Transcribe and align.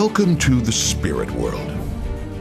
Welcome 0.00 0.38
to 0.38 0.62
the 0.62 0.72
spirit 0.72 1.30
world, 1.32 1.70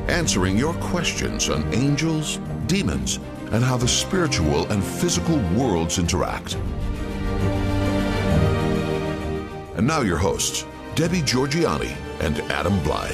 answering 0.08 0.58
your 0.58 0.74
questions 0.76 1.50
on 1.50 1.62
angels, 1.74 2.40
demons, 2.68 3.20
and 3.52 3.62
how 3.62 3.76
the 3.76 3.86
spiritual 3.86 4.66
and 4.72 4.82
physical 4.82 5.38
worlds 5.58 6.00
interact. 6.00 6.56
And 9.76 9.86
now, 9.86 10.04
your 10.04 10.16
hosts, 10.16 10.66
Debbie 10.96 11.22
Georgianni 11.22 11.94
and 12.22 12.40
Adam 12.50 12.80
Blai. 12.80 13.12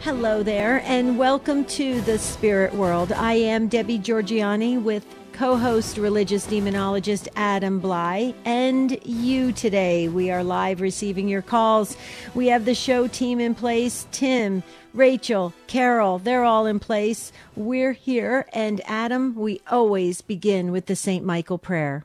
Hello 0.00 0.42
there, 0.42 0.82
and 0.84 1.16
welcome 1.16 1.64
to 1.64 2.02
the 2.02 2.18
spirit 2.18 2.74
world. 2.74 3.12
I 3.12 3.32
am 3.32 3.66
Debbie 3.66 3.98
Georgianni 3.98 4.78
with 4.82 5.06
co 5.40 5.56
host 5.56 5.96
religious 5.96 6.46
demonologist 6.46 7.26
Adam 7.34 7.80
Blai, 7.80 8.34
and 8.44 8.98
you 9.06 9.52
today. 9.52 10.06
We 10.06 10.30
are 10.30 10.44
live 10.44 10.82
receiving 10.82 11.28
your 11.30 11.40
calls. 11.40 11.96
We 12.34 12.48
have 12.48 12.66
the 12.66 12.74
show 12.74 13.06
team 13.06 13.40
in 13.40 13.54
place 13.54 14.06
Tim, 14.12 14.62
Rachel, 14.92 15.54
Carol, 15.66 16.18
they're 16.18 16.44
all 16.44 16.66
in 16.66 16.78
place. 16.78 17.32
We're 17.56 17.94
here, 17.94 18.48
and 18.52 18.82
Adam, 18.84 19.34
we 19.34 19.62
always 19.70 20.20
begin 20.20 20.72
with 20.72 20.84
the 20.84 20.94
St. 20.94 21.24
Michael 21.24 21.56
prayer. 21.56 22.04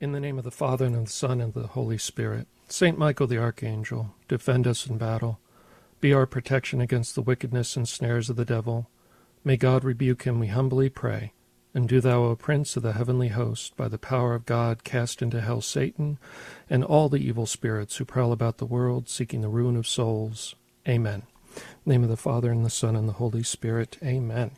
In 0.00 0.12
the 0.12 0.20
name 0.20 0.38
of 0.38 0.44
the 0.44 0.50
Father, 0.50 0.86
and 0.86 0.96
of 0.96 1.04
the 1.04 1.10
Son, 1.10 1.42
and 1.42 1.54
of 1.54 1.62
the 1.62 1.68
Holy 1.68 1.98
Spirit. 1.98 2.46
Saint 2.68 2.96
Michael 2.96 3.26
the 3.26 3.36
Archangel, 3.36 4.14
defend 4.28 4.66
us 4.66 4.86
in 4.86 4.96
battle. 4.96 5.40
Be 6.00 6.14
our 6.14 6.24
protection 6.24 6.80
against 6.80 7.16
the 7.16 7.20
wickedness 7.20 7.76
and 7.76 7.86
snares 7.86 8.30
of 8.30 8.36
the 8.36 8.46
devil. 8.46 8.88
May 9.44 9.58
God 9.58 9.84
rebuke 9.84 10.22
him, 10.22 10.40
we 10.40 10.46
humbly 10.46 10.88
pray. 10.88 11.34
And 11.76 11.90
do 11.90 12.00
thou, 12.00 12.24
O 12.24 12.34
Prince 12.34 12.74
of 12.78 12.82
the 12.82 12.94
heavenly 12.94 13.28
host, 13.28 13.76
by 13.76 13.88
the 13.88 13.98
power 13.98 14.34
of 14.34 14.46
God, 14.46 14.82
cast 14.82 15.20
into 15.20 15.42
hell 15.42 15.60
Satan 15.60 16.16
and 16.70 16.82
all 16.82 17.10
the 17.10 17.18
evil 17.18 17.44
spirits 17.44 17.96
who 17.96 18.06
prowl 18.06 18.32
about 18.32 18.56
the 18.56 18.64
world, 18.64 19.10
seeking 19.10 19.42
the 19.42 19.50
ruin 19.50 19.76
of 19.76 19.86
souls. 19.86 20.54
Amen. 20.88 21.24
The 21.54 21.90
name 21.90 22.02
of 22.02 22.08
the 22.08 22.16
Father, 22.16 22.50
and 22.50 22.64
the 22.64 22.70
Son, 22.70 22.96
and 22.96 23.06
the 23.06 23.20
Holy 23.20 23.42
Spirit. 23.42 23.98
Amen. 24.02 24.52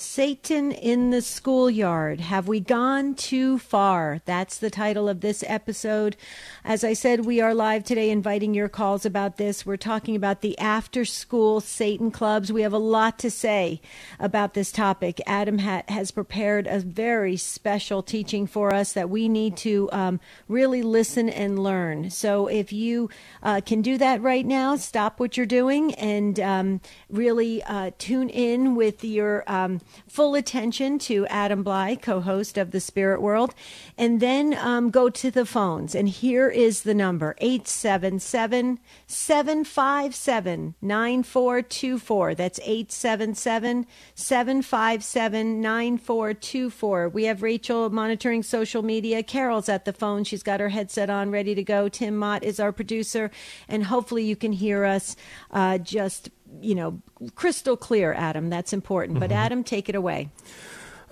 Satan 0.00 0.72
in 0.72 1.10
the 1.10 1.20
Schoolyard. 1.20 2.20
Have 2.20 2.48
we 2.48 2.58
gone 2.58 3.14
too 3.14 3.58
far? 3.58 4.22
That's 4.24 4.56
the 4.56 4.70
title 4.70 5.10
of 5.10 5.20
this 5.20 5.44
episode. 5.46 6.16
As 6.64 6.82
I 6.82 6.94
said, 6.94 7.26
we 7.26 7.38
are 7.42 7.52
live 7.52 7.84
today 7.84 8.08
inviting 8.08 8.54
your 8.54 8.70
calls 8.70 9.04
about 9.04 9.36
this. 9.36 9.66
We're 9.66 9.76
talking 9.76 10.16
about 10.16 10.40
the 10.40 10.58
after 10.58 11.04
school 11.04 11.60
Satan 11.60 12.10
clubs. 12.10 12.50
We 12.50 12.62
have 12.62 12.72
a 12.72 12.78
lot 12.78 13.18
to 13.18 13.30
say 13.30 13.82
about 14.18 14.54
this 14.54 14.72
topic. 14.72 15.20
Adam 15.26 15.58
ha- 15.58 15.82
has 15.86 16.10
prepared 16.10 16.66
a 16.66 16.80
very 16.80 17.36
special 17.36 18.02
teaching 18.02 18.46
for 18.46 18.72
us 18.72 18.94
that 18.94 19.10
we 19.10 19.28
need 19.28 19.54
to 19.58 19.90
um, 19.92 20.18
really 20.48 20.82
listen 20.82 21.28
and 21.28 21.58
learn. 21.62 22.08
So 22.08 22.46
if 22.46 22.72
you 22.72 23.10
uh, 23.42 23.60
can 23.60 23.82
do 23.82 23.98
that 23.98 24.22
right 24.22 24.46
now, 24.46 24.76
stop 24.76 25.20
what 25.20 25.36
you're 25.36 25.44
doing 25.44 25.92
and 25.96 26.40
um, 26.40 26.80
really 27.10 27.62
uh, 27.64 27.90
tune 27.98 28.30
in 28.30 28.74
with 28.74 29.04
your. 29.04 29.44
Um, 29.46 29.82
full 30.08 30.34
attention 30.34 30.98
to 31.00 31.26
Adam 31.26 31.64
Blai, 31.64 32.00
co 32.00 32.20
host 32.20 32.58
of 32.58 32.70
The 32.70 32.80
Spirit 32.80 33.22
World, 33.22 33.54
and 33.96 34.20
then 34.20 34.54
um, 34.54 34.90
go 34.90 35.08
to 35.10 35.30
the 35.30 35.46
phones. 35.46 35.94
And 35.94 36.08
here 36.08 36.48
is 36.48 36.82
the 36.82 36.94
number 36.94 37.34
877 37.38 38.80
757 39.06 40.74
9424. 40.80 42.34
That's 42.34 42.60
877 42.60 43.86
757 44.14 45.60
9424. 45.60 47.08
We 47.08 47.24
have 47.24 47.42
Rachel 47.42 47.90
monitoring 47.90 48.42
social 48.42 48.82
media. 48.82 49.22
Carol's 49.22 49.68
at 49.68 49.84
the 49.84 49.92
phone. 49.92 50.24
She's 50.24 50.42
got 50.42 50.60
her 50.60 50.68
headset 50.68 51.10
on, 51.10 51.30
ready 51.30 51.54
to 51.54 51.62
go. 51.62 51.88
Tim 51.88 52.16
Mott 52.16 52.42
is 52.42 52.60
our 52.60 52.72
producer, 52.72 53.30
and 53.68 53.84
hopefully 53.84 54.24
you 54.24 54.36
can 54.36 54.52
hear 54.52 54.84
us 54.84 55.16
uh, 55.50 55.78
just 55.78 56.30
you 56.60 56.74
know, 56.74 57.00
crystal 57.34 57.76
clear, 57.76 58.12
Adam. 58.12 58.50
That's 58.50 58.72
important. 58.72 59.16
Mm-hmm. 59.16 59.28
But 59.28 59.32
Adam, 59.32 59.64
take 59.64 59.88
it 59.88 59.94
away. 59.94 60.30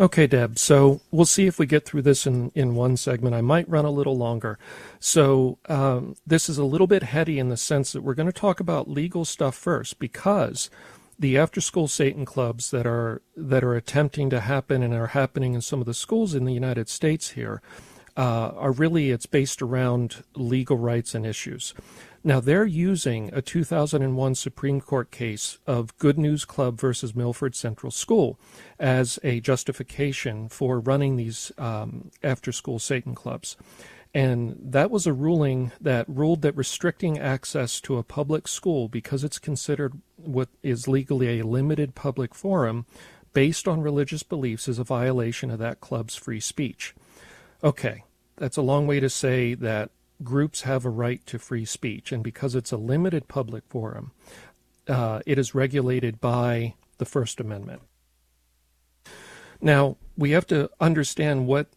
Okay, 0.00 0.28
Deb. 0.28 0.58
So 0.58 1.00
we'll 1.10 1.26
see 1.26 1.46
if 1.46 1.58
we 1.58 1.66
get 1.66 1.84
through 1.84 2.02
this 2.02 2.24
in, 2.24 2.52
in 2.54 2.76
one 2.76 2.96
segment. 2.96 3.34
I 3.34 3.40
might 3.40 3.68
run 3.68 3.84
a 3.84 3.90
little 3.90 4.16
longer. 4.16 4.56
So 5.00 5.58
um, 5.68 6.14
this 6.24 6.48
is 6.48 6.56
a 6.56 6.64
little 6.64 6.86
bit 6.86 7.02
heady 7.02 7.40
in 7.40 7.48
the 7.48 7.56
sense 7.56 7.92
that 7.92 8.02
we're 8.02 8.14
going 8.14 8.30
to 8.30 8.32
talk 8.32 8.60
about 8.60 8.88
legal 8.88 9.24
stuff 9.24 9.56
first 9.56 9.98
because 9.98 10.70
the 11.18 11.36
after 11.36 11.60
school 11.60 11.88
Satan 11.88 12.24
clubs 12.24 12.70
that 12.70 12.86
are 12.86 13.22
that 13.36 13.64
are 13.64 13.74
attempting 13.74 14.30
to 14.30 14.38
happen 14.38 14.84
and 14.84 14.94
are 14.94 15.08
happening 15.08 15.54
in 15.54 15.60
some 15.60 15.80
of 15.80 15.86
the 15.86 15.94
schools 15.94 16.32
in 16.32 16.44
the 16.44 16.54
United 16.54 16.88
States 16.88 17.30
here 17.30 17.60
uh, 18.16 18.52
are 18.56 18.72
really 18.72 19.10
it's 19.10 19.26
based 19.26 19.60
around 19.60 20.22
legal 20.36 20.76
rights 20.76 21.14
and 21.14 21.26
issues. 21.26 21.74
Now, 22.24 22.40
they're 22.40 22.66
using 22.66 23.30
a 23.32 23.40
2001 23.40 24.34
Supreme 24.34 24.80
Court 24.80 25.10
case 25.10 25.58
of 25.66 25.96
Good 25.98 26.18
News 26.18 26.44
Club 26.44 26.78
versus 26.78 27.14
Milford 27.14 27.54
Central 27.54 27.92
School 27.92 28.38
as 28.78 29.18
a 29.22 29.40
justification 29.40 30.48
for 30.48 30.80
running 30.80 31.16
these 31.16 31.52
um, 31.58 32.10
after 32.22 32.50
school 32.50 32.78
Satan 32.78 33.14
clubs. 33.14 33.56
And 34.14 34.56
that 34.60 34.90
was 34.90 35.06
a 35.06 35.12
ruling 35.12 35.70
that 35.80 36.06
ruled 36.08 36.42
that 36.42 36.56
restricting 36.56 37.18
access 37.18 37.80
to 37.82 37.98
a 37.98 38.02
public 38.02 38.48
school 38.48 38.88
because 38.88 39.22
it's 39.22 39.38
considered 39.38 40.00
what 40.16 40.48
is 40.62 40.88
legally 40.88 41.38
a 41.38 41.46
limited 41.46 41.94
public 41.94 42.34
forum 42.34 42.86
based 43.32 43.68
on 43.68 43.80
religious 43.80 44.22
beliefs 44.22 44.66
is 44.66 44.78
a 44.78 44.84
violation 44.84 45.50
of 45.50 45.58
that 45.58 45.80
club's 45.80 46.16
free 46.16 46.40
speech. 46.40 46.94
Okay, 47.62 48.04
that's 48.36 48.56
a 48.56 48.62
long 48.62 48.86
way 48.86 48.98
to 48.98 49.10
say 49.10 49.54
that 49.54 49.90
groups 50.22 50.62
have 50.62 50.84
a 50.84 50.90
right 50.90 51.24
to 51.26 51.38
free 51.38 51.64
speech, 51.64 52.12
and 52.12 52.22
because 52.22 52.54
it's 52.54 52.72
a 52.72 52.76
limited 52.76 53.28
public 53.28 53.64
forum, 53.68 54.12
uh, 54.88 55.20
it 55.26 55.38
is 55.38 55.54
regulated 55.54 56.20
by 56.20 56.74
the 56.98 57.04
First 57.04 57.40
Amendment. 57.40 57.82
Now, 59.60 59.96
we 60.16 60.30
have 60.30 60.46
to 60.48 60.70
understand 60.80 61.46
what 61.46 61.68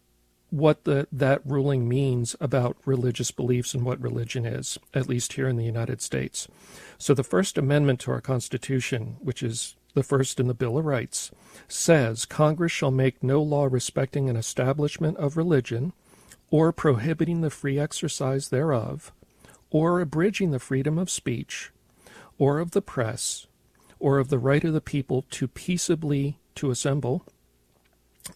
what 0.50 0.84
the, 0.84 1.08
that 1.10 1.40
ruling 1.46 1.88
means 1.88 2.36
about 2.38 2.76
religious 2.84 3.30
beliefs 3.30 3.72
and 3.72 3.86
what 3.86 3.98
religion 4.02 4.44
is, 4.44 4.76
at 4.92 5.08
least 5.08 5.32
here 5.32 5.48
in 5.48 5.56
the 5.56 5.64
United 5.64 6.02
States. 6.02 6.46
So, 6.98 7.14
the 7.14 7.24
First 7.24 7.56
Amendment 7.56 8.00
to 8.00 8.10
our 8.10 8.20
Constitution, 8.20 9.16
which 9.20 9.42
is 9.42 9.76
the 9.94 10.02
first 10.02 10.38
in 10.38 10.48
the 10.48 10.54
Bill 10.54 10.78
of 10.78 10.84
Rights, 10.84 11.30
says 11.68 12.26
Congress 12.26 12.72
shall 12.72 12.90
make 12.90 13.22
no 13.22 13.42
law 13.42 13.66
respecting 13.70 14.28
an 14.28 14.36
establishment 14.36 15.16
of 15.16 15.36
religion 15.36 15.94
or 16.52 16.70
prohibiting 16.70 17.40
the 17.40 17.48
free 17.48 17.78
exercise 17.78 18.50
thereof, 18.50 19.10
or 19.70 20.02
abridging 20.02 20.50
the 20.50 20.58
freedom 20.58 20.98
of 20.98 21.08
speech, 21.08 21.72
or 22.38 22.58
of 22.58 22.72
the 22.72 22.82
press, 22.82 23.46
or 23.98 24.18
of 24.18 24.28
the 24.28 24.38
right 24.38 24.62
of 24.62 24.74
the 24.74 24.80
people 24.80 25.24
to 25.30 25.48
peaceably 25.48 26.36
to 26.54 26.70
assemble, 26.70 27.24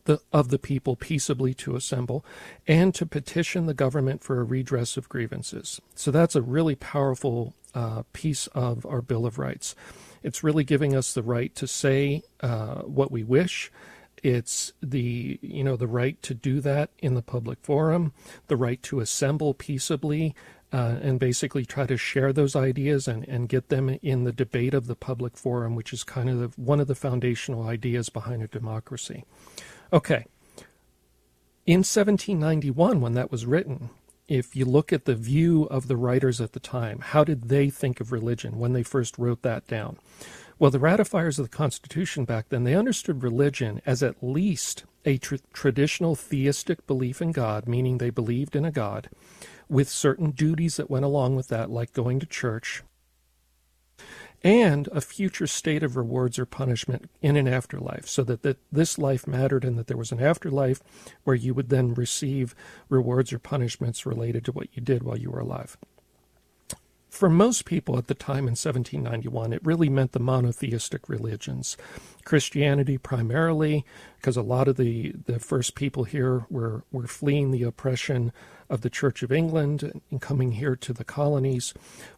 the, 0.07 0.19
of 0.33 0.49
the 0.49 0.59
people 0.59 0.97
peaceably 0.97 1.53
to 1.53 1.77
assemble, 1.77 2.25
and 2.67 2.95
to 2.95 3.05
petition 3.05 3.67
the 3.67 3.75
government 3.75 4.25
for 4.25 4.41
a 4.41 4.45
redress 4.45 4.97
of 4.97 5.11
grievances. 5.11 5.79
So 5.95 6.11
that's 6.11 6.35
a 6.35 6.43
really 6.43 6.75
powerful 6.75 7.53
uh, 7.75 8.05
piece 8.15 8.47
of 8.49 8.87
our 8.87 9.03
Bill 9.03 9.27
of 9.27 9.39
Rights. 9.39 9.75
It's 10.23 10.43
really 10.43 10.65
giving 10.65 10.97
us 10.97 11.13
the 11.13 11.23
right 11.23 11.55
to 11.55 11.67
say 11.67 12.23
uh, 12.41 12.77
what 12.77 13.13
we 13.13 13.23
wish 13.23 13.71
it's 14.23 14.73
the 14.83 15.39
you 15.43 15.63
know 15.63 15.77
the 15.77 15.87
right 15.87 16.21
to 16.23 16.35
do 16.35 16.61
that 16.61 16.91
in 16.99 17.15
the 17.15 17.23
public 17.23 17.59
forum, 17.63 18.13
the 18.49 18.57
right 18.57 18.83
to 18.85 19.01
assemble 19.01 19.55
peaceably, 19.55 20.35
uh, 20.73 20.97
and 21.01 21.21
basically 21.21 21.65
try 21.65 21.87
to 21.87 21.97
share 21.97 22.33
those 22.33 22.57
ideas 22.57 23.07
and, 23.07 23.27
and 23.29 23.49
get 23.49 23.69
them 23.69 23.99
in 24.03 24.25
the 24.25 24.33
debate 24.33 24.75
of 24.75 24.87
the 24.87 24.97
public 24.97 25.37
forum, 25.37 25.75
which 25.75 25.93
is 25.93 26.03
kind 26.05 26.29
of 26.29 26.39
the, 26.39 26.61
one 26.61 26.81
of 26.81 26.89
the 26.89 26.95
foundational 26.95 27.67
ideas 27.67 28.09
behind 28.09 28.43
a 28.43 28.49
democracy. 28.49 29.25
Okay. 29.93 30.27
In 31.67 31.79
1791, 31.79 33.01
when 33.01 33.15
that 33.15 33.31
was 33.31 33.47
written, 33.47 33.91
if 34.29 34.57
you 34.57 34.65
look 34.65 34.93
at 34.93 35.05
the 35.05 35.15
view 35.15 35.65
of 35.65 35.89
the 35.89 35.97
writers 35.97 36.41
at 36.41 36.53
the 36.53 36.61
time, 36.61 37.01
how 37.01 37.25
did 37.25 37.49
they 37.49 37.71
think 37.71 38.01
of 38.01 38.13
religion 38.13 38.59
when 38.59 38.73
they 38.73 38.83
first 38.83 39.19
wrote 39.19 39.43
that 39.43 39.67
down? 39.67 39.99
Well, 40.59 40.71
the 40.71 40.79
ratifiers 40.79 41.39
of 41.39 41.45
the 41.51 41.57
Constitution 41.57 42.25
back 42.25 42.49
then, 42.49 42.65
they 42.65 42.75
understood 42.75 43.23
religion 43.23 43.83
as 43.85 44.03
at 44.03 44.23
least 44.23 44.85
a 45.05 45.19
tr- 45.19 45.37
traditional 45.53 46.15
theistic 46.15 46.87
belief 46.87 47.21
in 47.21 47.33
God, 47.33 47.69
meaning 47.69 47.99
they 47.99 48.09
believed 48.09 48.57
in 48.57 48.65
a 48.65 48.73
God, 48.73 49.11
with 49.69 49.89
certain 49.89 50.31
duties 50.31 50.77
that 50.77 50.89
went 50.89 51.05
along 51.05 51.37
with 51.37 51.49
that, 51.49 51.71
like 51.71 51.93
going 51.93 52.21
to 52.21 52.27
church, 52.27 52.83
and 54.43 54.89
a 54.93 55.03
future 55.03 55.47
state 55.47 55.83
of 55.83 55.95
rewards 55.95 56.39
or 56.39 56.47
punishment 56.47 57.11
in 57.21 57.37
an 57.37 57.47
afterlife, 57.47 58.09
so 58.09 58.25
that, 58.25 58.43
that 58.43 58.59
this 58.73 58.97
life 58.97 59.27
mattered 59.27 59.65
and 59.65 59.79
that 59.79 59.89
there 59.89 59.97
was 59.97 60.13
an 60.13 60.23
afterlife 60.23 60.81
where 61.25 61.37
you 61.37 61.53
would 61.53 61.69
then 61.69 61.93
receive 61.93 62.55
rewards 62.89 63.31
or 63.31 63.39
punishments 63.39 64.07
related 64.07 64.43
to 64.45 64.53
what 64.53 64.75
you 64.75 64.81
did 64.81 65.03
while 65.03 65.19
you 65.19 65.31
were 65.31 65.41
alive 65.41 65.77
for 67.17 67.31
most 67.31 67.65
people 67.65 67.97
at 67.97 68.09
the 68.09 68.15
time 68.15 68.45
in 68.45 68.55
1791, 68.55 69.55
it 69.55 69.65
really 69.65 69.89
meant 69.89 70.13
the 70.13 70.21
monotheistic 70.21 71.09
religions. 71.09 71.77
Christianity 72.25 72.99
primarily, 72.99 73.85
because 74.17 74.37
a 74.37 74.43
lot 74.43 74.69
of 74.69 74.77
the, 74.77 75.13
the 75.25 75.41
first 75.41 75.75
people 75.75 76.05
here 76.05 76.45
were, 76.51 76.85
were 76.93 77.07
fleeing 77.07 77.51
the 77.51 77.63
oppression 77.63 78.33
of 78.69 78.83
the 78.83 78.91
Church 78.91 79.23
of 79.23 79.33
England 79.33 80.01
and 80.11 80.21
coming 80.21 80.53
here 80.53 80.77
to 80.77 80.93
the 80.93 81.05
colonies, 81.05 81.73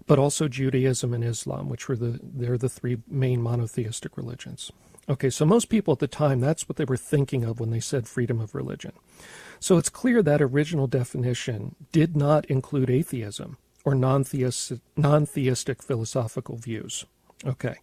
but 0.07 0.19
also 0.19 0.49
Judaism 0.49 1.15
and 1.15 1.23
Islam, 1.23 1.69
which 1.69 1.89
were 1.89 1.97
the 1.97 2.19
they're 2.23 2.59
the 2.59 2.69
three 2.69 2.99
main 3.07 3.43
monotheistic 3.43 4.17
religions. 4.17 4.73
Okay, 5.09 5.31
so 5.31 5.45
most 5.45 5.69
people 5.69 5.93
at 5.93 6.01
the 6.01 6.09
time 6.09 6.41
that's 6.41 6.69
what 6.69 6.77
they 6.77 6.85
were 6.85 6.97
thinking 6.97 7.45
of 7.45 7.61
when 7.61 7.71
they 7.71 7.81
said 7.81 8.09
freedom 8.09 8.41
of 8.41 8.55
religion. 8.55 8.93
So 9.61 9.77
it's 9.77 9.91
clear 9.91 10.23
that 10.23 10.43
original 10.43 10.87
definition 10.87 11.77
did 11.93 12.17
not 12.17 12.47
include 12.47 12.91
atheism 12.91 13.59
or 13.85 13.95
non-theistic, 13.95 15.83
philosophical 15.83 16.57
views. 16.57 17.05
Okay. 17.45 17.77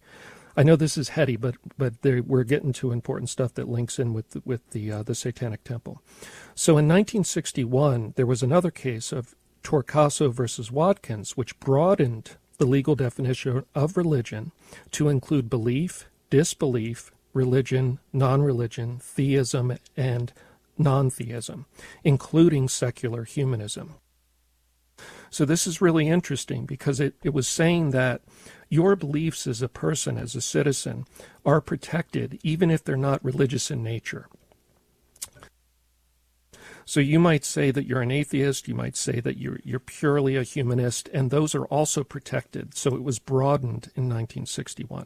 I 0.56 0.62
know 0.62 0.76
this 0.76 0.96
is 0.96 1.10
heady, 1.10 1.36
but 1.36 1.56
but 1.76 1.94
we're 2.02 2.44
getting 2.44 2.72
to 2.74 2.90
important 2.90 3.28
stuff 3.28 3.52
that 3.54 3.68
links 3.68 3.98
in 3.98 4.14
with 4.14 4.38
with 4.46 4.70
the 4.70 4.90
uh, 4.90 5.02
the 5.02 5.14
Satanic 5.14 5.64
Temple. 5.64 6.00
So 6.54 6.72
in 6.72 6.88
1961, 6.88 8.14
there 8.16 8.24
was 8.24 8.42
another 8.42 8.70
case 8.70 9.12
of 9.12 9.34
Torcaso 9.62 10.32
versus 10.32 10.70
Watkins, 10.70 11.36
which 11.36 11.58
broadened 11.60 12.36
the 12.56 12.66
legal 12.66 12.94
definition 12.94 13.64
of 13.74 13.96
religion 13.98 14.52
to 14.92 15.10
include 15.10 15.50
belief, 15.50 16.08
disbelief, 16.30 17.10
religion, 17.34 17.98
non-religion, 18.12 18.98
theism, 18.98 19.76
and 19.96 20.32
non-theism, 20.78 21.66
including 22.02 22.68
secular 22.68 23.24
humanism. 23.24 23.96
So 25.36 25.44
this 25.44 25.66
is 25.66 25.82
really 25.82 26.08
interesting 26.08 26.64
because 26.64 26.98
it, 26.98 27.14
it 27.22 27.34
was 27.34 27.46
saying 27.46 27.90
that 27.90 28.22
your 28.70 28.96
beliefs 28.96 29.46
as 29.46 29.60
a 29.60 29.68
person, 29.68 30.16
as 30.16 30.34
a 30.34 30.40
citizen, 30.40 31.04
are 31.44 31.60
protected 31.60 32.40
even 32.42 32.70
if 32.70 32.82
they're 32.82 32.96
not 32.96 33.22
religious 33.22 33.70
in 33.70 33.82
nature. 33.82 34.28
So 36.86 37.00
you 37.00 37.18
might 37.18 37.44
say 37.44 37.70
that 37.70 37.84
you're 37.84 38.00
an 38.00 38.10
atheist, 38.10 38.66
you 38.66 38.74
might 38.74 38.96
say 38.96 39.20
that 39.20 39.36
you're, 39.36 39.60
you're 39.62 39.78
purely 39.78 40.36
a 40.36 40.42
humanist, 40.42 41.10
and 41.12 41.30
those 41.30 41.54
are 41.54 41.66
also 41.66 42.02
protected. 42.02 42.74
So 42.74 42.94
it 42.94 43.02
was 43.02 43.18
broadened 43.18 43.90
in 43.94 44.04
1961. 44.04 45.04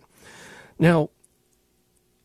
Now, 0.78 1.10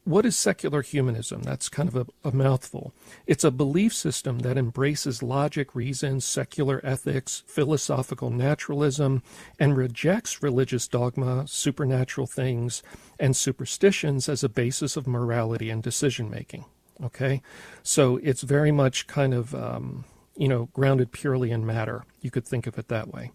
what 0.06 0.26
is 0.26 0.38
secular 0.38 0.84
humanism? 0.84 1.42
That's 1.42 1.68
kind 1.68 1.90
of 1.90 1.96
a, 1.96 2.30
a, 2.30 2.32
mouthful. 2.32 2.94
It's 3.26 3.44
a 3.44 3.50
belief 3.50 3.94
system 3.94 4.40
that 4.40 4.58
embraces 4.58 5.24
logic, 5.24 5.74
reason, 5.74 6.22
secular 6.22 6.80
ethics, 6.84 7.44
philosophical 7.48 8.30
naturalism, 8.30 9.24
and 9.60 9.76
rejects 9.76 10.44
religious 10.44 10.88
dogma, 10.88 11.48
supernatural 11.48 12.28
things, 12.28 12.84
and 13.20 13.36
superstitions 13.36 14.30
as 14.30 14.44
a 14.44 14.50
basis 14.50 14.96
of 14.96 15.08
morality 15.08 15.72
and 15.72 15.82
decision 15.82 16.30
making. 16.30 16.66
Okay? 17.04 17.42
So 17.82 18.18
it's 18.18 18.44
very 18.44 18.72
much 18.72 19.08
kind 19.08 19.34
of, 19.34 19.56
um, 19.56 20.06
you 20.38 20.48
know, 20.48 20.70
grounded 20.72 21.12
purely 21.12 21.50
in 21.50 21.66
matter. 21.66 22.06
You 22.22 22.30
could 22.30 22.46
think 22.46 22.68
of 22.68 22.78
it 22.78 22.90
that 22.90 23.12
way. 23.12 23.32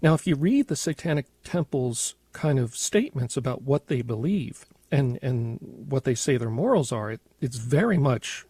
Now, 0.00 0.14
if 0.14 0.26
you 0.26 0.36
read 0.36 0.68
the 0.68 0.76
Satanic 0.76 1.26
Temple's 1.44 2.14
kind 2.32 2.58
of 2.58 2.74
statements 2.74 3.36
about 3.36 3.62
what 3.62 3.88
they 3.88 4.00
believe, 4.00 4.64
and 4.90 5.18
and 5.22 5.58
what 5.88 6.04
they 6.04 6.14
say 6.14 6.36
their 6.36 6.50
morals 6.50 6.92
are, 6.92 7.10
it, 7.12 7.20
it's 7.40 7.56
very 7.56 7.98
much 7.98 8.44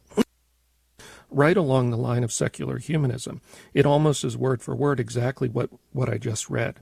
right 1.31 1.57
along 1.57 1.91
the 1.91 1.97
line 1.97 2.25
of 2.25 2.33
secular 2.33 2.79
humanism. 2.79 3.41
It 3.73 3.87
almost 3.87 4.25
is 4.25 4.37
word 4.37 4.63
for 4.63 4.75
word 4.75 5.01
exactly 5.01 5.49
what, 5.49 5.71
what 5.93 6.09
I 6.09 6.17
just 6.17 6.49
read. 6.49 6.77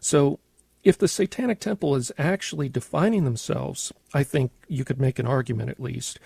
So 0.00 0.38
if 0.82 0.96
the 0.96 1.08
Satanic 1.08 1.60
Temple 1.60 1.94
is 1.94 2.10
actually 2.16 2.68
defining 2.68 3.24
themselves, 3.24 3.92
I 4.14 4.24
think 4.24 4.52
you 4.68 4.84
could 4.84 5.00
make 5.00 5.18
an 5.18 5.26
argument 5.26 5.68
at 5.68 5.80
least, 5.80 6.18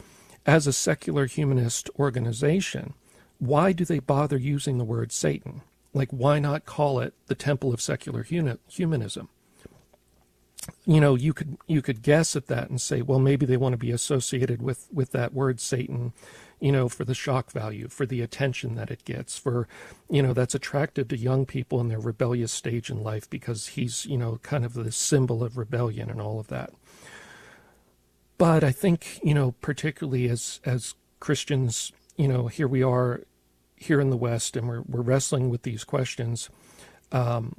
as 0.46 0.66
a 0.66 0.72
secular 0.72 1.26
humanist 1.26 1.90
organization, 1.98 2.94
why 3.38 3.72
do 3.72 3.84
they 3.84 3.98
bother 3.98 4.36
using 4.36 4.78
the 4.78 4.84
word 4.84 5.10
Satan? 5.10 5.62
Like, 5.92 6.10
why 6.10 6.38
not 6.38 6.66
call 6.66 7.00
it 7.00 7.14
the 7.26 7.34
Temple 7.34 7.72
of 7.72 7.80
Secular 7.80 8.22
Humanism? 8.22 9.28
You 10.86 11.00
know 11.00 11.14
you 11.14 11.32
could 11.32 11.56
you 11.66 11.82
could 11.82 12.02
guess 12.02 12.36
at 12.36 12.46
that 12.46 12.70
and 12.70 12.80
say 12.80 13.02
well 13.02 13.18
maybe 13.18 13.46
they 13.46 13.56
want 13.56 13.72
to 13.72 13.78
be 13.78 13.90
associated 13.90 14.62
with 14.62 14.88
with 14.92 15.12
that 15.12 15.32
word 15.32 15.60
satan 15.60 16.12
you 16.60 16.72
know 16.72 16.88
for 16.88 17.04
the 17.04 17.14
shock 17.14 17.50
value 17.50 17.88
for 17.88 18.06
the 18.06 18.20
attention 18.20 18.74
that 18.74 18.90
it 18.90 19.04
gets 19.04 19.36
for 19.36 19.68
you 20.08 20.22
know 20.22 20.32
that's 20.32 20.54
attractive 20.54 21.08
to 21.08 21.16
young 21.16 21.44
people 21.44 21.80
in 21.80 21.88
their 21.88 22.00
rebellious 22.00 22.52
stage 22.52 22.90
in 22.90 23.02
life 23.02 23.28
because 23.28 23.68
he's 23.68 24.06
you 24.06 24.16
know 24.16 24.38
kind 24.42 24.64
of 24.64 24.74
the 24.74 24.92
symbol 24.92 25.42
of 25.42 25.58
rebellion 25.58 26.10
and 26.10 26.20
all 26.20 26.38
of 26.38 26.48
that. 26.48 26.70
But 28.38 28.64
i 28.64 28.72
think 28.72 29.20
you 29.22 29.34
know 29.34 29.52
particularly 29.60 30.28
as 30.28 30.60
as 30.64 30.94
christians 31.20 31.92
you 32.16 32.28
know 32.28 32.48
here 32.48 32.68
we 32.68 32.82
are 32.82 33.22
here 33.76 34.00
in 34.00 34.10
the 34.10 34.16
west 34.16 34.56
and 34.56 34.68
we're 34.68 34.82
we're 34.82 35.02
wrestling 35.02 35.50
with 35.50 35.62
these 35.62 35.84
questions 35.84 36.50
um, 37.12 37.54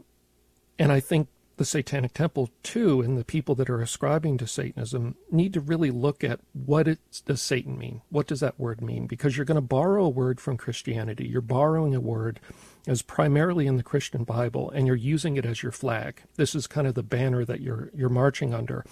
and 0.77 0.91
i 0.91 0.99
think 0.99 1.27
the 1.57 1.65
Satanic 1.65 2.13
Temple 2.13 2.49
too, 2.63 3.01
and 3.01 3.17
the 3.17 3.23
people 3.23 3.55
that 3.55 3.69
are 3.69 3.81
ascribing 3.81 4.37
to 4.37 4.47
Satanism 4.47 5.15
need 5.31 5.53
to 5.53 5.59
really 5.59 5.91
look 5.91 6.23
at 6.23 6.39
what 6.53 6.87
does 7.25 7.41
Satan 7.41 7.77
mean? 7.77 8.01
What 8.09 8.27
does 8.27 8.39
that 8.41 8.59
word 8.59 8.81
mean? 8.81 9.07
Because 9.07 9.35
you're 9.35 9.45
going 9.45 9.55
to 9.55 9.61
borrow 9.61 10.05
a 10.05 10.09
word 10.09 10.41
from 10.41 10.57
Christianity. 10.57 11.27
You're 11.27 11.41
borrowing 11.41 11.95
a 11.95 11.99
word 11.99 12.39
as 12.87 13.01
primarily 13.01 13.67
in 13.67 13.77
the 13.77 13.83
Christian 13.83 14.23
Bible, 14.23 14.69
and 14.71 14.85
you're 14.85 14.95
using 14.95 15.37
it 15.37 15.45
as 15.45 15.63
your 15.63 15.71
flag. 15.71 16.21
This 16.35 16.55
is 16.55 16.67
kind 16.67 16.87
of 16.87 16.93
the 16.93 17.03
banner 17.03 17.45
that 17.45 17.61
you're 17.61 17.89
you're 17.95 18.09
marching 18.09 18.53
under. 18.53 18.85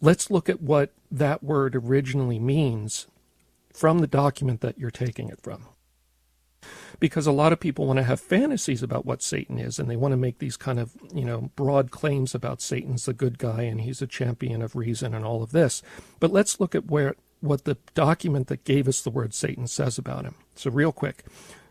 Let's 0.00 0.30
look 0.30 0.48
at 0.48 0.60
what 0.60 0.92
that 1.10 1.42
word 1.42 1.74
originally 1.74 2.38
means 2.38 3.06
from 3.72 3.98
the 3.98 4.06
document 4.06 4.60
that 4.60 4.78
you're 4.78 4.90
taking 4.90 5.28
it 5.28 5.40
from 5.42 5.66
because 6.98 7.26
a 7.26 7.32
lot 7.32 7.52
of 7.52 7.60
people 7.60 7.86
want 7.86 7.98
to 7.98 8.02
have 8.02 8.20
fantasies 8.20 8.82
about 8.82 9.06
what 9.06 9.22
Satan 9.22 9.58
is 9.58 9.78
and 9.78 9.90
they 9.90 9.96
want 9.96 10.12
to 10.12 10.16
make 10.16 10.38
these 10.38 10.56
kind 10.56 10.78
of, 10.78 10.92
you 11.14 11.24
know, 11.24 11.50
broad 11.56 11.90
claims 11.90 12.34
about 12.34 12.60
Satan's 12.60 13.04
the 13.06 13.12
good 13.12 13.38
guy 13.38 13.62
and 13.62 13.80
he's 13.82 14.02
a 14.02 14.06
champion 14.06 14.62
of 14.62 14.76
reason 14.76 15.14
and 15.14 15.24
all 15.24 15.42
of 15.42 15.52
this. 15.52 15.82
But 16.20 16.32
let's 16.32 16.60
look 16.60 16.74
at 16.74 16.86
where 16.86 17.14
what 17.40 17.64
the 17.64 17.76
document 17.94 18.48
that 18.48 18.64
gave 18.64 18.88
us 18.88 19.02
the 19.02 19.10
word 19.10 19.34
Satan 19.34 19.66
says 19.66 19.98
about 19.98 20.24
him. 20.24 20.34
So 20.54 20.70
real 20.70 20.92
quick, 20.92 21.24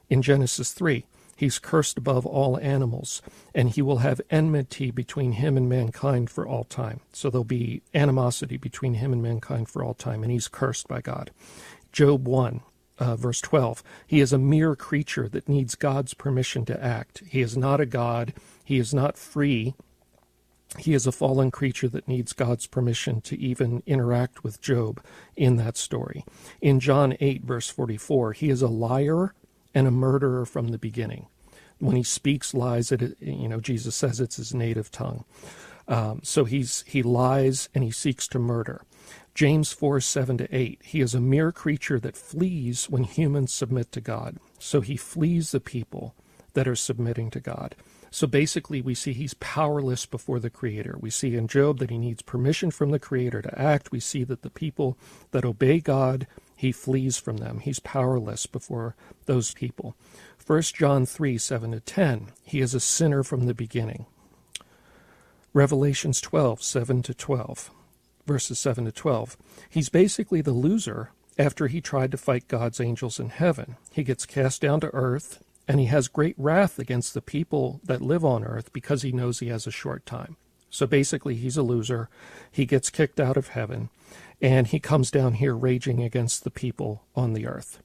in 0.10 0.22
Genesis 0.22 0.72
3, 0.74 1.06
he's 1.36 1.60
cursed 1.60 1.98
above 1.98 2.26
all 2.26 2.60
animals 2.60 3.22
and 3.54 3.72
he 3.72 3.82
will 3.82 3.98
have 3.98 4.22
enmity 4.30 4.92
between 4.92 5.34
him 5.34 5.58
and 5.58 5.68
mankind 5.68 6.30
for 6.30 6.48
all 6.48 6.64
time. 6.64 7.02
So 7.12 7.30
there'll 7.30 7.44
be 7.44 7.82
animosity 7.94 8.58
between 8.58 8.96
him 8.96 9.12
and 9.12 9.22
mankind 9.22 9.70
for 9.70 9.84
all 9.84 9.94
time 9.94 10.24
and 10.24 10.32
he's 10.32 10.48
cursed 10.48 10.88
by 10.88 11.02
God. 11.02 11.32
Job 11.92 12.28
1, 12.28 12.62
uh, 13.00 13.16
verse 13.16 13.42
12. 13.42 13.84
He 14.08 14.20
is 14.20 14.34
a 14.34 14.38
mere 14.38 14.76
creature 14.76 15.28
that 15.30 15.50
needs 15.50 15.76
God's 15.76 16.14
permission 16.14 16.66
to 16.66 16.84
act. 16.84 17.24
He 17.28 17.42
is 17.42 17.58
not 17.58 17.80
a 17.80 17.86
God. 17.86 18.34
He 18.64 18.78
is 18.78 18.94
not 18.94 19.18
free. 19.18 19.76
He 20.78 20.94
is 20.94 21.08
a 21.08 21.12
fallen 21.12 21.52
creature 21.52 21.88
that 21.90 22.08
needs 22.08 22.34
God's 22.34 22.68
permission 22.68 23.22
to 23.22 23.40
even 23.40 23.82
interact 23.86 24.44
with 24.44 24.62
Job 24.62 25.02
in 25.36 25.56
that 25.58 25.78
story. 25.78 26.26
In 26.62 26.80
John 26.80 27.16
8, 27.20 27.44
verse 27.44 27.70
44, 27.70 28.34
he 28.34 28.50
is 28.50 28.62
a 28.62 28.68
liar 28.68 29.34
and 29.74 29.88
a 29.88 29.92
murderer 29.92 30.46
from 30.46 30.70
the 30.70 30.78
beginning. 30.78 31.28
When 31.80 31.96
he 31.96 32.04
speaks 32.04 32.54
lies, 32.54 32.92
it, 32.92 33.18
you 33.20 33.48
know, 33.48 33.60
Jesus 33.60 33.96
says 33.96 34.20
it's 34.20 34.38
his 34.38 34.54
native 34.54 34.92
tongue. 34.92 35.26
Um, 35.88 36.22
so 36.24 36.46
he's 36.46 36.84
he 36.88 37.04
lies 37.04 37.70
and 37.76 37.84
he 37.84 37.92
seeks 37.92 38.28
to 38.30 38.40
murder. 38.40 38.82
James 39.36 39.74
4 39.74 40.00
7 40.00 40.38
to 40.38 40.56
8. 40.56 40.82
He 40.82 41.02
is 41.02 41.14
a 41.14 41.20
mere 41.20 41.52
creature 41.52 42.00
that 42.00 42.16
flees 42.16 42.90
when 42.90 43.04
humans 43.04 43.54
submit 43.54 43.92
to 43.92 44.00
God. 44.00 44.38
So 44.60 44.80
he 44.80 44.96
flees 44.96 45.52
the 45.52 45.60
people 45.60 46.16
that 46.54 46.70
are 46.70 46.76
submitting 46.76 47.30
to 47.32 47.42
God. 47.42 47.76
So 48.10 48.28
basically, 48.28 48.82
we 48.82 48.96
see 48.96 49.12
he's 49.12 49.34
powerless 49.34 50.06
before 50.06 50.40
the 50.40 50.50
Creator. 50.50 50.96
We 51.02 51.10
see 51.10 51.36
in 51.36 51.50
Job 51.50 51.80
that 51.80 51.90
he 51.90 51.98
needs 51.98 52.22
permission 52.22 52.72
from 52.72 52.92
the 52.92 53.00
Creator 53.00 53.42
to 53.42 53.62
act. 53.62 53.92
We 53.92 54.00
see 54.00 54.24
that 54.24 54.42
the 54.42 54.50
people 54.50 54.98
that 55.32 55.44
obey 55.44 55.82
God, 55.82 56.28
he 56.56 56.72
flees 56.72 57.18
from 57.18 57.38
them. 57.38 57.60
He's 57.60 57.80
powerless 57.80 58.46
before 58.46 58.96
those 59.26 59.54
people. 59.54 59.98
1 60.48 60.62
John 60.62 61.06
3 61.06 61.38
7 61.38 61.74
to 61.74 61.82
10. 61.82 62.32
He 62.42 62.62
is 62.62 62.74
a 62.74 62.80
sinner 62.80 63.22
from 63.22 63.48
the 63.48 63.54
beginning. 63.54 64.06
Revelations 65.52 66.22
12 66.22 66.64
7 66.64 67.04
to 67.04 67.14
12 67.14 67.70
verses 68.26 68.60
7 68.60 68.86
to 68.86 68.92
12. 68.92 69.38
He's 69.70 69.90
basically 69.90 70.42
the 70.42 70.52
loser 70.52 71.12
after 71.38 71.68
he 71.68 71.82
tried 71.82 72.12
to 72.12 72.18
fight 72.18 72.48
God's 72.48 72.80
angels 72.80 73.20
in 73.20 73.30
heaven. 73.30 73.78
He 73.92 74.04
gets 74.04 74.26
cast 74.26 74.62
down 74.62 74.80
to 74.82 74.94
earth, 74.94 75.44
and 75.68 75.80
he 75.80 75.88
has 75.88 76.08
great 76.08 76.36
wrath 76.38 76.80
against 76.80 77.14
the 77.14 77.22
people 77.22 77.82
that 77.84 78.02
live 78.02 78.24
on 78.24 78.44
earth 78.44 78.72
because 78.72 79.02
he 79.02 79.12
knows 79.12 79.40
he 79.40 79.48
has 79.48 79.68
a 79.68 79.72
short 79.72 80.06
time. 80.06 80.38
So 80.70 80.86
basically, 80.86 81.36
he's 81.36 81.58
a 81.58 81.64
loser. 81.64 82.10
He 82.52 82.66
gets 82.66 82.90
kicked 82.90 83.20
out 83.20 83.38
of 83.38 83.50
heaven, 83.50 83.90
and 84.42 84.68
he 84.68 84.80
comes 84.80 85.10
down 85.10 85.36
here 85.36 85.56
raging 85.56 86.04
against 86.04 86.44
the 86.44 86.52
people 86.52 87.04
on 87.16 87.34
the 87.34 87.48
earth. 87.48 87.82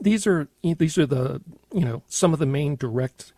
These 0.00 0.26
are 0.26 0.48
these 0.62 0.98
are 0.98 1.06
the 1.06 1.40
you 1.72 1.84
know 1.84 2.02
some 2.08 2.32
of 2.32 2.38
the 2.38 2.46
main 2.46 2.76
direct 2.76 3.32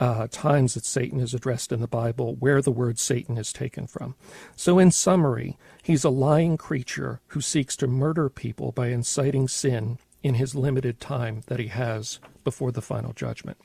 uh, 0.00 0.26
times 0.30 0.74
that 0.74 0.84
Satan 0.84 1.20
is 1.20 1.34
addressed 1.34 1.72
in 1.72 1.80
the 1.80 1.86
Bible, 1.86 2.34
where 2.34 2.60
the 2.60 2.72
word 2.72 2.98
Satan 2.98 3.38
is 3.38 3.52
taken 3.52 3.86
from. 3.86 4.16
So, 4.56 4.78
in 4.78 4.90
summary, 4.90 5.56
he's 5.82 6.04
a 6.04 6.10
lying 6.10 6.56
creature 6.56 7.20
who 7.28 7.40
seeks 7.40 7.76
to 7.76 7.86
murder 7.86 8.28
people 8.28 8.72
by 8.72 8.88
inciting 8.88 9.48
sin 9.48 9.98
in 10.22 10.34
his 10.34 10.54
limited 10.54 11.00
time 11.00 11.42
that 11.46 11.60
he 11.60 11.68
has 11.68 12.18
before 12.42 12.72
the 12.72 12.82
final 12.82 13.12
judgment. 13.12 13.58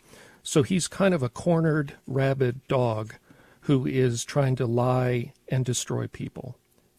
So 0.43 0.63
he's 0.63 0.87
kind 0.87 1.13
of 1.13 1.23
a 1.23 1.29
cornered, 1.29 1.93
rabid 2.07 2.67
dog 2.67 3.15
who 3.61 3.85
is 3.85 4.23
trying 4.23 4.55
to 4.57 4.65
lie 4.65 5.33
and 5.47 5.65
destroy 5.65 6.07
people, 6.07 6.57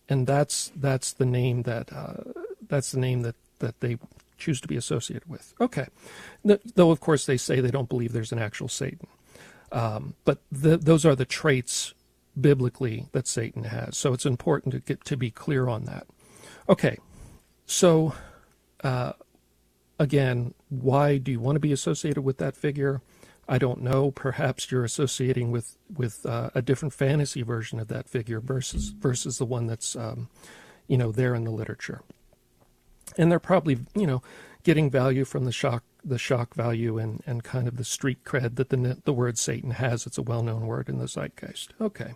and 0.08 0.26
that's 0.26 0.70
that's 0.76 1.12
the 1.12 1.26
name 1.26 1.62
that 1.62 1.92
uh, 1.92 2.22
that's 2.68 2.92
the 2.92 3.00
name 3.00 3.22
that 3.22 3.36
that 3.58 3.80
they 3.80 3.98
choose 4.38 4.60
to 4.60 4.68
be 4.68 4.76
associated 4.76 5.28
with. 5.28 5.54
Okay, 5.60 5.86
though 6.44 6.90
of 6.90 7.00
course 7.00 7.26
they 7.26 7.36
say 7.36 7.60
they 7.60 7.70
don't 7.70 7.88
believe 7.88 8.12
there's 8.12 8.32
an 8.32 8.38
actual 8.38 8.68
Satan, 8.68 9.08
um, 9.72 10.14
but 10.24 10.38
the, 10.50 10.76
those 10.76 11.04
are 11.04 11.14
the 11.14 11.24
traits 11.24 11.94
biblically 12.38 13.06
that 13.12 13.26
Satan 13.26 13.64
has. 13.64 13.96
So 13.96 14.12
it's 14.12 14.26
important 14.26 14.72
to 14.72 14.80
get 14.80 15.04
to 15.04 15.16
be 15.16 15.30
clear 15.30 15.68
on 15.68 15.84
that. 15.84 16.06
Okay, 16.68 16.98
so 17.66 18.14
uh, 18.82 19.12
again, 19.98 20.54
why 20.68 21.18
do 21.18 21.30
you 21.30 21.40
want 21.40 21.56
to 21.56 21.60
be 21.60 21.72
associated 21.72 22.22
with 22.22 22.38
that 22.38 22.56
figure? 22.56 23.02
I 23.48 23.58
don't 23.58 23.82
know. 23.82 24.12
Perhaps 24.12 24.70
you're 24.70 24.84
associating 24.84 25.50
with 25.50 25.76
with 25.92 26.24
uh, 26.24 26.50
a 26.54 26.62
different 26.62 26.94
fantasy 26.94 27.42
version 27.42 27.80
of 27.80 27.88
that 27.88 28.08
figure 28.08 28.40
versus 28.40 28.90
versus 28.90 29.38
the 29.38 29.44
one 29.44 29.66
that's 29.66 29.96
um, 29.96 30.28
you 30.86 30.96
know 30.96 31.10
there 31.10 31.34
in 31.34 31.44
the 31.44 31.50
literature. 31.50 32.02
And 33.18 33.30
they're 33.30 33.40
probably 33.40 33.80
you 33.94 34.06
know 34.06 34.22
getting 34.62 34.90
value 34.90 35.24
from 35.24 35.44
the 35.44 35.52
shock 35.52 35.84
the 36.02 36.18
shock 36.18 36.54
value 36.54 36.96
and, 36.96 37.22
and 37.26 37.44
kind 37.44 37.68
of 37.68 37.76
the 37.76 37.84
street 37.84 38.24
cred 38.24 38.56
that 38.56 38.70
the 38.70 38.98
the 39.04 39.12
word 39.12 39.38
Satan 39.38 39.72
has. 39.72 40.06
It's 40.06 40.18
a 40.18 40.22
well 40.22 40.42
known 40.42 40.66
word 40.66 40.88
in 40.88 40.98
the 40.98 41.08
zeitgeist. 41.08 41.74
Okay. 41.80 42.14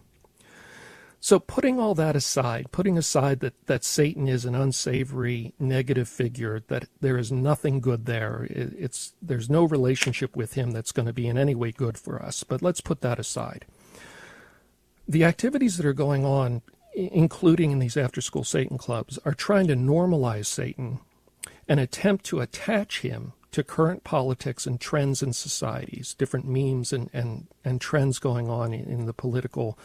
So 1.25 1.39
putting 1.39 1.81
all 1.81 1.95
that 1.95 2.17
aside, 2.17 2.67
putting 2.71 2.99
aside 2.99 3.41
that, 3.41 3.55
that 3.65 3.83
Satan 3.83 4.29
is 4.29 4.45
an 4.45 4.55
unsavory 4.55 5.55
negative 5.59 6.07
figure, 6.07 6.63
that 6.69 6.85
there 7.01 7.17
is 7.17 7.33
nothing 7.33 7.81
good 7.81 8.05
there, 8.05 8.47
it, 8.51 8.75
it's 8.79 9.15
there's 9.23 9.49
no 9.49 9.65
relationship 9.65 10.37
with 10.37 10.53
him 10.53 10.73
that's 10.73 10.93
going 10.93 11.07
to 11.07 11.15
be 11.15 11.27
in 11.27 11.39
any 11.39 11.55
way 11.55 11.73
good 11.73 11.97
for 11.97 12.23
us. 12.23 12.45
But 12.45 12.61
let's 12.61 12.83
put 12.83 13.01
that 13.01 13.19
aside. 13.19 13.65
The 15.09 15.25
activities 15.25 15.79
that 15.79 15.87
are 15.87 15.95
going 15.95 16.27
on, 16.27 16.61
including 16.95 17.71
in 17.71 17.79
these 17.79 17.97
after-school 17.97 18.45
Satan 18.45 18.77
clubs, 18.77 19.19
are 19.25 19.33
trying 19.33 19.67
to 19.69 19.77
normalize 19.77 20.45
Satan 20.45 21.01
and 21.69 21.81
attempt 21.81 22.25
to 22.27 22.41
attach 22.41 23.01
him 23.01 23.33
to 23.53 23.63
current 23.63 24.03
politics 24.03 24.67
and 24.67 24.81
trends 24.81 25.23
in 25.23 25.33
societies, 25.33 26.15
different 26.15 26.47
memes 26.47 26.93
and, 26.93 27.09
and, 27.13 27.47
and 27.65 27.81
trends 27.81 28.19
going 28.19 28.49
on 28.49 28.75
in, 28.75 28.85
in 28.87 29.07
the 29.07 29.13
political 29.13 29.79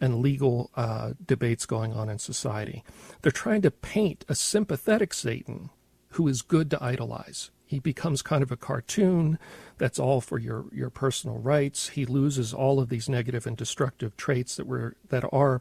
and 0.00 0.20
legal 0.20 0.70
uh, 0.76 1.12
debates 1.24 1.66
going 1.66 1.92
on 1.92 2.08
in 2.08 2.18
society. 2.18 2.84
They're 3.22 3.32
trying 3.32 3.62
to 3.62 3.70
paint 3.70 4.24
a 4.28 4.34
sympathetic 4.34 5.12
Satan 5.12 5.70
who 6.10 6.28
is 6.28 6.42
good 6.42 6.70
to 6.70 6.82
idolize. 6.82 7.50
He 7.66 7.80
becomes 7.80 8.22
kind 8.22 8.42
of 8.42 8.52
a 8.52 8.56
cartoon 8.56 9.38
that's 9.76 9.98
all 9.98 10.20
for 10.20 10.38
your, 10.38 10.66
your 10.72 10.90
personal 10.90 11.38
rights. 11.38 11.88
He 11.88 12.06
loses 12.06 12.54
all 12.54 12.78
of 12.78 12.88
these 12.88 13.08
negative 13.08 13.46
and 13.46 13.56
destructive 13.56 14.16
traits 14.16 14.54
that 14.56 14.66
were 14.66 14.94
that 15.08 15.24
are 15.32 15.60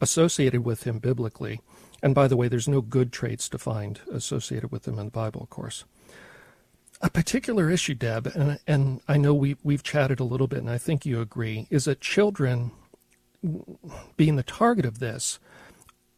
associated 0.00 0.64
with 0.64 0.84
him 0.84 0.98
biblically. 0.98 1.60
And 2.02 2.14
by 2.14 2.26
the 2.26 2.36
way, 2.36 2.48
there's 2.48 2.68
no 2.68 2.80
good 2.80 3.12
traits 3.12 3.48
to 3.50 3.58
find 3.58 4.00
associated 4.10 4.72
with 4.72 4.82
them 4.82 4.98
in 4.98 5.06
the 5.06 5.12
Bible, 5.12 5.42
of 5.42 5.50
course. 5.50 5.84
A 7.00 7.10
particular 7.10 7.70
issue, 7.70 7.94
Deb, 7.94 8.26
and, 8.26 8.58
and 8.66 9.00
I 9.08 9.16
know 9.16 9.34
we, 9.34 9.56
we've 9.62 9.82
chatted 9.82 10.20
a 10.20 10.24
little 10.24 10.46
bit, 10.46 10.60
and 10.60 10.70
I 10.70 10.78
think 10.78 11.04
you 11.04 11.20
agree, 11.20 11.66
is 11.70 11.84
that 11.84 12.00
children 12.00 12.72
being 14.16 14.36
the 14.36 14.42
target 14.42 14.84
of 14.84 15.00
this, 15.00 15.38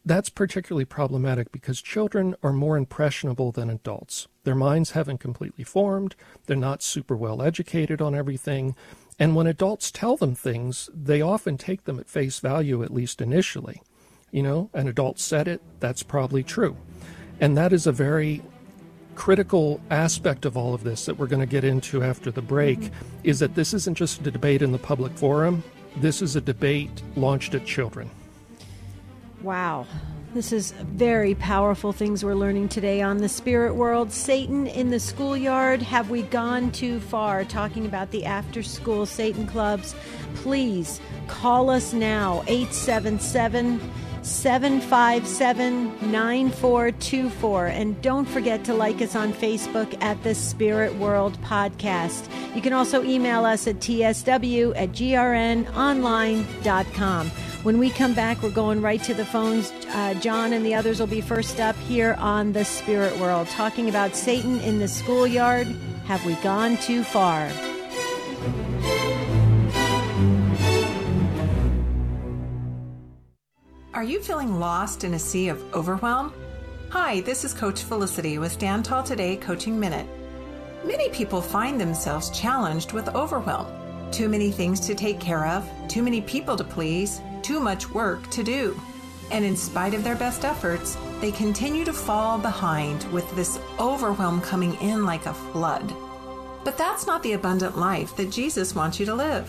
that's 0.04 0.28
particularly 0.28 0.84
problematic 0.84 1.50
because 1.50 1.80
children 1.80 2.34
are 2.42 2.52
more 2.52 2.76
impressionable 2.76 3.52
than 3.52 3.70
adults. 3.70 4.28
Their 4.44 4.54
minds 4.54 4.90
haven't 4.90 5.20
completely 5.20 5.64
formed, 5.64 6.14
they're 6.46 6.56
not 6.56 6.82
super 6.82 7.16
well 7.16 7.40
educated 7.40 8.02
on 8.02 8.14
everything, 8.14 8.76
and 9.18 9.34
when 9.34 9.46
adults 9.46 9.90
tell 9.90 10.16
them 10.18 10.34
things, 10.34 10.90
they 10.92 11.22
often 11.22 11.56
take 11.56 11.84
them 11.84 11.98
at 11.98 12.08
face 12.08 12.40
value, 12.40 12.82
at 12.82 12.92
least 12.92 13.22
initially. 13.22 13.80
You 14.34 14.42
know, 14.42 14.68
an 14.74 14.88
adult 14.88 15.20
said 15.20 15.46
it, 15.46 15.62
that's 15.78 16.02
probably 16.02 16.42
true. 16.42 16.76
And 17.40 17.56
that 17.56 17.72
is 17.72 17.86
a 17.86 17.92
very 17.92 18.42
critical 19.14 19.80
aspect 19.92 20.44
of 20.44 20.56
all 20.56 20.74
of 20.74 20.82
this 20.82 21.06
that 21.06 21.16
we're 21.16 21.28
going 21.28 21.38
to 21.38 21.46
get 21.46 21.62
into 21.62 22.02
after 22.02 22.32
the 22.32 22.42
break 22.42 22.80
mm-hmm. 22.80 23.04
is 23.22 23.38
that 23.38 23.54
this 23.54 23.72
isn't 23.72 23.96
just 23.96 24.26
a 24.26 24.32
debate 24.32 24.60
in 24.60 24.72
the 24.72 24.78
public 24.78 25.12
forum. 25.12 25.62
This 25.98 26.20
is 26.20 26.34
a 26.34 26.40
debate 26.40 27.00
launched 27.14 27.54
at 27.54 27.64
children. 27.64 28.10
Wow. 29.40 29.86
This 30.34 30.50
is 30.50 30.72
very 30.72 31.36
powerful 31.36 31.92
things 31.92 32.24
we're 32.24 32.34
learning 32.34 32.70
today 32.70 33.02
on 33.02 33.18
the 33.18 33.28
spirit 33.28 33.76
world. 33.76 34.10
Satan 34.10 34.66
in 34.66 34.90
the 34.90 34.98
schoolyard. 34.98 35.80
Have 35.80 36.10
we 36.10 36.22
gone 36.22 36.72
too 36.72 36.98
far 36.98 37.44
talking 37.44 37.86
about 37.86 38.10
the 38.10 38.24
after 38.24 38.64
school 38.64 39.06
Satan 39.06 39.46
clubs? 39.46 39.94
Please 40.34 41.00
call 41.28 41.70
us 41.70 41.92
now 41.92 42.42
877 42.48 43.78
757 44.24 46.10
9424. 46.10 47.66
And 47.66 48.02
don't 48.02 48.26
forget 48.26 48.64
to 48.64 48.74
like 48.74 49.00
us 49.02 49.14
on 49.14 49.32
Facebook 49.32 49.96
at 50.02 50.20
the 50.22 50.34
Spirit 50.34 50.94
World 50.96 51.40
Podcast. 51.42 52.28
You 52.54 52.62
can 52.62 52.72
also 52.72 53.04
email 53.04 53.44
us 53.44 53.66
at 53.66 53.76
tsw 53.76 54.72
at 54.76 54.90
grnonline.com. 54.90 57.30
When 57.64 57.78
we 57.78 57.90
come 57.90 58.14
back, 58.14 58.42
we're 58.42 58.50
going 58.50 58.82
right 58.82 59.02
to 59.04 59.14
the 59.14 59.24
phones. 59.24 59.72
Uh, 59.88 60.14
John 60.14 60.52
and 60.52 60.66
the 60.66 60.74
others 60.74 61.00
will 61.00 61.06
be 61.06 61.22
first 61.22 61.60
up 61.60 61.76
here 61.76 62.14
on 62.18 62.52
the 62.52 62.64
Spirit 62.64 63.16
World, 63.18 63.48
talking 63.48 63.88
about 63.88 64.16
Satan 64.16 64.60
in 64.60 64.80
the 64.80 64.88
schoolyard. 64.88 65.66
Have 66.04 66.24
we 66.26 66.34
gone 66.36 66.76
too 66.76 67.02
far? 67.02 67.50
Are 73.94 74.02
you 74.02 74.20
feeling 74.20 74.58
lost 74.58 75.04
in 75.04 75.14
a 75.14 75.18
sea 75.20 75.46
of 75.46 75.72
overwhelm? 75.72 76.34
Hi, 76.88 77.20
this 77.20 77.44
is 77.44 77.54
Coach 77.54 77.84
Felicity 77.84 78.38
with 78.38 78.50
Stand 78.50 78.84
Tall 78.84 79.04
Today 79.04 79.36
Coaching 79.36 79.78
Minute. 79.78 80.08
Many 80.84 81.10
people 81.10 81.40
find 81.40 81.80
themselves 81.80 82.36
challenged 82.36 82.90
with 82.90 83.14
overwhelm. 83.14 83.68
Too 84.10 84.28
many 84.28 84.50
things 84.50 84.80
to 84.80 84.96
take 84.96 85.20
care 85.20 85.46
of, 85.46 85.70
too 85.86 86.02
many 86.02 86.20
people 86.20 86.56
to 86.56 86.64
please, 86.64 87.20
too 87.40 87.60
much 87.60 87.88
work 87.88 88.28
to 88.30 88.42
do. 88.42 88.76
And 89.30 89.44
in 89.44 89.56
spite 89.56 89.94
of 89.94 90.02
their 90.02 90.16
best 90.16 90.44
efforts, 90.44 90.98
they 91.20 91.30
continue 91.30 91.84
to 91.84 91.92
fall 91.92 92.36
behind 92.36 93.04
with 93.12 93.32
this 93.36 93.60
overwhelm 93.78 94.40
coming 94.40 94.74
in 94.80 95.06
like 95.06 95.26
a 95.26 95.34
flood. 95.34 95.94
But 96.64 96.76
that's 96.76 97.06
not 97.06 97.22
the 97.22 97.34
abundant 97.34 97.78
life 97.78 98.16
that 98.16 98.32
Jesus 98.32 98.74
wants 98.74 98.98
you 98.98 99.06
to 99.06 99.14
live. 99.14 99.48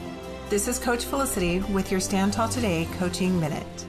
This 0.51 0.67
is 0.67 0.79
Coach 0.79 1.05
Felicity 1.05 1.59
with 1.71 1.91
your 1.91 2.01
Stand 2.01 2.33
Tall 2.33 2.49
Today 2.49 2.85
Coaching 2.99 3.39
Minute. 3.39 3.85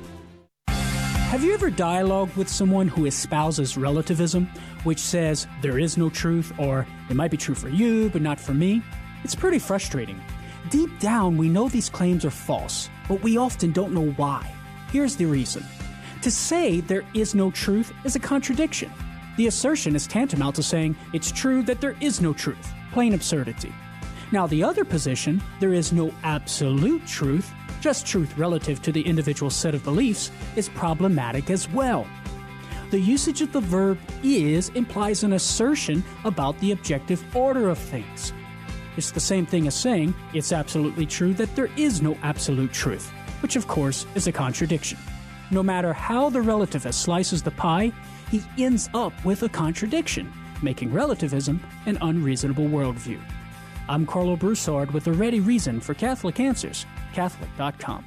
Have 0.69 1.43
you 1.43 1.55
ever 1.55 1.71
dialogued 1.71 2.37
with 2.37 2.49
someone 2.49 2.87
who 2.87 3.07
espouses 3.07 3.77
relativism, 3.77 4.47
which 4.85 5.01
says 5.01 5.49
there 5.61 5.81
is 5.81 5.97
no 5.97 6.09
truth 6.09 6.53
or 6.61 6.87
it 7.11 7.17
might 7.17 7.33
be 7.33 7.37
true 7.37 7.57
for 7.57 7.69
you 7.69 8.11
but 8.11 8.23
not 8.23 8.39
for 8.39 8.55
me? 8.55 8.81
It's 9.25 9.35
pretty 9.35 9.59
frustrating. 9.59 10.23
Deep 10.71 10.97
down, 11.01 11.37
we 11.37 11.49
know 11.49 11.69
these 11.69 11.91
claims 11.91 12.25
are 12.25 12.31
false, 12.31 12.89
but 13.09 13.21
we 13.25 13.37
often 13.37 13.73
don't 13.73 13.93
know 13.93 14.13
why. 14.13 14.49
Here's 14.93 15.17
the 15.17 15.27
reason. 15.27 15.65
To 16.23 16.31
say 16.31 16.81
there 16.81 17.05
is 17.13 17.35
no 17.35 17.51
truth 17.51 17.93
is 18.05 18.15
a 18.15 18.21
contradiction. 18.21 18.93
The 19.37 19.49
assertion 19.49 19.97
is 19.97 20.07
tantamount 20.07 20.55
to 20.55 20.63
saying 20.63 20.95
it's 21.13 21.33
true 21.33 21.65
that 21.65 21.81
there 21.81 21.97
is 22.01 22.21
no 22.21 22.33
truth. 22.33 22.73
Plain 22.93 23.15
absurdity. 23.15 23.75
Now, 24.33 24.47
the 24.47 24.65
other 24.65 24.83
position, 24.83 25.43
there 25.61 25.75
is 25.75 25.93
no 25.93 26.11
absolute 26.25 27.07
truth, 27.07 27.53
just 27.83 28.07
truth 28.07 28.37
relative 28.39 28.81
to 28.81 28.91
the 28.91 29.03
individual 29.03 29.51
set 29.51 29.75
of 29.75 29.85
beliefs, 29.85 30.31
is 30.57 30.71
problematic 30.71 31.51
as 31.51 31.69
well. 31.69 32.07
The 32.91 32.99
usage 32.99 33.43
of 33.43 33.53
the 33.53 33.61
verb 33.61 33.99
is 34.23 34.71
implies 34.71 35.23
an 35.23 35.35
assertion 35.35 36.03
about 36.25 36.59
the 36.61 36.73
objective 36.73 37.23
order 37.37 37.69
of 37.69 37.77
things. 37.77 38.33
It's 38.97 39.11
the 39.11 39.21
same 39.21 39.45
thing 39.45 39.67
as 39.67 39.75
saying 39.75 40.15
it's 40.33 40.53
absolutely 40.53 41.05
true 41.05 41.35
that 41.35 41.55
there 41.55 41.71
is 41.77 42.01
no 42.01 42.17
absolute 42.23 42.73
truth, 42.73 43.11
which 43.41 43.57
of 43.57 43.69
course 43.69 44.07
is 44.15 44.27
a 44.29 44.33
contradiction. 44.33 44.99
No 45.51 45.63
matter 45.63 45.93
how 45.93 46.31
the 46.31 46.39
relativist 46.39 46.95
slices 46.95 47.43
the 47.43 47.51
pie, 47.51 47.93
he 48.31 48.43
ends 48.57 48.89
up 48.95 49.13
with 49.27 49.43
a 49.43 49.49
contradiction 49.51 50.33
making 50.63 50.93
relativism 50.93 51.61
an 51.87 51.99
unreasonable 52.01 52.67
worldview. 52.67 53.21
I'm 53.93 54.07
Karlo 54.07 54.39
Broussard 54.39 54.91
with 54.93 55.07
a 55.07 55.13
ready 55.13 55.41
reason 55.41 55.79
for 55.79 55.93
Catholic 55.93 56.41
Answers, 56.41 56.87
Catholic.com. 57.13 58.07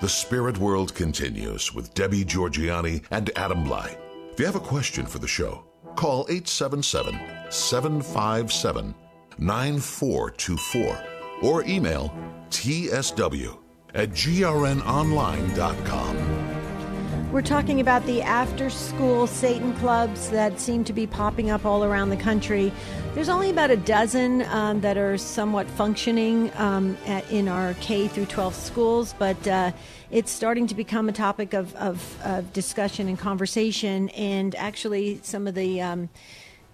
The 0.00 0.08
Spirit 0.08 0.56
World 0.56 0.94
continues 0.94 1.74
with 1.74 1.92
Debbie 1.92 2.24
Georgianni 2.24 3.04
and 3.10 3.30
Adam 3.36 3.62
Blai. 3.66 3.94
If 4.32 4.40
you 4.40 4.46
have 4.46 4.56
a 4.56 4.60
question 4.60 5.04
for 5.04 5.18
the 5.18 5.28
show, 5.28 5.66
call 5.96 6.26
877 6.28 7.18
757 7.50 8.94
9424 9.38 11.04
or 11.42 11.64
email 11.64 12.12
tsw 12.50 13.58
at 13.94 14.10
grnonline.com. 14.10 16.33
We're 17.34 17.42
talking 17.42 17.80
about 17.80 18.06
the 18.06 18.22
after 18.22 18.70
school 18.70 19.26
Satan 19.26 19.74
clubs 19.78 20.30
that 20.30 20.60
seem 20.60 20.84
to 20.84 20.92
be 20.92 21.04
popping 21.04 21.50
up 21.50 21.66
all 21.66 21.82
around 21.82 22.10
the 22.10 22.16
country. 22.16 22.72
There's 23.12 23.28
only 23.28 23.50
about 23.50 23.72
a 23.72 23.76
dozen 23.76 24.42
um, 24.42 24.82
that 24.82 24.96
are 24.96 25.18
somewhat 25.18 25.68
functioning 25.70 26.52
um, 26.54 26.96
at, 27.06 27.28
in 27.32 27.48
our 27.48 27.74
K 27.80 28.06
through 28.06 28.26
12 28.26 28.54
schools, 28.54 29.16
but 29.18 29.48
uh, 29.48 29.72
it's 30.12 30.30
starting 30.30 30.68
to 30.68 30.76
become 30.76 31.08
a 31.08 31.12
topic 31.12 31.54
of, 31.54 31.74
of, 31.74 32.22
of, 32.24 32.52
discussion 32.52 33.08
and 33.08 33.18
conversation. 33.18 34.10
And 34.10 34.54
actually, 34.54 35.18
some 35.24 35.48
of 35.48 35.56
the 35.56 35.82
um, 35.82 36.10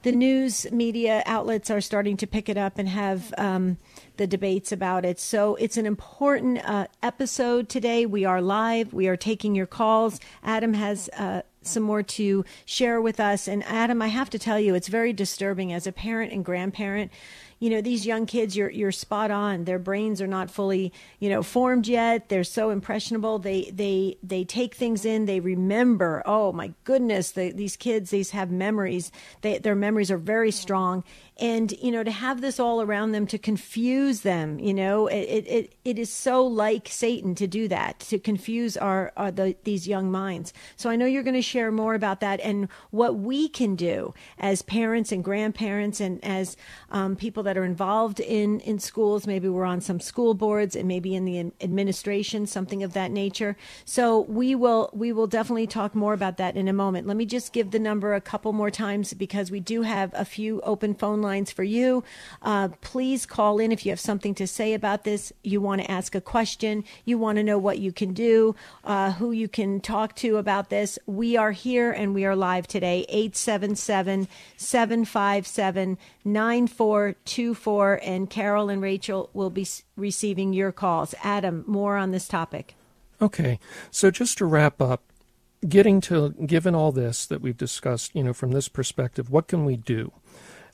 the 0.03 0.13
news 0.13 0.71
media 0.73 1.23
outlets 1.27 1.71
are 1.71 1.81
starting 1.81 2.17
to 2.19 2.27
pick 2.27 2.49
it 2.49 2.57
up 2.57 2.79
and 2.79 2.89
have 2.89 3.35
um, 3.37 3.77
the 4.17 4.27
debates 4.27 4.73
about 4.73 5.05
it. 5.05 5.21
So 5.21 5.57
it's 5.57 5.77
an 5.77 5.87
important 5.87 6.59
uh, 6.69 6.87
episode 7.03 7.69
today. 7.69 8.07
We 8.07 8.25
are 8.25 8.41
live. 8.41 8.93
We 8.93 9.09
are 9.09 9.17
taking 9.17 9.55
your 9.55 9.67
calls. 9.67 10.19
Adam 10.43 10.75
has 10.75 11.11
uh, 11.11 11.43
some 11.63 11.83
more 11.83 12.03
to 12.03 12.45
share 12.65 13.01
with 13.01 13.21
us. 13.21 13.47
And 13.47 13.63
Adam, 13.65 14.01
I 14.01 14.09
have 14.09 14.31
to 14.31 14.39
tell 14.39 14.59
you, 14.59 14.75
it's 14.75 14.89
very 14.89 15.13
disturbing 15.13 15.73
as 15.73 15.87
a 15.87 15.93
parent 15.93 16.33
and 16.33 16.45
grandparent 16.45 17.13
you 17.61 17.71
know 17.71 17.81
these 17.81 18.07
young 18.07 18.27
kids 18.27 18.57
you're 18.57 18.71
you're 18.71 18.91
spot 18.91 19.31
on. 19.31 19.65
Their 19.65 19.79
brains 19.79 20.21
are 20.21 20.27
not 20.27 20.51
fully 20.51 20.93
you 21.21 21.29
know 21.29 21.43
formed 21.43 21.87
yet. 21.87 22.29
They're 22.29 22.43
so 22.43 22.71
impressionable. 22.71 23.39
They 23.39 23.71
they 23.73 24.17
they 24.23 24.45
take 24.45 24.75
things 24.75 25.05
in. 25.05 25.27
They 25.27 25.41
remember 25.41 26.23
oh 26.27 26.53
my 26.53 26.73
goodness 26.85 27.33
the, 27.33 27.53
these 27.53 27.77
kids 27.77 28.11
these 28.11 28.31
have 28.31 28.51
memories. 28.51 29.13
They, 29.43 29.59
their 29.59 29.75
memories 29.77 30.11
are 30.11 30.19
very 30.19 30.51
strong 30.51 31.05
and 31.41 31.73
you 31.83 31.91
know 31.91 32.05
to 32.05 32.11
have 32.11 32.41
this 32.41 32.61
all 32.61 32.83
around 32.83 33.13
them 33.13 33.27
to 33.27 33.39
confuse 33.39 34.21
them 34.21 34.59
you 34.59 34.75
know 34.75 35.07
it 35.07 35.45
it, 35.47 35.75
it 35.85 35.99
is 35.99 36.11
so 36.11 36.47
like 36.47 36.89
satan 36.89 37.35
to 37.35 37.47
do 37.47 37.67
that 37.67 37.99
to 38.01 38.19
confuse 38.19 38.77
our, 38.77 39.13
our 39.17 39.31
the, 39.31 39.57
these 39.65 39.89
young 39.89 40.11
minds. 40.11 40.53
So 40.77 40.91
i 40.91 40.97
know 40.97 41.07
you're 41.07 41.23
going 41.23 41.35
to 41.35 41.43
share 41.43 41.73
more 41.73 41.95
about 41.95 42.21
that 42.21 42.41
and 42.41 42.69
what 42.91 43.17
we 43.17 43.49
can 43.49 43.77
do 43.77 44.13
as 44.39 44.63
parents 44.63 45.13
and 45.13 45.25
grandparents 45.25 46.01
and 46.01 46.23
as 46.25 46.57
um, 46.91 47.17
people 47.17 47.43
that 47.45 47.57
are 47.57 47.65
involved 47.65 48.21
in 48.21 48.61
in 48.61 48.79
schools. 48.79 49.27
Maybe 49.27 49.49
we're 49.49 49.65
on 49.65 49.81
some 49.81 50.01
school 50.01 50.35
boards 50.35 50.77
and 50.77 50.87
maybe 50.87 51.15
in 51.15 51.25
the 51.25 51.53
administration 51.61 52.47
something 52.47 52.83
of 52.83 52.93
that 52.93 53.11
nature. 53.11 53.57
So 53.85 54.21
we 54.21 54.55
will 54.55 54.91
we 54.93 55.13
will 55.13 55.27
definitely 55.27 55.67
talk 55.67 55.95
more 55.95 56.13
about 56.13 56.37
that 56.39 56.57
in 56.57 56.69
a 56.69 56.73
moment. 56.73 57.07
Let 57.07 57.17
me 57.17 57.27
just 57.27 57.53
give 57.53 57.71
the 57.71 57.79
number 57.79 58.15
a 58.15 58.21
couple 58.21 58.53
more 58.53 58.71
times 58.71 59.15
because 59.15 59.51
we 59.51 59.61
do 59.61 59.83
have 59.83 60.11
a 60.15 60.25
few 60.25 60.61
open 60.63 60.95
phone 60.95 61.23
lines 61.23 61.30
lines 61.31 61.53
for 61.53 61.63
you. 61.63 62.03
Uh, 62.43 62.69
please 62.81 63.25
call 63.25 63.61
in 63.61 63.71
if 63.71 63.87
you 63.87 63.93
have 63.93 64.01
something 64.01 64.35
to 64.35 64.47
say 64.47 64.75
about 64.75 65.05
this. 65.05 65.33
You 65.45 65.61
want 65.61 65.81
to 65.83 65.91
ask 65.91 66.17
a 66.17 66.21
question. 66.21 66.83
You 67.05 67.19
want 67.19 67.37
to 67.37 67.45
know 67.45 67.57
what 67.57 67.79
you 67.79 67.93
can 67.93 68.13
do, 68.13 68.57
uh, 68.83 69.13
who 69.13 69.31
you 69.31 69.47
can 69.47 69.81
talk 69.81 70.17
to 70.17 70.39
about 70.39 70.71
this. 70.71 70.99
We 71.07 71.37
are 71.37 71.53
here 71.53 71.93
and 71.93 72.15
we 72.15 72.25
are 72.25 72.35
live 72.35 72.67
today. 72.67 73.07
877 73.09 74.27
757 74.57 75.99
9424. 76.25 78.01
And 78.03 78.29
Carol 78.29 78.69
and 78.69 78.83
Rachel 78.83 79.31
will 79.33 79.51
be 79.51 79.67
receiving 79.97 80.53
your 80.53 80.73
calls. 80.73 81.15
Adam, 81.23 81.63
more 81.67 81.97
on 81.97 82.11
this 82.11 82.27
topic. 82.27 82.75
Okay. 83.23 83.61
So 83.93 84.11
just 84.11 84.39
to 84.39 84.47
wrap 84.47 84.83
up, 84.83 85.05
getting 85.69 86.01
to 86.01 86.31
given 86.47 86.75
all 86.75 86.93
this 86.93 87.27
that 87.27 87.41
we've 87.41 87.57
discussed, 87.57 88.15
you 88.15 88.25
know, 88.25 88.33
from 88.33 88.53
this 88.53 88.69
perspective, 88.69 89.31
what 89.31 89.47
can 89.47 89.65
we 89.65 89.77
do? 89.77 90.13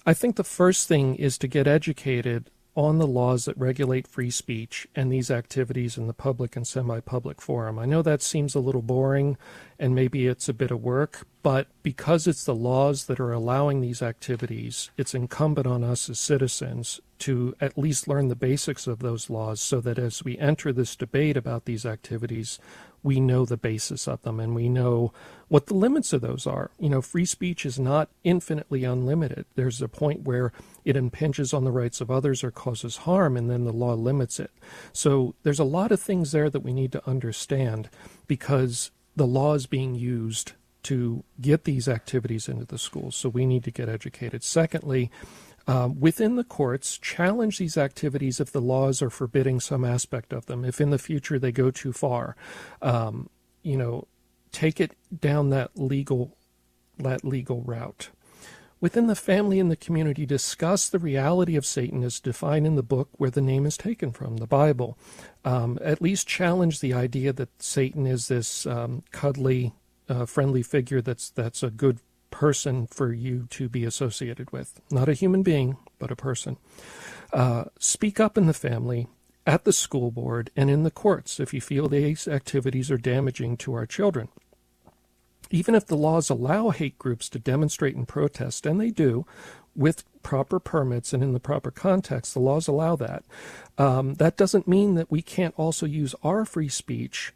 I 0.09 0.15
think 0.15 0.37
the 0.37 0.45
first 0.45 0.87
thing 0.87 1.17
is 1.17 1.37
to 1.39 1.49
get 1.49 1.67
educated 1.67 2.49
on 2.77 2.99
the 2.99 3.09
laws 3.09 3.47
that 3.47 3.59
regulate 3.59 4.07
free 4.07 4.31
speech 4.31 4.87
and 4.95 5.11
these 5.11 5.33
activities 5.33 5.99
in 5.99 6.07
the 6.07 6.15
public 6.15 6.55
and 6.55 6.65
semi 6.65 7.01
public 7.01 7.41
forum. 7.41 7.77
I 7.77 7.87
know 7.87 8.03
that 8.03 8.23
seems 8.23 8.55
a 8.55 8.61
little 8.61 8.83
boring 8.83 9.37
and 9.81 9.97
maybe 9.97 10.29
it's 10.29 10.49
a 10.49 10.55
bit 10.55 10.71
of 10.71 10.81
work, 10.81 11.27
but 11.43 11.67
because 11.83 12.29
it's 12.29 12.45
the 12.45 12.55
laws 12.55 13.07
that 13.07 13.19
are 13.19 13.33
allowing 13.33 13.81
these 13.81 14.01
activities, 14.01 14.91
it's 14.97 15.15
incumbent 15.15 15.67
on 15.67 15.83
us 15.83 16.09
as 16.09 16.21
citizens 16.21 17.01
to 17.21 17.57
at 17.61 17.77
least 17.77 18.07
learn 18.07 18.29
the 18.29 18.37
basics 18.37 18.87
of 18.87 19.01
those 19.01 19.29
laws 19.29 19.61
so 19.61 19.81
that 19.81 19.99
as 19.99 20.23
we 20.23 20.39
enter 20.39 20.73
this 20.73 20.95
debate 20.95 21.37
about 21.37 21.65
these 21.65 21.85
activities, 21.85 22.61
we 23.07 23.21
know 23.21 23.45
the 23.45 23.57
basis 23.57 24.09
of 24.09 24.21
them 24.23 24.41
and 24.41 24.53
we 24.53 24.69
know 24.69 25.13
what 25.47 25.67
the 25.67 25.75
limits 25.75 26.13
of 26.13 26.23
those 26.23 26.45
are. 26.45 26.73
You 26.77 26.89
know, 26.89 27.01
free 27.01 27.25
speech 27.25 27.65
is 27.65 27.79
not 27.79 28.11
infinitely 28.25 28.83
unlimited. 28.83 29.47
There's 29.55 29.81
a 29.81 29.87
point 29.87 30.25
where 30.25 30.53
it 30.85 30.97
impinges 30.97 31.55
on 31.55 31.63
the 31.63 31.71
rights 31.71 32.01
of 32.01 32.11
others 32.11 32.43
or 32.43 32.51
causes 32.51 32.99
harm, 32.99 33.37
and 33.37 33.49
then 33.49 33.65
the 33.65 33.73
law 33.73 33.95
limits 33.95 34.41
it. 34.41 34.51
So 34.93 35.37
there's 35.45 35.61
a 35.61 35.65
lot 35.65 35.93
of 35.93 36.01
things 36.01 36.33
there 36.33 36.51
that 36.51 36.65
we 36.65 36.73
need 36.73 36.91
to 36.93 37.09
understand 37.09 37.89
because 38.27 38.91
the 39.15 39.27
law 39.27 39.55
is 39.55 39.67
being 39.67 39.95
used 39.95 40.55
to 40.83 41.23
get 41.41 41.63
these 41.63 41.89
activities 41.89 42.49
into 42.49 42.65
the 42.65 42.79
schools. 42.79 43.15
So 43.15 43.29
we 43.29 43.47
need 43.47 43.63
to 43.65 43.71
get 43.71 43.89
educated. 43.89 44.43
Secondly, 44.43 45.13
um, 45.67 45.99
within 45.99 46.37
the 46.37 46.45
courts 46.45 46.99
challenge 46.99 47.59
these 47.59 47.77
activities 47.77 48.41
if 48.41 48.53
the 48.53 48.61
laws 48.61 49.03
are 49.03 49.11
forbidding 49.11 49.61
some 49.61 49.85
aspect 49.85 50.33
of 50.33 50.47
them. 50.47 50.65
If 50.65 50.81
in 50.81 50.91
the 50.91 50.99
future 50.99 51.39
they 51.39 51.53
go 51.53 51.71
too 51.71 51.93
far, 51.93 52.37
um, 52.83 53.29
you 53.63 53.77
know, 53.77 54.07
take 54.53 54.81
it 54.81 54.97
down 55.21 55.51
that 55.51 55.73
legal 55.77 56.37
that 56.99 57.25
legal 57.25 57.63
route. 57.63 58.11
Within 58.81 59.07
the 59.07 59.15
family 59.15 59.59
and 59.59 59.71
the 59.71 59.77
community, 59.77 60.27
discuss 60.27 60.89
the 60.89 60.99
reality 60.99 61.57
of 61.57 61.65
Satan 61.65 62.03
as 62.05 62.21
defined 62.21 62.67
in 62.67 62.77
the 62.77 62.83
book 62.83 63.09
where 63.13 63.31
the 63.31 63.41
name 63.41 63.65
is 63.65 63.77
taken 63.77 64.13
from, 64.13 64.37
the 64.37 64.47
Bible. 64.47 64.99
Um, 65.45 65.79
at 65.83 66.03
least 66.03 66.29
challenge 66.29 66.81
the 66.81 66.93
idea 66.93 67.33
that 67.33 67.63
Satan 67.63 68.07
is 68.07 68.29
this 68.29 68.67
um, 68.67 69.03
cuddly, 69.13 69.73
uh, 70.09 70.27
friendly 70.27 70.63
figure 70.63 71.01
that's 71.01 71.31
that's 71.31 71.63
a 71.63 71.71
good 71.71 72.01
person 72.31 72.87
for 72.87 73.13
you 73.13 73.47
to 73.51 73.69
be 73.69 73.85
associated 73.85 74.51
with. 74.53 74.81
Not 74.91 75.09
a 75.09 75.15
human 75.15 75.43
being, 75.43 75.77
but 75.99 76.11
a 76.11 76.17
person. 76.17 76.57
Uh, 77.33 77.65
speak 77.79 78.21
up 78.21 78.37
in 78.37 78.47
the 78.47 78.55
family, 78.55 79.09
at 79.47 79.65
the 79.65 79.73
school 79.73 80.11
board, 80.11 80.51
and 80.57 80.69
in 80.69 80.83
the 80.83 80.91
courts 80.91 81.39
if 81.39 81.55
you 81.55 81.61
feel 81.61 81.89
these 81.89 82.27
activities 82.27 82.91
are 82.91 82.99
damaging 82.99 83.57
to 83.59 83.75
our 83.75 83.87
children. 83.87 84.29
Even 85.51 85.77
if 85.77 85.87
the 85.87 85.97
laws 85.97 86.29
allow 86.29 86.71
hate 86.71 86.99
groups 86.99 87.29
to 87.29 87.39
demonstrate 87.39 87.95
and 87.95 88.09
protest, 88.09 88.67
and 88.67 88.81
they 88.81 88.91
do, 88.91 89.25
with 89.77 90.05
proper 90.23 90.59
permits 90.59 91.13
and 91.13 91.23
in 91.23 91.33
the 91.33 91.41
proper 91.41 91.71
context, 91.71 92.35
the 92.35 92.41
laws 92.41 92.67
allow 92.67 92.97
that. 92.97 93.25
Um, 93.79 94.15
that 94.15 94.37
doesn't 94.37 94.67
mean 94.67 94.95
that 94.95 95.11
we 95.11 95.23
can't 95.23 95.55
also 95.57 95.87
use 95.87 96.15
our 96.25 96.45
free 96.45 96.69
speech 96.69 97.33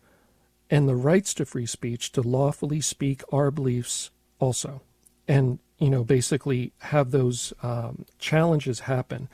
and 0.70 0.88
the 0.88 0.96
rights 0.96 1.34
to 1.34 1.44
free 1.44 1.66
speech 1.66 2.12
to 2.12 2.22
lawfully 2.22 2.80
speak 2.80 3.22
our 3.32 3.50
beliefs 3.50 4.10
also. 4.40 4.80
And 5.28 5.60
you 5.80 5.90
know 5.90 6.04
basically 6.04 6.72
have 6.78 7.10
those 7.10 7.52
um, 7.62 8.04
challenges 8.18 8.80
happen 8.80 9.28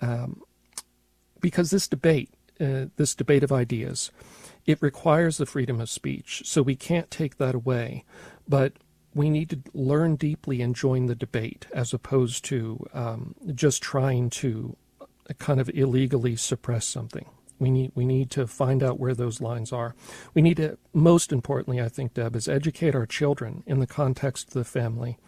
um, 0.00 0.42
because 1.40 1.70
this 1.70 1.86
debate 1.86 2.30
uh, 2.60 2.86
this 2.96 3.14
debate 3.14 3.44
of 3.44 3.52
ideas 3.52 4.10
it 4.66 4.80
requires 4.82 5.38
the 5.38 5.46
freedom 5.46 5.80
of 5.80 5.88
speech. 5.88 6.42
So 6.44 6.62
we 6.62 6.76
can't 6.76 7.10
take 7.10 7.36
that 7.38 7.54
away 7.54 8.04
but 8.48 8.72
we 9.14 9.28
need 9.28 9.50
to 9.50 9.58
learn 9.74 10.16
deeply 10.16 10.62
and 10.62 10.74
join 10.74 11.06
the 11.06 11.14
debate 11.14 11.66
as 11.74 11.92
opposed 11.92 12.44
to 12.46 12.86
um, 12.94 13.34
just 13.54 13.82
trying 13.82 14.30
to 14.30 14.76
kind 15.38 15.60
of 15.60 15.68
illegally 15.70 16.36
suppress 16.36 16.86
something 16.86 17.26
we 17.60 17.70
need 17.70 17.92
we 17.94 18.04
need 18.04 18.30
to 18.32 18.46
find 18.48 18.82
out 18.82 18.98
where 18.98 19.14
those 19.14 19.40
lines 19.40 19.72
are. 19.72 19.94
We 20.34 20.42
need 20.42 20.56
to 20.56 20.78
most 20.92 21.32
importantly, 21.32 21.80
I 21.80 21.88
think, 21.88 22.14
Deb, 22.14 22.34
is 22.34 22.48
educate 22.48 22.96
our 22.96 23.06
children 23.06 23.62
in 23.66 23.78
the 23.78 23.86
context 23.86 24.48
of 24.48 24.54
the 24.54 24.64
family 24.64 25.18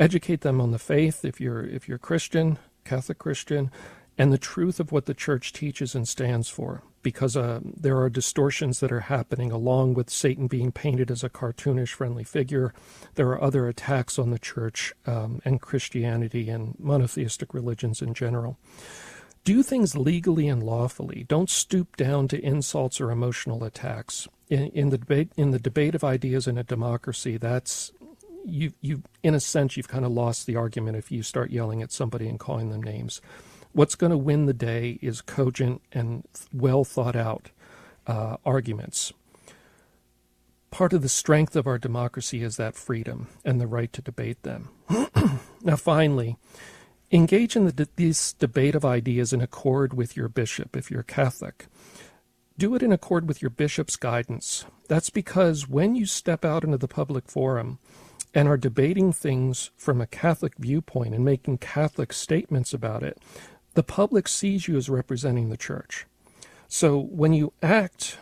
educate 0.00 0.40
them 0.40 0.60
on 0.60 0.72
the 0.72 0.78
faith 0.78 1.24
if 1.24 1.40
you're 1.40 1.64
if 1.64 1.88
you're 1.88 1.98
Christian, 1.98 2.58
Catholic 2.84 3.18
Christian, 3.18 3.70
and 4.18 4.32
the 4.32 4.38
truth 4.38 4.80
of 4.80 4.92
what 4.92 5.06
the 5.06 5.14
church 5.14 5.52
teaches 5.52 5.94
and 5.94 6.06
stands 6.08 6.48
for. 6.48 6.82
because 7.04 7.36
uh, 7.36 7.60
there 7.62 7.98
are 8.00 8.10
distortions 8.10 8.80
that 8.80 8.90
are 8.90 9.00
happening 9.00 9.52
along 9.52 9.94
with 9.94 10.10
Satan 10.10 10.48
being 10.48 10.72
painted 10.72 11.10
as 11.10 11.22
a 11.22 11.28
cartoonish 11.28 11.90
friendly 11.90 12.24
figure. 12.24 12.74
There 13.14 13.28
are 13.28 13.40
other 13.40 13.68
attacks 13.68 14.18
on 14.18 14.30
the 14.30 14.38
church 14.38 14.92
um, 15.06 15.40
and 15.44 15.60
Christianity 15.60 16.48
and 16.48 16.74
monotheistic 16.80 17.54
religions 17.54 18.02
in 18.02 18.14
general. 18.14 18.58
Do 19.44 19.62
things 19.62 19.94
legally 19.94 20.48
and 20.48 20.62
lawfully. 20.62 21.26
Don't 21.28 21.50
stoop 21.50 21.96
down 21.96 22.28
to 22.28 22.42
insults 22.42 22.98
or 23.00 23.10
emotional 23.10 23.62
attacks. 23.62 24.26
In, 24.48 24.68
in 24.68 24.88
the 24.88 24.98
debate, 24.98 25.30
in 25.36 25.50
the 25.50 25.58
debate 25.58 25.94
of 25.94 26.02
ideas 26.02 26.46
in 26.46 26.56
a 26.56 26.64
democracy, 26.64 27.36
that's 27.36 27.92
you. 28.44 28.72
You, 28.80 29.02
in 29.22 29.34
a 29.34 29.40
sense, 29.40 29.76
you've 29.76 29.88
kind 29.88 30.04
of 30.04 30.12
lost 30.12 30.46
the 30.46 30.56
argument 30.56 30.96
if 30.96 31.10
you 31.10 31.22
start 31.22 31.50
yelling 31.50 31.82
at 31.82 31.92
somebody 31.92 32.28
and 32.28 32.38
calling 32.38 32.70
them 32.70 32.82
names. 32.82 33.20
What's 33.72 33.94
going 33.94 34.10
to 34.10 34.18
win 34.18 34.46
the 34.46 34.54
day 34.54 34.98
is 35.02 35.20
cogent 35.20 35.82
and 35.92 36.24
well 36.52 36.84
thought 36.84 37.16
out 37.16 37.50
uh, 38.06 38.36
arguments. 38.46 39.12
Part 40.70 40.92
of 40.92 41.02
the 41.02 41.08
strength 41.08 41.54
of 41.54 41.66
our 41.66 41.78
democracy 41.78 42.42
is 42.42 42.56
that 42.56 42.74
freedom 42.74 43.28
and 43.44 43.60
the 43.60 43.66
right 43.66 43.92
to 43.92 44.02
debate 44.02 44.42
them. 44.42 44.70
now, 45.62 45.76
finally, 45.76 46.36
engage 47.14 47.54
in 47.54 47.66
the, 47.66 47.88
this 47.94 48.32
debate 48.32 48.74
of 48.74 48.84
ideas 48.84 49.32
in 49.32 49.40
accord 49.40 49.94
with 49.94 50.16
your 50.16 50.28
bishop 50.28 50.76
if 50.76 50.90
you're 50.90 51.04
Catholic. 51.04 51.66
Do 52.58 52.74
it 52.74 52.82
in 52.82 52.92
accord 52.92 53.28
with 53.28 53.40
your 53.40 53.50
bishop's 53.50 53.96
guidance. 53.96 54.64
That's 54.88 55.10
because 55.10 55.68
when 55.68 55.94
you 55.94 56.06
step 56.06 56.44
out 56.44 56.64
into 56.64 56.76
the 56.76 56.88
public 56.88 57.28
forum 57.28 57.78
and 58.34 58.48
are 58.48 58.56
debating 58.56 59.12
things 59.12 59.70
from 59.76 60.00
a 60.00 60.08
Catholic 60.08 60.54
viewpoint 60.58 61.14
and 61.14 61.24
making 61.24 61.58
Catholic 61.58 62.12
statements 62.12 62.74
about 62.74 63.04
it, 63.04 63.18
the 63.74 63.84
public 63.84 64.26
sees 64.26 64.66
you 64.66 64.76
as 64.76 64.88
representing 64.88 65.50
the 65.50 65.56
church. 65.56 66.06
So 66.66 66.98
when 66.98 67.32
you 67.32 67.52
act 67.62 68.18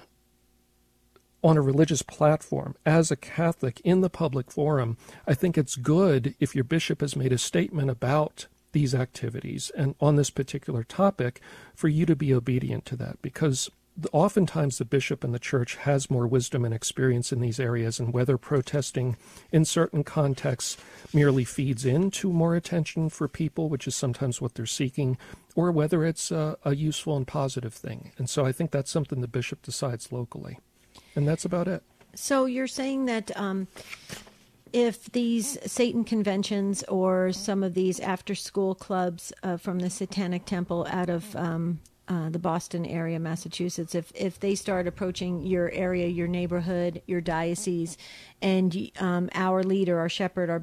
on 1.42 1.57
a 1.57 1.62
religious 1.62 2.02
platform 2.02 2.74
as 2.85 3.11
a 3.11 3.16
Catholic 3.16 3.81
in 3.85 4.02
the 4.02 4.11
public 4.11 4.50
forum, 4.50 4.98
I 5.26 5.33
think 5.33 5.57
it's 5.57 5.76
good 5.76 6.35
if 6.40 6.55
your 6.55 6.64
bishop 6.64 7.00
has 7.00 7.16
made 7.16 7.33
a 7.33 7.38
statement 7.38 7.90
about 7.90 8.46
these 8.72 8.94
activities 8.94 9.70
and 9.76 9.94
on 10.00 10.16
this 10.16 10.30
particular 10.30 10.82
topic 10.82 11.40
for 11.74 11.88
you 11.88 12.06
to 12.06 12.16
be 12.16 12.35
obedient 12.35 12.85
to 12.87 12.96
that 12.96 13.20
because 13.22 13.70
oftentimes 14.12 14.78
the 14.78 14.85
bishop 14.85 15.22
and 15.22 15.35
the 15.35 15.38
church 15.38 15.76
has 15.76 16.11
more 16.11 16.26
wisdom 16.26 16.64
and 16.64 16.74
experience 16.74 17.32
in 17.32 17.40
these 17.40 17.61
areas, 17.61 18.00
and 18.00 18.12
whether 18.12 18.38
protesting 18.38 19.16
in 19.50 19.64
certain 19.64 20.02
contexts 20.02 20.76
merely 21.12 21.44
feeds 21.44 21.85
into 21.85 22.32
more 22.32 22.56
attention 22.56 23.08
for 23.08 23.28
people, 23.28 23.68
which 23.68 23.87
is 23.87 23.94
sometimes 23.94 24.40
what 24.40 24.54
they're 24.54 24.66
seeking, 24.66 25.18
or 25.54 25.70
whether 25.70 26.04
it's 26.04 26.30
a, 26.30 26.56
a 26.64 26.74
useful 26.74 27.16
and 27.16 27.26
positive 27.26 27.74
thing. 27.74 28.12
And 28.16 28.28
so 28.28 28.46
I 28.46 28.52
think 28.52 28.70
that's 28.70 28.90
something 28.90 29.20
the 29.20 29.28
bishop 29.28 29.62
decides 29.62 30.11
locally. 30.11 30.58
And 31.14 31.28
that's 31.28 31.44
about 31.44 31.68
it. 31.68 31.82
So 32.14 32.46
you're 32.46 32.66
saying 32.66 33.06
that 33.06 33.37
um, 33.38 33.68
if 34.72 35.11
these 35.12 35.58
Satan 35.70 36.04
conventions 36.04 36.82
or 36.85 37.32
some 37.32 37.62
of 37.62 37.74
these 37.74 38.00
after 38.00 38.35
school 38.35 38.74
clubs 38.74 39.32
uh, 39.42 39.56
from 39.56 39.78
the 39.78 39.90
Satanic 39.90 40.44
Temple 40.44 40.87
out 40.90 41.11
of 41.11 41.35
um, 41.37 41.80
uh, 42.08 42.30
the 42.30 42.38
Boston 42.38 42.85
area, 42.85 43.18
Massachusetts, 43.18 43.94
if 43.94 44.12
if 44.14 44.40
they 44.40 44.54
start 44.54 44.87
approaching 44.87 45.42
your 45.42 45.70
area, 45.70 46.08
your 46.08 46.26
neighborhood, 46.26 47.00
your 47.06 47.20
diocese, 47.20 47.96
and 48.40 48.90
um, 48.98 49.30
our 49.35 49.62
leader, 49.62 49.98
our 49.98 50.08
shepherd, 50.08 50.50
our 50.50 50.62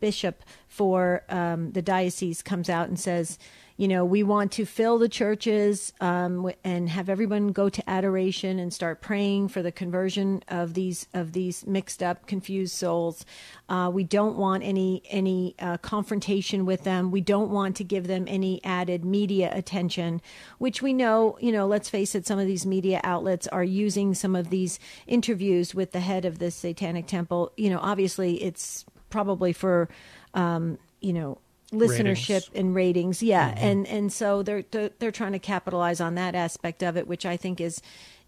bishop 0.00 0.42
for 0.68 1.22
um, 1.28 1.72
the 1.72 1.82
diocese 1.82 2.42
comes 2.42 2.70
out 2.70 2.88
and 2.88 3.00
says, 3.00 3.38
you 3.76 3.88
know, 3.88 4.06
we 4.06 4.22
want 4.22 4.52
to 4.52 4.64
fill 4.64 4.98
the 4.98 5.08
churches 5.08 5.92
um, 6.00 6.50
and 6.64 6.88
have 6.88 7.10
everyone 7.10 7.48
go 7.48 7.68
to 7.68 7.90
adoration 7.90 8.58
and 8.58 8.72
start 8.72 9.02
praying 9.02 9.48
for 9.48 9.60
the 9.60 9.70
conversion 9.70 10.42
of 10.48 10.72
these 10.72 11.06
of 11.12 11.32
these 11.32 11.66
mixed 11.66 12.02
up, 12.02 12.26
confused 12.26 12.74
souls. 12.74 13.26
Uh, 13.68 13.90
we 13.92 14.02
don't 14.02 14.36
want 14.36 14.62
any 14.62 15.02
any 15.10 15.54
uh, 15.58 15.76
confrontation 15.78 16.64
with 16.64 16.84
them. 16.84 17.10
We 17.10 17.20
don't 17.20 17.50
want 17.50 17.76
to 17.76 17.84
give 17.84 18.06
them 18.06 18.24
any 18.26 18.64
added 18.64 19.04
media 19.04 19.50
attention, 19.52 20.22
which 20.56 20.80
we 20.80 20.94
know, 20.94 21.36
you 21.40 21.52
know. 21.52 21.66
Let's 21.66 21.90
face 21.90 22.14
it, 22.14 22.26
some 22.26 22.38
of 22.38 22.46
these 22.46 22.64
media 22.64 23.02
outlets 23.04 23.46
are 23.48 23.64
using 23.64 24.14
some 24.14 24.34
of 24.34 24.48
these 24.48 24.78
interviews 25.06 25.74
with 25.74 25.92
the 25.92 26.00
head 26.00 26.24
of 26.24 26.38
the 26.38 26.50
Satanic 26.50 27.06
Temple. 27.06 27.52
You 27.58 27.68
know, 27.68 27.80
obviously, 27.82 28.42
it's 28.42 28.86
probably 29.10 29.52
for 29.52 29.90
um, 30.32 30.78
you 31.02 31.12
know 31.12 31.38
listenership 31.72 32.28
ratings. 32.28 32.50
and 32.54 32.74
ratings 32.74 33.22
yeah 33.22 33.50
mm-hmm. 33.50 33.64
and 33.64 33.86
and 33.88 34.12
so 34.12 34.42
they're, 34.42 34.62
they're 34.70 34.90
they're 34.98 35.10
trying 35.10 35.32
to 35.32 35.38
capitalize 35.38 36.00
on 36.00 36.14
that 36.14 36.34
aspect 36.34 36.82
of 36.82 36.96
it 36.96 37.08
which 37.08 37.26
i 37.26 37.36
think 37.36 37.60
is 37.60 37.82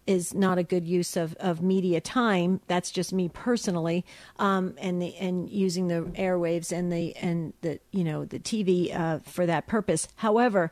is 0.09 0.33
not 0.33 0.57
a 0.57 0.63
good 0.63 0.87
use 0.87 1.15
of, 1.15 1.35
of 1.35 1.61
media 1.61 2.01
time. 2.01 2.61
That's 2.65 2.89
just 2.89 3.13
me 3.13 3.29
personally, 3.29 4.03
um, 4.39 4.73
and 4.79 4.99
the 4.99 5.15
and 5.17 5.47
using 5.47 5.87
the 5.87 6.01
airwaves 6.15 6.71
and 6.71 6.91
the 6.91 7.15
and 7.17 7.53
the 7.61 7.79
you 7.91 8.03
know 8.03 8.25
the 8.25 8.39
TV 8.39 8.91
uh, 8.97 9.19
for 9.19 9.45
that 9.45 9.67
purpose. 9.67 10.07
However, 10.15 10.71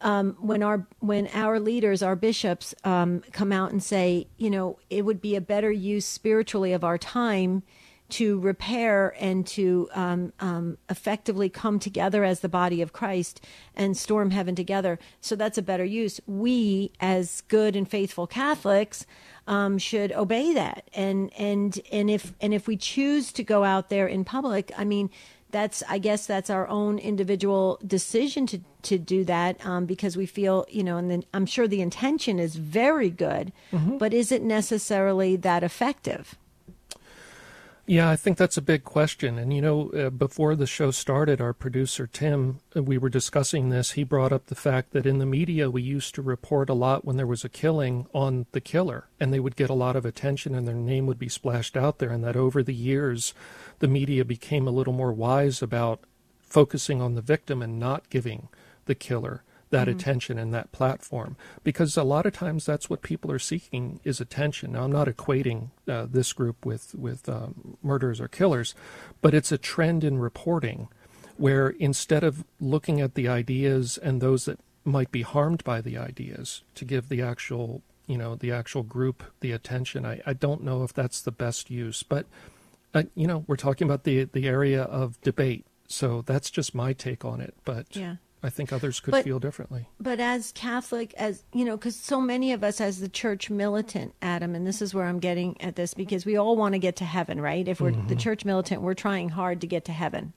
um, 0.00 0.34
when 0.40 0.62
our 0.62 0.86
when 1.00 1.28
our 1.34 1.60
leaders, 1.60 2.02
our 2.02 2.16
bishops, 2.16 2.74
um, 2.82 3.22
come 3.32 3.52
out 3.52 3.70
and 3.70 3.82
say, 3.82 4.28
you 4.38 4.48
know, 4.48 4.78
it 4.88 5.04
would 5.04 5.20
be 5.20 5.36
a 5.36 5.42
better 5.42 5.70
use 5.70 6.06
spiritually 6.06 6.72
of 6.72 6.82
our 6.82 6.96
time 6.96 7.62
to 8.10 8.38
repair 8.40 9.14
and 9.18 9.46
to 9.48 9.88
um, 9.94 10.32
um, 10.40 10.78
effectively 10.88 11.48
come 11.48 11.78
together 11.78 12.24
as 12.24 12.40
the 12.40 12.48
body 12.48 12.82
of 12.82 12.92
Christ 12.92 13.44
and 13.74 13.96
storm 13.96 14.30
heaven 14.30 14.54
together. 14.54 14.98
So 15.20 15.36
that's 15.36 15.58
a 15.58 15.62
better 15.62 15.84
use. 15.84 16.20
We, 16.26 16.92
as 17.00 17.42
good 17.48 17.76
and 17.76 17.88
faithful 17.88 18.26
Catholics, 18.26 19.06
um, 19.46 19.78
should 19.78 20.12
obey 20.12 20.54
that. 20.54 20.88
And 20.94 21.32
and 21.38 21.78
and 21.90 22.10
if 22.10 22.32
and 22.40 22.54
if 22.54 22.66
we 22.66 22.76
choose 22.76 23.32
to 23.32 23.42
go 23.42 23.64
out 23.64 23.88
there 23.88 24.06
in 24.06 24.24
public, 24.24 24.70
I 24.76 24.84
mean, 24.84 25.10
that's 25.50 25.82
I 25.88 25.98
guess 25.98 26.26
that's 26.26 26.50
our 26.50 26.68
own 26.68 26.98
individual 26.98 27.78
decision 27.86 28.46
to 28.46 28.60
to 28.82 28.98
do 28.98 29.24
that 29.24 29.64
um, 29.64 29.86
because 29.86 30.16
we 30.16 30.26
feel 30.26 30.66
you 30.70 30.84
know, 30.84 30.96
and 30.96 31.10
then 31.10 31.24
I'm 31.34 31.46
sure 31.46 31.68
the 31.68 31.82
intention 31.82 32.38
is 32.38 32.56
very 32.56 33.10
good, 33.10 33.52
mm-hmm. 33.72 33.98
but 33.98 34.14
is 34.14 34.32
it 34.32 34.42
necessarily 34.42 35.36
that 35.36 35.62
effective? 35.62 36.36
Yeah, 37.90 38.08
I 38.08 38.14
think 38.14 38.38
that's 38.38 38.56
a 38.56 38.62
big 38.62 38.84
question. 38.84 39.36
And, 39.36 39.52
you 39.52 39.60
know, 39.60 39.90
uh, 39.90 40.10
before 40.10 40.54
the 40.54 40.64
show 40.64 40.92
started, 40.92 41.40
our 41.40 41.52
producer, 41.52 42.06
Tim, 42.06 42.60
uh, 42.76 42.84
we 42.84 42.96
were 42.96 43.08
discussing 43.08 43.68
this. 43.68 43.90
He 43.90 44.04
brought 44.04 44.30
up 44.30 44.46
the 44.46 44.54
fact 44.54 44.92
that 44.92 45.06
in 45.06 45.18
the 45.18 45.26
media, 45.26 45.68
we 45.68 45.82
used 45.82 46.14
to 46.14 46.22
report 46.22 46.70
a 46.70 46.72
lot 46.72 47.04
when 47.04 47.16
there 47.16 47.26
was 47.26 47.44
a 47.44 47.48
killing 47.48 48.06
on 48.14 48.46
the 48.52 48.60
killer, 48.60 49.08
and 49.18 49.34
they 49.34 49.40
would 49.40 49.56
get 49.56 49.70
a 49.70 49.74
lot 49.74 49.96
of 49.96 50.04
attention 50.04 50.54
and 50.54 50.68
their 50.68 50.76
name 50.76 51.06
would 51.06 51.18
be 51.18 51.28
splashed 51.28 51.76
out 51.76 51.98
there. 51.98 52.10
And 52.10 52.22
that 52.22 52.36
over 52.36 52.62
the 52.62 52.72
years, 52.72 53.34
the 53.80 53.88
media 53.88 54.24
became 54.24 54.68
a 54.68 54.70
little 54.70 54.92
more 54.92 55.12
wise 55.12 55.60
about 55.60 55.98
focusing 56.38 57.02
on 57.02 57.16
the 57.16 57.22
victim 57.22 57.60
and 57.60 57.80
not 57.80 58.08
giving 58.08 58.50
the 58.84 58.94
killer 58.94 59.42
that 59.70 59.86
mm-hmm. 59.86 59.98
attention 59.98 60.38
and 60.38 60.52
that 60.52 60.72
platform 60.72 61.36
because 61.64 61.96
a 61.96 62.02
lot 62.02 62.26
of 62.26 62.32
times 62.32 62.66
that's 62.66 62.90
what 62.90 63.02
people 63.02 63.30
are 63.30 63.38
seeking 63.38 64.00
is 64.04 64.20
attention. 64.20 64.72
Now 64.72 64.84
I'm 64.84 64.92
not 64.92 65.08
equating 65.08 65.70
uh, 65.88 66.06
this 66.10 66.32
group 66.32 66.66
with 66.66 66.94
with 66.94 67.28
um, 67.28 67.76
murderers 67.82 68.20
or 68.20 68.28
killers, 68.28 68.74
but 69.20 69.34
it's 69.34 69.52
a 69.52 69.58
trend 69.58 70.04
in 70.04 70.18
reporting 70.18 70.88
where 71.36 71.70
instead 71.70 72.22
of 72.22 72.44
looking 72.60 73.00
at 73.00 73.14
the 73.14 73.28
ideas 73.28 73.96
and 73.98 74.20
those 74.20 74.44
that 74.44 74.60
might 74.84 75.10
be 75.10 75.22
harmed 75.22 75.64
by 75.64 75.80
the 75.80 75.96
ideas 75.96 76.62
to 76.74 76.84
give 76.84 77.08
the 77.08 77.22
actual 77.22 77.82
you 78.06 78.18
know 78.18 78.34
the 78.34 78.50
actual 78.50 78.82
group 78.82 79.22
the 79.40 79.52
attention 79.52 80.04
I, 80.04 80.20
I 80.26 80.32
don't 80.32 80.62
know 80.62 80.82
if 80.82 80.92
that's 80.92 81.22
the 81.22 81.30
best 81.30 81.70
use 81.70 82.02
but 82.02 82.26
uh, 82.92 83.04
you 83.14 83.26
know 83.26 83.44
we're 83.46 83.56
talking 83.56 83.86
about 83.86 84.04
the 84.04 84.24
the 84.24 84.48
area 84.48 84.82
of 84.82 85.20
debate 85.20 85.64
so 85.86 86.22
that's 86.22 86.50
just 86.50 86.74
my 86.74 86.92
take 86.92 87.24
on 87.24 87.40
it 87.40 87.54
but 87.64 87.94
yeah 87.94 88.16
I 88.42 88.48
think 88.50 88.72
others 88.72 89.00
could 89.00 89.10
but, 89.10 89.24
feel 89.24 89.38
differently. 89.38 89.88
But 89.98 90.18
as 90.18 90.52
Catholic, 90.52 91.12
as 91.14 91.44
you 91.52 91.64
know, 91.64 91.76
because 91.76 91.96
so 91.96 92.20
many 92.20 92.52
of 92.52 92.64
us, 92.64 92.80
as 92.80 93.00
the 93.00 93.08
church 93.08 93.50
militant, 93.50 94.14
Adam, 94.22 94.54
and 94.54 94.66
this 94.66 94.80
is 94.80 94.94
where 94.94 95.04
I'm 95.04 95.18
getting 95.18 95.60
at 95.60 95.76
this, 95.76 95.92
because 95.92 96.24
we 96.24 96.36
all 96.36 96.56
want 96.56 96.72
to 96.72 96.78
get 96.78 96.96
to 96.96 97.04
heaven, 97.04 97.40
right? 97.40 97.66
If 97.66 97.80
we're 97.80 97.92
mm-hmm. 97.92 98.08
the 98.08 98.16
church 98.16 98.44
militant, 98.44 98.80
we're 98.80 98.94
trying 98.94 99.28
hard 99.30 99.60
to 99.60 99.66
get 99.66 99.84
to 99.86 99.92
heaven, 99.92 100.32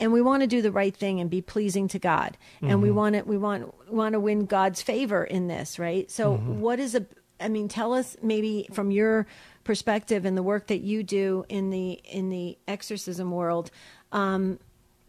and 0.00 0.12
we 0.12 0.20
want 0.20 0.42
to 0.42 0.48
do 0.48 0.60
the 0.60 0.72
right 0.72 0.94
thing 0.94 1.20
and 1.20 1.30
be 1.30 1.40
pleasing 1.40 1.86
to 1.88 1.98
God, 2.00 2.36
and 2.60 2.70
mm-hmm. 2.70 2.80
we 2.80 2.90
want 2.90 3.14
to 3.14 3.22
we 3.22 3.38
want 3.38 3.92
want 3.92 4.14
to 4.14 4.20
win 4.20 4.46
God's 4.46 4.82
favor 4.82 5.22
in 5.22 5.46
this, 5.46 5.78
right? 5.78 6.10
So, 6.10 6.32
mm-hmm. 6.32 6.60
what 6.60 6.80
is 6.80 6.96
a? 6.96 7.06
I 7.38 7.48
mean, 7.48 7.68
tell 7.68 7.94
us 7.94 8.16
maybe 8.22 8.66
from 8.72 8.90
your 8.90 9.26
perspective 9.62 10.24
and 10.24 10.36
the 10.36 10.42
work 10.42 10.66
that 10.66 10.80
you 10.80 11.02
do 11.04 11.44
in 11.48 11.70
the 11.70 11.92
in 11.92 12.28
the 12.28 12.58
exorcism 12.66 13.30
world. 13.30 13.70
Um, 14.10 14.58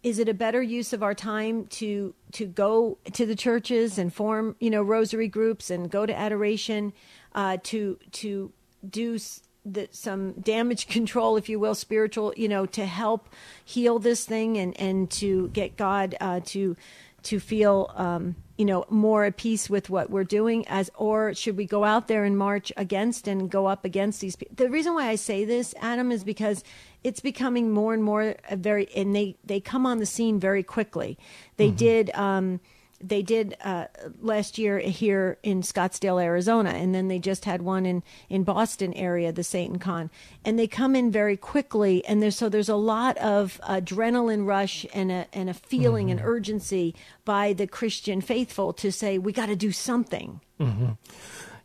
is 0.03 0.17
it 0.17 0.27
a 0.27 0.33
better 0.33 0.61
use 0.61 0.93
of 0.93 1.03
our 1.03 1.13
time 1.13 1.65
to 1.67 2.13
to 2.31 2.45
go 2.45 2.97
to 3.13 3.25
the 3.25 3.35
churches 3.35 3.97
and 3.97 4.13
form 4.13 4.55
you 4.59 4.69
know 4.69 4.81
rosary 4.81 5.27
groups 5.27 5.69
and 5.69 5.91
go 5.91 6.05
to 6.05 6.17
adoration 6.17 6.93
uh, 7.35 7.57
to 7.63 7.97
to 8.11 8.51
do 8.87 9.17
the, 9.63 9.87
some 9.91 10.33
damage 10.33 10.87
control 10.87 11.37
if 11.37 11.49
you 11.49 11.59
will 11.59 11.75
spiritual 11.75 12.33
you 12.35 12.47
know 12.47 12.65
to 12.65 12.85
help 12.85 13.29
heal 13.63 13.99
this 13.99 14.25
thing 14.25 14.57
and 14.57 14.79
and 14.79 15.09
to 15.11 15.49
get 15.49 15.77
god 15.77 16.15
uh, 16.19 16.39
to 16.45 16.75
to 17.23 17.39
feel 17.39 17.91
um, 17.95 18.35
you 18.57 18.65
know 18.65 18.85
more 18.89 19.25
at 19.25 19.37
peace 19.37 19.69
with 19.69 19.89
what 19.89 20.09
we're 20.09 20.23
doing 20.23 20.67
as 20.67 20.89
or 20.95 21.33
should 21.33 21.57
we 21.57 21.65
go 21.65 21.83
out 21.83 22.07
there 22.07 22.23
and 22.23 22.37
march 22.37 22.71
against 22.77 23.27
and 23.27 23.49
go 23.49 23.67
up 23.67 23.85
against 23.85 24.21
these 24.21 24.35
people 24.35 24.55
the 24.55 24.69
reason 24.69 24.93
why 24.93 25.07
i 25.07 25.15
say 25.15 25.45
this 25.45 25.73
adam 25.79 26.11
is 26.11 26.23
because 26.23 26.63
it's 27.03 27.19
becoming 27.19 27.71
more 27.71 27.93
and 27.93 28.03
more 28.03 28.35
very 28.51 28.87
and 28.95 29.15
they 29.15 29.35
they 29.43 29.59
come 29.59 29.85
on 29.85 29.97
the 29.97 30.05
scene 30.05 30.39
very 30.39 30.63
quickly 30.63 31.17
they 31.57 31.67
mm-hmm. 31.67 31.75
did 31.75 32.09
um, 32.15 32.59
they 33.03 33.21
did 33.21 33.57
uh, 33.63 33.85
last 34.21 34.57
year 34.57 34.79
here 34.79 35.37
in 35.43 35.61
Scottsdale, 35.61 36.21
Arizona, 36.21 36.69
and 36.69 36.93
then 36.93 37.07
they 37.07 37.19
just 37.19 37.45
had 37.45 37.61
one 37.61 37.85
in 37.85 38.03
in 38.29 38.43
Boston 38.43 38.93
area, 38.93 39.31
the 39.31 39.43
Satan 39.43 39.79
Con, 39.79 40.09
and 40.45 40.57
they 40.57 40.67
come 40.67 40.95
in 40.95 41.11
very 41.11 41.37
quickly, 41.37 42.05
and 42.05 42.21
there's 42.21 42.35
so 42.35 42.49
there's 42.49 42.69
a 42.69 42.75
lot 42.75 43.17
of 43.17 43.59
adrenaline 43.67 44.45
rush 44.45 44.85
and 44.93 45.11
a 45.11 45.27
and 45.33 45.49
a 45.49 45.53
feeling 45.53 46.07
mm-hmm. 46.07 46.19
and 46.19 46.27
urgency 46.27 46.95
by 47.25 47.53
the 47.53 47.67
Christian 47.67 48.21
faithful 48.21 48.73
to 48.73 48.91
say 48.91 49.17
we 49.17 49.33
got 49.33 49.47
to 49.47 49.55
do 49.55 49.71
something. 49.71 50.41
Mm-hmm. 50.59 50.91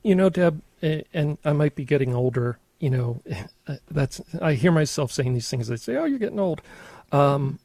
You 0.03 0.15
know, 0.15 0.31
Deb, 0.31 0.63
and 0.83 1.39
I 1.45 1.53
might 1.53 1.75
be 1.75 1.85
getting 1.85 2.15
older. 2.15 2.59
You 2.79 2.91
know, 2.91 3.23
that's 3.91 4.21
I 4.41 4.55
hear 4.55 4.73
myself 4.73 5.13
saying 5.13 5.35
these 5.35 5.49
things. 5.49 5.71
I 5.71 5.77
say, 5.77 5.97
"Oh, 5.97 6.05
you're 6.05 6.19
getting 6.19 6.41
old." 6.41 6.63
Um, 7.13 7.59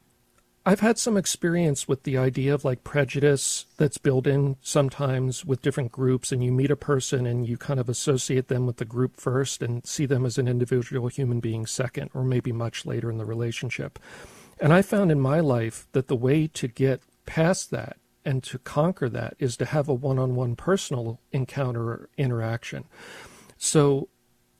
I've 0.63 0.81
had 0.81 0.99
some 0.99 1.17
experience 1.17 1.87
with 1.87 2.03
the 2.03 2.19
idea 2.19 2.53
of 2.53 2.63
like 2.63 2.83
prejudice 2.83 3.65
that's 3.77 3.97
built 3.97 4.27
in 4.27 4.57
sometimes 4.61 5.43
with 5.43 5.63
different 5.63 5.91
groups, 5.91 6.31
and 6.31 6.43
you 6.43 6.51
meet 6.51 6.69
a 6.69 6.75
person 6.75 7.25
and 7.25 7.47
you 7.47 7.57
kind 7.57 7.79
of 7.79 7.89
associate 7.89 8.47
them 8.47 8.67
with 8.67 8.77
the 8.77 8.85
group 8.85 9.19
first 9.19 9.63
and 9.63 9.85
see 9.87 10.05
them 10.05 10.23
as 10.23 10.37
an 10.37 10.47
individual 10.47 11.07
human 11.07 11.39
being 11.39 11.65
second, 11.65 12.11
or 12.13 12.23
maybe 12.23 12.51
much 12.51 12.85
later 12.85 13.09
in 13.09 13.17
the 13.17 13.25
relationship. 13.25 13.97
And 14.59 14.71
I 14.71 14.83
found 14.83 15.11
in 15.11 15.19
my 15.19 15.39
life 15.39 15.87
that 15.93 16.07
the 16.07 16.15
way 16.15 16.45
to 16.45 16.67
get 16.67 17.01
past 17.25 17.71
that 17.71 17.97
and 18.23 18.43
to 18.43 18.59
conquer 18.59 19.09
that 19.09 19.35
is 19.39 19.57
to 19.57 19.65
have 19.65 19.89
a 19.89 19.93
one 19.95 20.19
on 20.19 20.35
one 20.35 20.55
personal 20.55 21.19
encounter 21.31 21.81
or 21.89 22.09
interaction. 22.17 22.83
So 23.57 24.09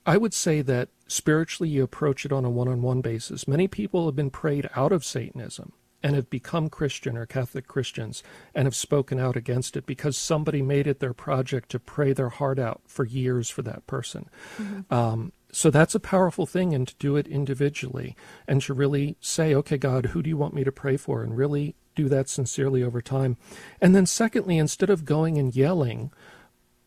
I 0.06 0.18
would 0.18 0.34
say 0.34 0.62
that 0.62 0.90
spiritually 1.08 1.70
you 1.70 1.84
approach 1.84 2.26
it 2.26 2.32
on 2.32 2.46
a 2.46 2.50
one 2.50 2.68
on 2.68 2.82
one 2.82 3.02
basis. 3.02 3.48
Many 3.48 3.68
people 3.68 4.06
have 4.06 4.16
been 4.16 4.30
prayed 4.30 4.70
out 4.76 4.92
of 4.92 5.06
Satanism 5.06 5.74
and 6.04 6.16
have 6.16 6.30
become 6.30 6.70
Christian 6.70 7.16
or 7.16 7.26
Catholic 7.26 7.68
Christians 7.68 8.24
and 8.56 8.66
have 8.66 8.76
spoken 8.76 9.20
out 9.20 9.36
against 9.36 9.78
it 9.78 9.86
because 9.86 10.18
somebody 10.18 10.62
made 10.62 10.88
it 10.88 11.00
their 11.00 11.14
project 11.14 11.70
to 11.70 11.80
pray 11.80 12.14
their 12.14 12.30
heart 12.30 12.58
out 12.58 12.82
for 12.88 13.06
years 13.06 13.50
for 13.50 13.62
that 13.62 13.86
person. 13.86 14.28
Mm-hmm. 14.58 14.94
Um, 14.94 15.32
so 15.52 15.70
that's 15.70 15.96
a 15.96 16.00
powerful 16.00 16.46
thing, 16.46 16.74
and 16.74 16.88
to 16.88 16.96
do 16.96 17.18
it 17.18 17.28
individually 17.28 18.16
and 18.48 18.62
to 18.62 18.74
really 18.74 19.18
say, 19.20 19.54
okay, 19.54 19.78
God, 19.78 20.08
who 20.08 20.24
do 20.24 20.30
you 20.30 20.38
want 20.38 20.54
me 20.54 20.64
to 20.64 20.72
pray 20.72 20.96
for? 20.96 21.22
And 21.24 21.36
really 21.36 21.76
do 21.94 22.08
that 22.08 22.30
sincerely 22.30 22.82
over 22.84 23.02
time. 23.02 23.36
And 23.82 23.94
then, 23.94 24.06
secondly, 24.06 24.58
instead 24.58 24.90
of 24.90 25.04
going 25.04 25.38
and 25.38 25.54
yelling, 25.54 26.12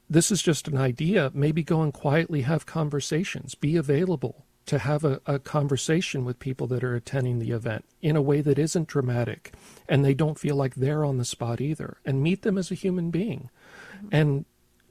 this 0.09 0.31
is 0.31 0.43
just 0.43 0.69
an 0.69 0.77
idea. 0.77 1.31
Maybe 1.35 1.63
go 1.63 1.83
and 1.83 1.93
quietly 1.93 2.43
have 2.43 2.67
conversations, 2.67 3.55
be 3.55 3.77
available, 3.77 4.45
to 4.67 4.79
have 4.79 5.05
a, 5.05 5.21
a, 5.27 5.39
conversation 5.39 6.25
with 6.25 6.39
people 6.39 6.67
that 6.69 6.83
are 6.83 6.95
attending 6.95 7.39
the 7.39 7.51
event 7.51 7.85
in 8.01 8.17
a 8.17 8.23
way 8.23 8.41
that 8.41 8.59
isn't 8.59 8.89
dramatic 8.89 9.53
and 9.89 10.05
they 10.05 10.15
don't 10.15 10.39
feel 10.39 10.57
like 10.57 10.75
they're 10.75 11.05
on 11.05 11.19
the 11.19 11.25
spot 11.25 11.61
either 11.61 11.99
and 12.05 12.23
meet 12.23 12.43
them 12.43 12.57
as 12.57 12.71
a 12.71 12.75
human 12.75 13.11
being 13.11 13.51
mm-hmm. 13.97 14.09
and 14.11 14.45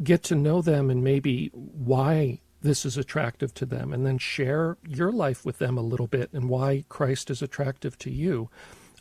get 0.04 0.23
to 0.23 0.36
know 0.36 0.62
them 0.62 0.89
and 0.89 1.04
maybe 1.04 1.47
why 1.54 2.39
this 2.62 2.86
is 2.86 2.97
attractive 2.97 3.54
to 3.54 3.65
them 3.65 3.91
and 3.91 4.06
then 4.06 4.17
share 4.17 4.78
your 4.88 5.12
life 5.12 5.43
with 5.43 5.58
them 5.58 5.78
a 5.78 5.82
little 5.82 6.08
bit 6.08 6.30
and 6.34 6.49
why 6.49 6.86
Christ 6.88 7.30
is 7.30 7.41
attractive 7.41 7.97
to 7.99 8.12
you. 8.12 8.49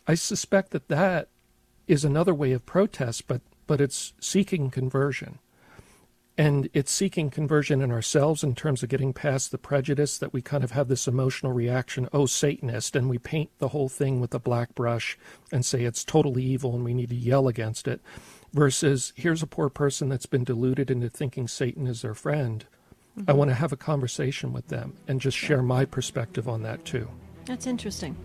I 0.07 0.15
suspect 0.15 0.71
that 0.71 0.89
that 0.89 1.29
is 1.87 2.03
another 2.03 2.33
way 2.33 2.51
of 2.51 2.65
protest 2.65 3.27
but 3.27 3.41
but 3.65 3.79
it's 3.79 4.13
seeking 4.19 4.69
conversion 4.69 5.39
and 6.37 6.67
it's 6.73 6.91
seeking 6.91 7.29
conversion 7.29 7.81
in 7.81 7.91
ourselves 7.91 8.43
in 8.43 8.55
terms 8.55 8.81
of 8.81 8.89
getting 8.89 9.13
past 9.13 9.51
the 9.51 9.57
prejudice 9.57 10.17
that 10.17 10.33
we 10.33 10.41
kind 10.41 10.63
of 10.63 10.71
have 10.71 10.87
this 10.87 11.07
emotional 11.07 11.51
reaction, 11.51 12.09
oh, 12.11 12.25
Satanist, 12.25 12.95
and 12.95 13.09
we 13.09 13.19
paint 13.19 13.51
the 13.59 13.67
whole 13.67 13.89
thing 13.89 14.19
with 14.19 14.33
a 14.33 14.39
black 14.39 14.73
brush 14.73 15.17
and 15.51 15.63
say 15.63 15.83
it's 15.83 16.03
totally 16.03 16.43
evil 16.43 16.73
and 16.73 16.83
we 16.83 16.93
need 16.93 17.09
to 17.09 17.15
yell 17.15 17.47
against 17.47 17.87
it, 17.87 18.01
versus 18.51 19.13
here's 19.15 19.43
a 19.43 19.47
poor 19.47 19.69
person 19.69 20.09
that's 20.09 20.25
been 20.25 20.43
deluded 20.43 20.89
into 20.89 21.09
thinking 21.09 21.47
Satan 21.47 21.85
is 21.85 22.01
their 22.01 22.15
friend. 22.15 22.65
Mm-hmm. 23.17 23.29
I 23.29 23.33
want 23.33 23.51
to 23.51 23.55
have 23.55 23.71
a 23.71 23.77
conversation 23.77 24.53
with 24.53 24.69
them 24.69 24.93
and 25.07 25.21
just 25.21 25.37
share 25.37 25.61
my 25.61 25.85
perspective 25.85 26.49
on 26.49 26.63
that 26.63 26.83
too. 26.83 27.09
That's 27.45 27.67
interesting. 27.67 28.15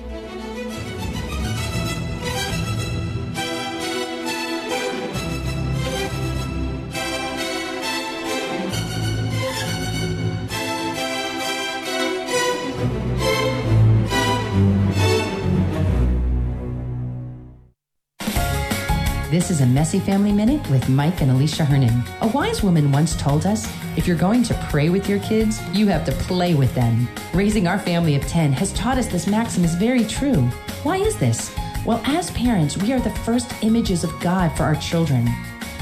Is 19.57 19.61
a 19.61 19.65
Messy 19.65 19.99
Family 19.99 20.31
Minute 20.31 20.69
with 20.69 20.87
Mike 20.87 21.19
and 21.19 21.31
Alicia 21.31 21.65
Hernon. 21.65 22.03
A 22.21 22.27
wise 22.27 22.61
woman 22.61 22.91
once 22.91 23.15
told 23.15 23.47
us 23.47 23.67
if 23.95 24.05
you're 24.05 24.15
going 24.15 24.43
to 24.43 24.53
pray 24.69 24.89
with 24.89 25.09
your 25.09 25.17
kids, 25.17 25.59
you 25.75 25.87
have 25.87 26.05
to 26.05 26.11
play 26.11 26.53
with 26.53 26.75
them. 26.75 27.07
Raising 27.33 27.67
our 27.67 27.79
family 27.79 28.15
of 28.15 28.21
10 28.27 28.51
has 28.51 28.71
taught 28.73 28.99
us 28.99 29.07
this 29.07 29.25
maxim 29.25 29.63
is 29.63 29.73
very 29.73 30.05
true. 30.05 30.43
Why 30.83 30.97
is 30.97 31.17
this? 31.17 31.51
Well, 31.87 31.99
as 32.05 32.29
parents, 32.31 32.77
we 32.77 32.93
are 32.93 32.99
the 32.99 33.09
first 33.09 33.51
images 33.63 34.03
of 34.03 34.19
God 34.19 34.55
for 34.55 34.61
our 34.61 34.75
children. 34.75 35.27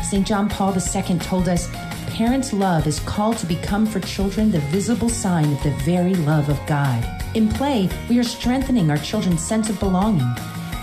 St. 0.09 0.25
John 0.25 0.47
Paul 0.47 0.73
II 0.73 1.19
told 1.19 1.49
us 1.49 1.69
parents' 2.07 2.53
love 2.53 2.87
is 2.87 3.01
called 3.01 3.35
to 3.39 3.45
become 3.45 3.85
for 3.85 3.99
children 3.99 4.51
the 4.51 4.59
visible 4.71 5.09
sign 5.09 5.51
of 5.51 5.61
the 5.63 5.71
very 5.83 6.15
love 6.15 6.47
of 6.47 6.65
God. 6.65 7.05
In 7.35 7.49
play, 7.49 7.89
we 8.07 8.19
are 8.19 8.23
strengthening 8.23 8.89
our 8.89 8.99
children's 8.99 9.45
sense 9.45 9.69
of 9.69 9.81
belonging 9.81 10.33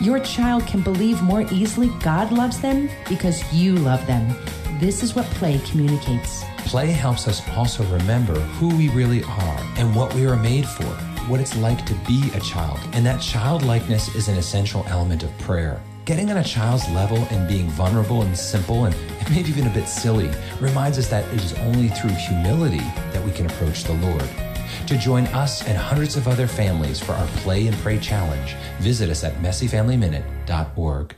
your 0.02 0.18
child 0.18 0.66
can 0.66 0.80
believe 0.80 1.22
more 1.22 1.42
easily 1.52 1.88
God 2.00 2.32
loves 2.32 2.60
them 2.60 2.90
because 3.08 3.40
you 3.52 3.76
love 3.76 4.04
them. 4.08 4.34
This 4.80 5.04
is 5.04 5.14
what 5.14 5.24
play 5.26 5.60
communicates. 5.70 6.42
Play 6.66 6.86
helps 6.88 7.28
us 7.28 7.40
also 7.50 7.84
remember 7.84 8.34
who 8.34 8.74
we 8.76 8.88
really 8.88 9.22
are 9.22 9.60
and 9.76 9.94
what 9.94 10.12
we 10.14 10.26
are 10.26 10.36
made 10.36 10.66
for, 10.66 10.90
what 11.28 11.40
it's 11.40 11.56
like 11.56 11.86
to 11.86 11.94
be 12.06 12.30
a 12.34 12.40
child. 12.40 12.80
And 12.94 13.06
that 13.06 13.20
childlikeness 13.20 14.16
is 14.16 14.26
an 14.26 14.36
essential 14.36 14.84
element 14.88 15.22
of 15.22 15.38
prayer. 15.38 15.80
Getting 16.04 16.32
on 16.32 16.38
a 16.38 16.44
child's 16.44 16.88
level 16.90 17.18
and 17.30 17.48
being 17.48 17.68
vulnerable 17.68 18.22
and 18.22 18.36
simple 18.36 18.86
and 18.86 18.96
maybe 19.30 19.50
even 19.50 19.68
a 19.68 19.74
bit 19.74 19.86
silly 19.86 20.32
reminds 20.58 20.98
us 20.98 21.08
that 21.10 21.24
it 21.32 21.44
is 21.44 21.52
only 21.60 21.88
through 21.90 22.10
humility 22.10 22.84
that 23.12 23.24
we 23.24 23.30
can 23.30 23.46
approach 23.46 23.84
the 23.84 23.94
Lord. 23.94 24.51
To 24.86 24.98
join 24.98 25.26
us 25.28 25.66
and 25.66 25.78
hundreds 25.78 26.16
of 26.16 26.28
other 26.28 26.46
families 26.46 27.00
for 27.00 27.12
our 27.12 27.26
Play 27.38 27.66
and 27.66 27.76
Pray 27.78 27.98
Challenge, 27.98 28.54
visit 28.80 29.10
us 29.10 29.24
at 29.24 29.34
messyfamilyminute.org. 29.36 31.14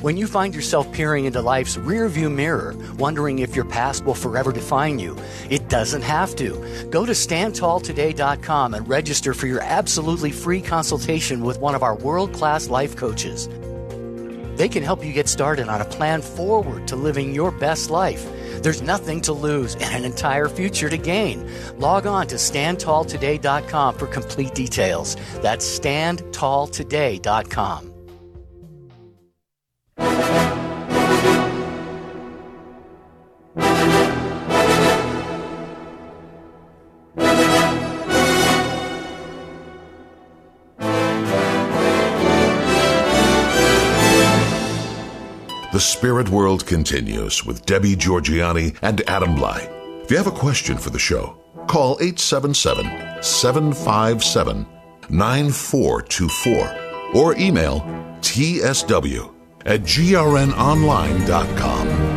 When 0.00 0.16
you 0.16 0.28
find 0.28 0.54
yourself 0.54 0.92
peering 0.92 1.24
into 1.24 1.40
life's 1.40 1.76
rearview 1.76 2.32
mirror, 2.32 2.76
wondering 2.98 3.40
if 3.40 3.56
your 3.56 3.64
past 3.64 4.04
will 4.04 4.14
forever 4.14 4.52
define 4.52 5.00
you, 5.00 5.16
it 5.50 5.68
doesn't 5.68 6.02
have 6.02 6.36
to. 6.36 6.86
Go 6.90 7.04
to 7.04 7.12
standtalltoday.com 7.12 8.74
and 8.74 8.88
register 8.88 9.34
for 9.34 9.48
your 9.48 9.60
absolutely 9.62 10.30
free 10.30 10.60
consultation 10.60 11.42
with 11.42 11.58
one 11.58 11.74
of 11.74 11.82
our 11.82 11.96
world 11.96 12.32
class 12.32 12.68
life 12.68 12.94
coaches. 12.94 13.48
They 14.56 14.68
can 14.68 14.84
help 14.84 15.04
you 15.04 15.12
get 15.12 15.28
started 15.28 15.68
on 15.68 15.80
a 15.80 15.84
plan 15.84 16.22
forward 16.22 16.86
to 16.88 16.96
living 16.96 17.34
your 17.34 17.50
best 17.50 17.90
life. 17.90 18.24
There's 18.62 18.82
nothing 18.82 19.20
to 19.22 19.32
lose 19.32 19.74
and 19.76 19.94
an 19.94 20.04
entire 20.04 20.48
future 20.48 20.88
to 20.88 20.96
gain. 20.96 21.48
Log 21.78 22.06
on 22.06 22.26
to 22.28 22.36
standtalltoday.com 22.36 23.94
for 23.96 24.06
complete 24.06 24.54
details. 24.54 25.16
That's 25.42 25.66
standtalltoday.com. 25.78 27.97
The 45.78 45.82
Spirit 45.82 46.30
World 46.30 46.66
continues 46.66 47.46
with 47.46 47.64
Debbie 47.64 47.94
Georgianni 47.94 48.76
and 48.82 49.00
Adam 49.02 49.36
Blai. 49.36 49.60
If 50.02 50.10
you 50.10 50.16
have 50.16 50.26
a 50.26 50.32
question 50.32 50.76
for 50.76 50.90
the 50.90 50.98
show, 50.98 51.40
call 51.68 51.96
877 52.00 53.22
757 53.22 54.66
9424 55.08 57.14
or 57.14 57.36
email 57.36 57.82
tsw 58.22 59.32
at 59.66 59.82
grnonline.com. 59.82 62.07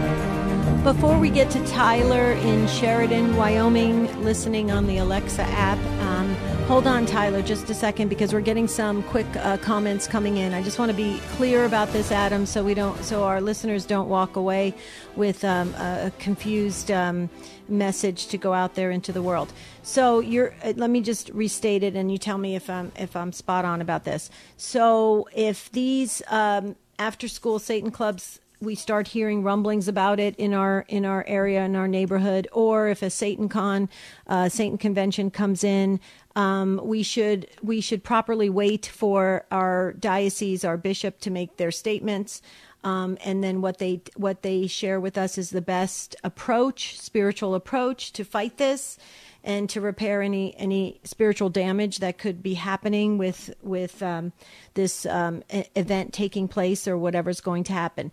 Before 0.83 1.19
we 1.19 1.29
get 1.29 1.51
to 1.51 1.63
Tyler 1.67 2.31
in 2.31 2.67
Sheridan, 2.67 3.35
Wyoming, 3.35 4.23
listening 4.23 4.71
on 4.71 4.87
the 4.87 4.97
Alexa 4.97 5.43
app, 5.43 5.77
um, 6.01 6.33
hold 6.65 6.87
on, 6.87 7.05
Tyler, 7.05 7.43
just 7.43 7.69
a 7.69 7.75
second 7.75 8.07
because 8.09 8.33
we're 8.33 8.41
getting 8.41 8.67
some 8.67 9.03
quick 9.03 9.27
uh, 9.35 9.57
comments 9.57 10.07
coming 10.07 10.37
in. 10.37 10.55
I 10.55 10.63
just 10.63 10.79
want 10.79 10.89
to 10.89 10.97
be 10.97 11.19
clear 11.33 11.65
about 11.65 11.89
this, 11.89 12.11
Adam, 12.11 12.47
so 12.47 12.63
we 12.63 12.73
don't, 12.73 12.97
so 13.03 13.25
our 13.25 13.39
listeners 13.39 13.85
don't 13.85 14.09
walk 14.09 14.37
away 14.37 14.73
with 15.15 15.45
um, 15.45 15.71
a 15.75 16.11
confused 16.17 16.89
um, 16.89 17.29
message 17.69 18.25
to 18.29 18.39
go 18.39 18.51
out 18.51 18.73
there 18.73 18.89
into 18.89 19.11
the 19.11 19.21
world. 19.21 19.53
So 19.83 20.19
you're, 20.19 20.55
uh, 20.63 20.73
let 20.75 20.89
me 20.89 21.01
just 21.01 21.29
restate 21.29 21.83
it, 21.83 21.95
and 21.95 22.11
you 22.11 22.17
tell 22.17 22.39
me 22.39 22.55
if 22.55 22.71
I'm 22.71 22.91
if 22.95 23.15
I'm 23.15 23.33
spot 23.33 23.65
on 23.65 23.81
about 23.81 24.03
this. 24.03 24.31
So 24.57 25.29
if 25.35 25.71
these 25.71 26.23
um, 26.27 26.75
after 26.97 27.27
school 27.27 27.59
Satan 27.59 27.91
clubs 27.91 28.40
we 28.61 28.75
start 28.75 29.07
hearing 29.07 29.43
rumblings 29.43 29.87
about 29.87 30.19
it 30.19 30.35
in 30.35 30.53
our 30.53 30.85
in 30.87 31.03
our 31.03 31.25
area 31.27 31.65
in 31.65 31.75
our 31.75 31.87
neighborhood, 31.87 32.47
or 32.51 32.87
if 32.87 33.01
a 33.01 33.09
Satan 33.09 33.49
con, 33.49 33.89
uh, 34.27 34.47
Satan 34.49 34.77
convention 34.77 35.31
comes 35.31 35.63
in, 35.63 35.99
um, 36.35 36.79
we 36.83 37.03
should 37.03 37.47
we 37.61 37.81
should 37.81 38.03
properly 38.03 38.49
wait 38.49 38.85
for 38.85 39.45
our 39.51 39.93
diocese, 39.93 40.63
our 40.63 40.77
bishop, 40.77 41.19
to 41.21 41.31
make 41.31 41.57
their 41.57 41.71
statements. 41.71 42.41
Um, 42.83 43.17
and 43.23 43.43
then 43.43 43.61
what 43.61 43.79
they 43.79 44.01
what 44.15 44.43
they 44.43 44.67
share 44.67 44.99
with 44.99 45.17
us 45.17 45.37
is 45.37 45.49
the 45.49 45.61
best 45.61 46.15
approach, 46.23 46.99
spiritual 46.99 47.55
approach 47.55 48.11
to 48.13 48.23
fight 48.23 48.57
this, 48.57 48.97
and 49.43 49.69
to 49.69 49.81
repair 49.81 50.21
any 50.21 50.55
any 50.57 50.99
spiritual 51.03 51.49
damage 51.49 51.97
that 51.99 52.17
could 52.17 52.41
be 52.43 52.55
happening 52.55 53.17
with 53.17 53.53
with 53.61 54.01
um, 54.03 54.33
this 54.75 55.05
um, 55.05 55.43
event 55.75 56.13
taking 56.13 56.47
place 56.47 56.87
or 56.87 56.97
whatever's 56.97 57.41
going 57.41 57.63
to 57.65 57.73
happen 57.73 58.11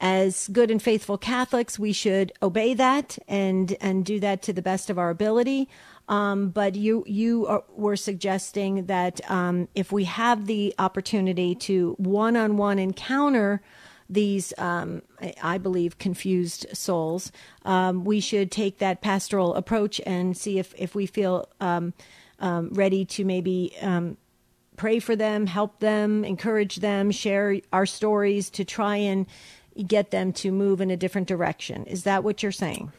as 0.00 0.48
good 0.48 0.70
and 0.70 0.82
faithful 0.82 1.18
Catholics, 1.18 1.78
we 1.78 1.92
should 1.92 2.32
obey 2.42 2.74
that 2.74 3.18
and 3.28 3.76
and 3.80 4.04
do 4.04 4.18
that 4.20 4.42
to 4.42 4.52
the 4.52 4.62
best 4.62 4.88
of 4.88 4.98
our 4.98 5.10
ability. 5.10 5.68
Um, 6.08 6.48
but 6.48 6.74
you 6.74 7.04
you 7.06 7.46
are, 7.46 7.62
were 7.76 7.96
suggesting 7.96 8.86
that 8.86 9.20
um, 9.30 9.68
if 9.74 9.92
we 9.92 10.04
have 10.04 10.46
the 10.46 10.74
opportunity 10.78 11.54
to 11.56 11.94
one 11.98 12.36
on 12.36 12.56
one 12.56 12.78
encounter 12.78 13.60
these, 14.08 14.52
um, 14.58 15.02
I 15.40 15.58
believe, 15.58 15.98
confused 15.98 16.66
souls, 16.72 17.30
um, 17.64 18.04
we 18.04 18.18
should 18.18 18.50
take 18.50 18.78
that 18.78 19.02
pastoral 19.02 19.54
approach 19.54 20.00
and 20.06 20.36
see 20.36 20.58
if 20.58 20.74
if 20.78 20.94
we 20.94 21.06
feel 21.06 21.48
um, 21.60 21.92
um, 22.40 22.70
ready 22.72 23.04
to 23.04 23.24
maybe 23.24 23.76
pray 24.80 24.98
for 24.98 25.14
them, 25.14 25.46
help 25.46 25.78
them, 25.80 26.24
encourage 26.24 26.76
them, 26.76 27.10
share 27.10 27.60
our 27.70 27.84
stories 27.84 28.48
to 28.48 28.64
try 28.64 28.96
and 28.96 29.26
get 29.86 30.10
them 30.10 30.32
to 30.34 30.52
move 30.52 30.80
in 30.80 30.90
a 30.90 30.96
different 30.96 31.28
direction. 31.28 31.84
Is 31.84 32.04
that 32.04 32.24
what 32.24 32.42
you're 32.42 32.52
saying? 32.52 32.92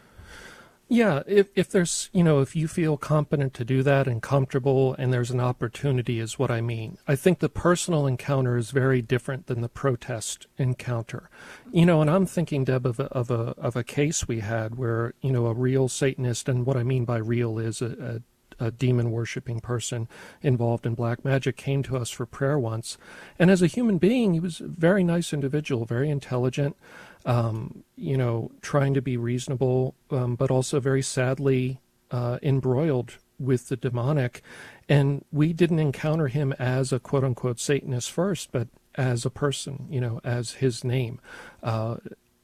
Yeah, 0.94 1.24
if 1.26 1.48
if 1.56 1.70
there's 1.70 2.10
you 2.12 2.22
know 2.22 2.42
if 2.42 2.54
you 2.54 2.68
feel 2.68 2.98
competent 2.98 3.54
to 3.54 3.64
do 3.64 3.82
that 3.82 4.10
and 4.10 4.22
comfortable 4.22 4.94
and 5.00 5.14
there's 5.14 5.32
an 5.32 5.40
opportunity 5.40 6.20
is 6.20 6.38
what 6.38 6.52
I 6.52 6.60
mean. 6.60 6.98
I 7.08 7.16
think 7.16 7.40
the 7.40 7.48
personal 7.48 8.06
encounter 8.06 8.58
is 8.58 8.72
very 8.72 9.02
different 9.02 9.48
than 9.48 9.62
the 9.62 9.70
protest 9.70 10.48
encounter. 10.58 11.30
You 11.72 11.86
know, 11.86 12.02
and 12.02 12.10
I'm 12.10 12.26
thinking 12.26 12.66
Deb 12.66 12.86
of 12.86 13.00
a, 13.00 13.06
of 13.06 13.32
a 13.32 13.56
of 13.58 13.78
a 13.78 13.86
case 13.86 14.28
we 14.28 14.42
had 14.42 14.76
where 14.76 15.14
you 15.22 15.32
know 15.32 15.46
a 15.46 15.54
real 15.54 15.88
Satanist 15.88 16.50
and 16.50 16.66
what 16.66 16.76
I 16.76 16.84
mean 16.84 17.06
by 17.06 17.20
real 17.20 17.58
is 17.58 17.82
a, 17.82 17.86
a 17.86 18.22
a 18.62 18.72
demon 18.72 19.12
worshiping 19.12 19.60
person 19.60 20.08
involved 20.42 20.86
in 20.86 20.94
black 20.94 21.26
magic 21.26 21.58
came 21.58 21.82
to 21.84 21.98
us 21.98 22.10
for 22.10 22.26
prayer 22.26 22.60
once. 22.60 22.98
And 23.40 23.50
as 23.50 23.62
a 23.62 23.68
human 23.68 23.98
being, 23.98 24.34
he 24.34 24.40
was 24.40 24.62
a 24.62 24.68
very 24.68 25.04
nice 25.04 25.34
individual, 25.34 25.86
very 25.86 26.10
intelligent, 26.10 26.78
um, 27.26 27.84
you 27.96 28.16
know, 28.16 28.52
trying 28.62 28.94
to 28.94 29.02
be 29.02 29.18
reasonable, 29.18 29.96
um, 30.12 30.36
but 30.36 30.52
also 30.52 30.80
very 30.80 31.02
sadly 31.02 31.82
uh, 32.12 32.38
embroiled 32.44 33.18
with 33.40 33.70
the 33.70 33.76
demonic. 33.76 34.44
And 34.88 35.26
we 35.32 35.54
didn't 35.54 35.80
encounter 35.80 36.28
him 36.28 36.54
as 36.54 36.94
a 36.94 37.00
quote 37.00 37.24
unquote 37.24 37.60
Satanist 37.60 38.12
first, 38.12 38.52
but 38.52 38.68
as 38.96 39.26
a 39.26 39.30
person, 39.30 39.88
you 39.90 40.00
know, 40.00 40.22
as 40.24 40.54
his 40.54 40.84
name. 40.84 41.20
Uh, 41.64 41.98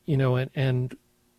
you 0.05 0.17
know, 0.17 0.35
and, 0.35 0.49
and 0.55 0.97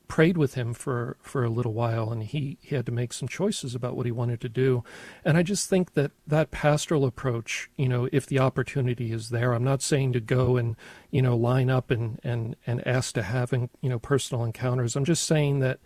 prayed 0.09 0.39
with 0.39 0.55
him 0.55 0.73
for, 0.73 1.17
for 1.21 1.45
a 1.45 1.51
little 1.51 1.75
while, 1.75 2.11
and 2.11 2.25
he, 2.25 2.57
he 2.61 2.75
had 2.75 2.87
to 2.87 2.93
make 2.93 3.13
some 3.13 3.29
choices 3.29 3.75
about 3.75 3.95
what 3.95 4.07
he 4.07 4.13
wanted 4.13 4.41
to 4.41 4.49
do. 4.49 4.83
And 5.25 5.37
I 5.37 5.43
just 5.43 5.69
think 5.69 5.93
that 5.93 6.13
that 6.27 6.51
pastoral 6.51 7.05
approach, 7.05 7.71
you 7.77 7.89
know, 7.89 8.09
if 8.11 8.27
the 8.27 8.39
opportunity 8.39 9.13
is 9.13 9.29
there, 9.29 9.53
I'm 9.53 9.65
not 9.65 9.83
saying 9.83 10.15
to 10.15 10.21
go 10.21 10.57
and, 10.57 10.77
you 11.11 11.23
know, 11.23 11.37
line 11.37 11.71
up 11.71 11.91
and, 11.91 12.19
and, 12.25 12.57
and 12.67 12.87
ask 12.87 13.15
to 13.15 13.23
have, 13.23 13.53
you 13.53 13.89
know, 13.89 13.99
personal 13.99 14.45
encounters. 14.45 14.97
I'm 14.97 15.05
just 15.05 15.25
saying 15.25 15.61
that 15.61 15.79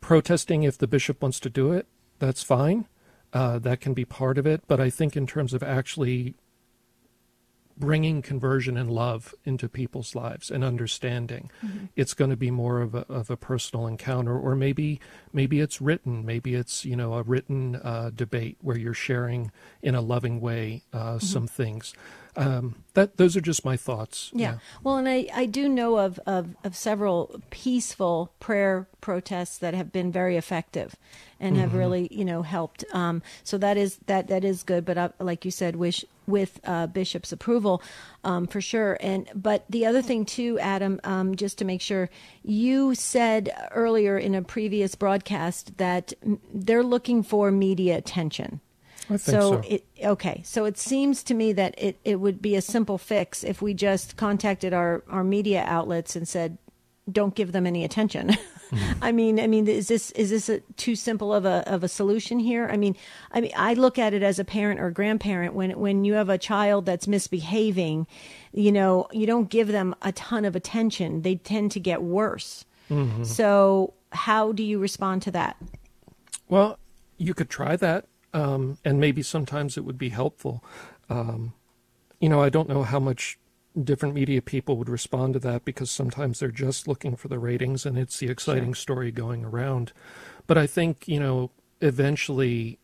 protesting, 0.00 0.62
if 0.62 0.78
the 0.78 0.86
bishop 0.86 1.20
wants 1.20 1.40
to 1.40 1.50
do 1.50 1.72
it, 1.72 1.86
that's 2.20 2.42
fine. 2.42 2.86
Uh, 3.32 3.58
that 3.58 3.80
can 3.80 3.94
be 3.94 4.04
part 4.04 4.38
of 4.38 4.46
it. 4.46 4.62
But 4.68 4.80
I 4.80 4.90
think 4.90 5.16
in 5.16 5.26
terms 5.26 5.54
of 5.54 5.62
actually 5.62 6.34
bringing 7.80 8.22
conversion 8.22 8.76
and 8.76 8.90
love 8.90 9.34
into 9.44 9.68
people's 9.68 10.14
lives 10.14 10.50
and 10.50 10.62
understanding. 10.62 11.50
Mm-hmm. 11.64 11.86
It's 11.96 12.14
going 12.14 12.30
to 12.30 12.36
be 12.36 12.50
more 12.50 12.80
of 12.80 12.94
a, 12.94 13.06
of 13.08 13.30
a 13.30 13.36
personal 13.36 13.86
encounter, 13.86 14.38
or 14.38 14.54
maybe 14.54 15.00
maybe 15.32 15.60
it's 15.60 15.80
written, 15.80 16.24
maybe 16.24 16.54
it's 16.54 16.84
you 16.84 16.94
know 16.94 17.14
a 17.14 17.22
written 17.22 17.76
uh, 17.76 18.10
debate 18.14 18.58
where 18.60 18.76
you're 18.78 18.94
sharing 18.94 19.50
in 19.82 19.94
a 19.94 20.00
loving 20.00 20.40
way 20.40 20.84
uh, 20.92 21.14
mm-hmm. 21.14 21.18
some 21.18 21.46
things. 21.46 21.94
Um, 22.36 22.76
that 22.94 23.16
those 23.16 23.36
are 23.36 23.40
just 23.40 23.64
my 23.64 23.76
thoughts. 23.76 24.30
Yeah. 24.32 24.52
yeah. 24.52 24.58
Well, 24.82 24.96
and 24.96 25.08
I, 25.08 25.28
I 25.34 25.46
do 25.46 25.68
know 25.68 25.98
of, 25.98 26.18
of, 26.26 26.56
of 26.64 26.76
several 26.76 27.40
peaceful 27.50 28.32
prayer 28.40 28.88
protests 29.00 29.58
that 29.58 29.74
have 29.74 29.92
been 29.92 30.12
very 30.12 30.36
effective 30.36 30.96
and 31.38 31.56
have 31.56 31.70
mm-hmm. 31.70 31.78
really 31.78 32.08
you 32.10 32.24
know 32.24 32.42
helped. 32.42 32.84
Um, 32.92 33.22
so 33.42 33.58
that 33.58 33.76
is 33.76 33.98
that 34.06 34.28
that 34.28 34.44
is 34.44 34.62
good. 34.62 34.84
But 34.84 34.98
uh, 34.98 35.08
like 35.18 35.44
you 35.44 35.50
said, 35.50 35.76
wish 35.76 36.04
with 36.26 36.60
uh, 36.64 36.86
Bishop's 36.86 37.32
approval 37.32 37.82
um, 38.24 38.46
for 38.46 38.60
sure. 38.60 38.96
And 39.00 39.28
but 39.34 39.64
the 39.68 39.86
other 39.86 40.02
thing 40.02 40.24
too, 40.24 40.58
Adam, 40.60 41.00
um, 41.04 41.34
just 41.34 41.58
to 41.58 41.64
make 41.64 41.80
sure, 41.80 42.08
you 42.42 42.94
said 42.94 43.50
earlier 43.72 44.16
in 44.16 44.34
a 44.34 44.42
previous 44.42 44.94
broadcast 44.94 45.76
that 45.78 46.12
they're 46.54 46.84
looking 46.84 47.22
for 47.22 47.50
media 47.50 47.96
attention. 47.96 48.60
I 49.10 49.16
think 49.16 49.40
so, 49.40 49.40
so. 49.40 49.62
It, 49.68 49.84
okay, 50.02 50.42
so 50.44 50.64
it 50.64 50.78
seems 50.78 51.22
to 51.24 51.34
me 51.34 51.52
that 51.52 51.74
it, 51.76 51.98
it 52.04 52.20
would 52.20 52.40
be 52.40 52.54
a 52.54 52.62
simple 52.62 52.96
fix 52.96 53.42
if 53.42 53.60
we 53.60 53.74
just 53.74 54.16
contacted 54.16 54.72
our, 54.72 55.02
our 55.08 55.24
media 55.24 55.64
outlets 55.66 56.14
and 56.14 56.28
said, 56.28 56.58
don't 57.10 57.34
give 57.34 57.50
them 57.52 57.66
any 57.66 57.84
attention. 57.84 58.28
Mm-hmm. 58.28 58.92
I 59.02 59.10
mean, 59.12 59.40
I 59.40 59.46
mean, 59.46 59.66
is 59.66 59.88
this 59.88 60.10
is 60.12 60.30
this 60.30 60.48
a, 60.48 60.60
too 60.76 60.94
simple 60.94 61.34
of 61.34 61.44
a 61.44 61.68
of 61.68 61.82
a 61.82 61.88
solution 61.88 62.38
here? 62.38 62.68
I 62.70 62.76
mean, 62.76 62.96
I 63.32 63.40
mean, 63.40 63.50
I 63.56 63.74
look 63.74 63.98
at 63.98 64.14
it 64.14 64.22
as 64.22 64.38
a 64.38 64.44
parent 64.44 64.78
or 64.78 64.90
grandparent 64.90 65.54
when 65.54 65.78
when 65.78 66.04
you 66.04 66.14
have 66.14 66.28
a 66.28 66.38
child 66.38 66.86
that's 66.86 67.08
misbehaving, 67.08 68.06
you 68.52 68.70
know, 68.70 69.08
you 69.12 69.26
don't 69.26 69.48
give 69.48 69.68
them 69.68 69.94
a 70.02 70.12
ton 70.12 70.44
of 70.44 70.54
attention; 70.54 71.22
they 71.22 71.34
tend 71.34 71.72
to 71.72 71.80
get 71.80 72.02
worse. 72.02 72.64
Mm-hmm. 72.90 73.24
So, 73.24 73.94
how 74.12 74.52
do 74.52 74.62
you 74.62 74.78
respond 74.78 75.22
to 75.22 75.30
that? 75.32 75.56
Well, 76.48 76.78
you 77.18 77.34
could 77.34 77.50
try 77.50 77.76
that, 77.76 78.06
um, 78.32 78.78
and 78.84 79.00
maybe 79.00 79.22
sometimes 79.22 79.76
it 79.76 79.84
would 79.84 79.98
be 79.98 80.10
helpful. 80.10 80.64
Um, 81.08 81.54
you 82.20 82.28
know, 82.28 82.42
I 82.42 82.48
don't 82.48 82.68
know 82.68 82.82
how 82.82 83.00
much 83.00 83.38
different 83.82 84.14
media 84.14 84.42
people 84.42 84.76
would 84.76 84.88
respond 84.88 85.34
to 85.34 85.38
that 85.40 85.64
because 85.64 85.90
sometimes 85.90 86.40
they're 86.40 86.50
just 86.50 86.88
looking 86.88 87.16
for 87.16 87.28
the 87.28 87.38
ratings 87.38 87.86
and 87.86 87.96
it's 87.96 88.18
the 88.18 88.28
exciting 88.28 88.72
sure. 88.72 88.82
story 88.82 89.12
going 89.12 89.44
around. 89.44 89.92
But 90.46 90.58
I 90.58 90.66
think, 90.66 91.06
you 91.06 91.20
know, 91.20 91.50
eventually 91.80 92.78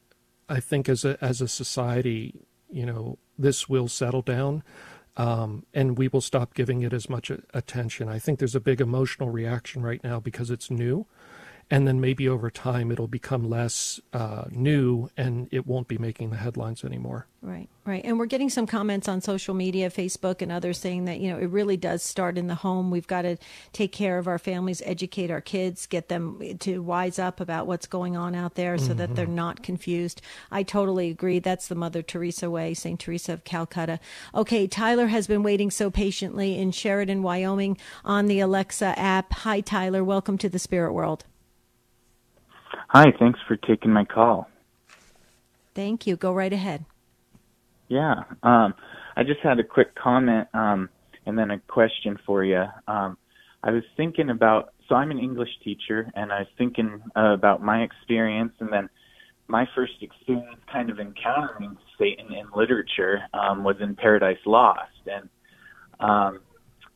I 0.48 0.60
think 0.60 0.88
as 0.88 1.04
a 1.04 1.22
as 1.22 1.40
a 1.40 1.48
society, 1.48 2.34
you 2.70 2.86
know, 2.86 3.18
this 3.38 3.68
will 3.68 3.88
settle 3.88 4.22
down. 4.22 4.62
Um, 5.18 5.64
and 5.72 5.96
we 5.96 6.08
will 6.08 6.20
stop 6.20 6.52
giving 6.52 6.82
it 6.82 6.92
as 6.92 7.08
much 7.08 7.32
attention. 7.54 8.06
I 8.06 8.18
think 8.18 8.38
there's 8.38 8.54
a 8.54 8.60
big 8.60 8.82
emotional 8.82 9.30
reaction 9.30 9.82
right 9.82 10.04
now 10.04 10.20
because 10.20 10.50
it's 10.50 10.70
new, 10.70 11.06
and 11.70 11.86
then 11.86 12.00
maybe 12.00 12.28
over 12.28 12.48
time 12.48 12.92
it'll 12.92 13.08
become 13.08 13.48
less 13.48 14.00
uh, 14.12 14.44
new 14.50 15.08
and 15.16 15.48
it 15.50 15.66
won't 15.66 15.88
be 15.88 15.98
making 15.98 16.30
the 16.30 16.36
headlines 16.36 16.84
anymore. 16.84 17.26
Right, 17.42 17.68
right. 17.84 18.04
And 18.04 18.18
we're 18.18 18.26
getting 18.26 18.50
some 18.50 18.66
comments 18.66 19.08
on 19.08 19.20
social 19.20 19.54
media, 19.54 19.90
Facebook 19.90 20.42
and 20.42 20.50
others 20.50 20.78
saying 20.78 21.06
that, 21.06 21.18
you 21.20 21.30
know, 21.30 21.38
it 21.38 21.46
really 21.46 21.76
does 21.76 22.02
start 22.02 22.38
in 22.38 22.46
the 22.46 22.54
home. 22.54 22.90
We've 22.90 23.06
got 23.06 23.22
to 23.22 23.36
take 23.72 23.92
care 23.92 24.18
of 24.18 24.28
our 24.28 24.38
families, 24.38 24.80
educate 24.84 25.30
our 25.30 25.40
kids, 25.40 25.86
get 25.86 26.08
them 26.08 26.40
to 26.60 26.82
wise 26.82 27.18
up 27.18 27.40
about 27.40 27.66
what's 27.66 27.86
going 27.86 28.16
on 28.16 28.34
out 28.34 28.54
there 28.54 28.78
so 28.78 28.88
mm-hmm. 28.88 28.98
that 28.98 29.14
they're 29.16 29.26
not 29.26 29.62
confused. 29.62 30.22
I 30.50 30.62
totally 30.62 31.10
agree. 31.10 31.40
That's 31.40 31.68
the 31.68 31.74
Mother 31.74 32.02
Teresa 32.02 32.48
way, 32.48 32.74
St. 32.74 32.98
Teresa 32.98 33.32
of 33.32 33.44
Calcutta. 33.44 33.98
Okay, 34.34 34.66
Tyler 34.66 35.08
has 35.08 35.26
been 35.26 35.42
waiting 35.42 35.70
so 35.70 35.90
patiently 35.90 36.58
in 36.58 36.70
Sheridan, 36.70 37.22
Wyoming 37.22 37.76
on 38.04 38.26
the 38.26 38.40
Alexa 38.40 38.98
app. 38.98 39.32
Hi, 39.32 39.60
Tyler. 39.60 40.04
Welcome 40.04 40.38
to 40.38 40.48
the 40.48 40.60
Spirit 40.60 40.92
World. 40.92 41.24
Hi, 42.88 43.06
thanks 43.18 43.40
for 43.46 43.56
taking 43.56 43.92
my 43.92 44.04
call. 44.04 44.48
Thank 45.74 46.06
you. 46.06 46.16
Go 46.16 46.32
right 46.32 46.52
ahead. 46.52 46.84
Yeah. 47.88 48.24
Um, 48.42 48.74
I 49.16 49.22
just 49.22 49.40
had 49.42 49.58
a 49.58 49.64
quick 49.64 49.94
comment 49.94 50.48
um, 50.54 50.88
and 51.26 51.38
then 51.38 51.50
a 51.50 51.58
question 51.60 52.18
for 52.24 52.44
you. 52.44 52.64
Um, 52.88 53.18
I 53.62 53.70
was 53.70 53.82
thinking 53.96 54.30
about, 54.30 54.72
so 54.88 54.94
I'm 54.94 55.10
an 55.10 55.18
English 55.18 55.50
teacher, 55.64 56.10
and 56.14 56.32
I 56.32 56.40
was 56.40 56.48
thinking 56.56 57.02
uh, 57.16 57.32
about 57.34 57.62
my 57.62 57.82
experience 57.82 58.52
and 58.60 58.72
then 58.72 58.88
my 59.48 59.66
first 59.74 59.94
experience 60.00 60.60
kind 60.72 60.90
of 60.90 60.98
encountering 60.98 61.76
Satan 61.98 62.32
in 62.32 62.46
literature 62.54 63.20
um, 63.32 63.64
was 63.64 63.76
in 63.80 63.94
Paradise 63.94 64.38
Lost. 64.44 64.90
And, 65.06 65.28
um, 66.00 66.40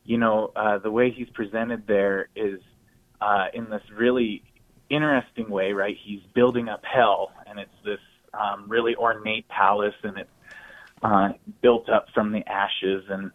you 0.05 0.18
know, 0.18 0.53
uh, 0.57 0.78
the 0.78 0.91
way 0.91 1.12
he's 1.16 1.28
presented 1.31 1.87
there 1.87 2.28
is 2.35 2.61
uh, 3.20 3.47
in 3.55 3.70
this 3.70 3.83
really 3.97 4.43
interesting 4.91 5.49
way, 5.49 5.72
right? 5.72 5.97
He's 6.03 6.20
building 6.34 6.68
up 6.68 6.82
hell, 6.84 7.32
and 7.47 7.59
it's 7.59 7.70
this 7.84 8.01
um, 8.34 8.66
really 8.68 8.95
ornate 8.97 9.49
palace, 9.49 9.95
and 10.03 10.18
it's 10.18 10.30
uh, 11.03 11.30
built 11.62 11.88
up 11.88 12.07
from 12.12 12.32
the 12.32 12.47
ashes, 12.49 13.05
and 13.09 13.30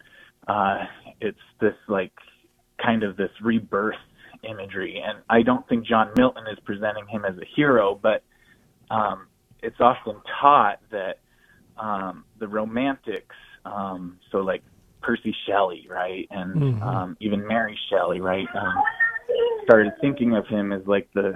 uh, 0.46 0.84
it's 1.20 1.38
this 1.60 1.74
like 1.88 2.12
kind 2.82 3.02
of 3.02 3.16
this 3.16 3.30
rebirth 3.40 3.96
imagery. 4.42 5.02
And 5.04 5.18
I 5.28 5.42
don't 5.42 5.66
think 5.68 5.86
John 5.86 6.12
Milton 6.16 6.44
is 6.50 6.58
presenting 6.64 7.06
him 7.08 7.24
as 7.24 7.36
a 7.38 7.44
hero, 7.56 7.98
but 8.00 8.22
um, 8.90 9.26
it's 9.62 9.80
often 9.80 10.16
taught 10.40 10.80
that 10.90 11.18
um, 11.78 12.24
the 12.38 12.46
romantics, 12.46 13.34
um, 13.64 14.18
so 14.30 14.38
like 14.38 14.62
Percy 15.02 15.34
Shelley, 15.46 15.86
right, 15.90 16.26
and 16.30 16.54
mm-hmm. 16.54 16.82
um, 16.82 17.16
even 17.20 17.46
Mary 17.46 17.78
Shelley, 17.90 18.20
right, 18.20 18.46
um, 18.54 18.74
started 19.64 19.92
thinking 20.00 20.34
of 20.34 20.46
him 20.46 20.72
as 20.72 20.86
like 20.86 21.08
the 21.14 21.34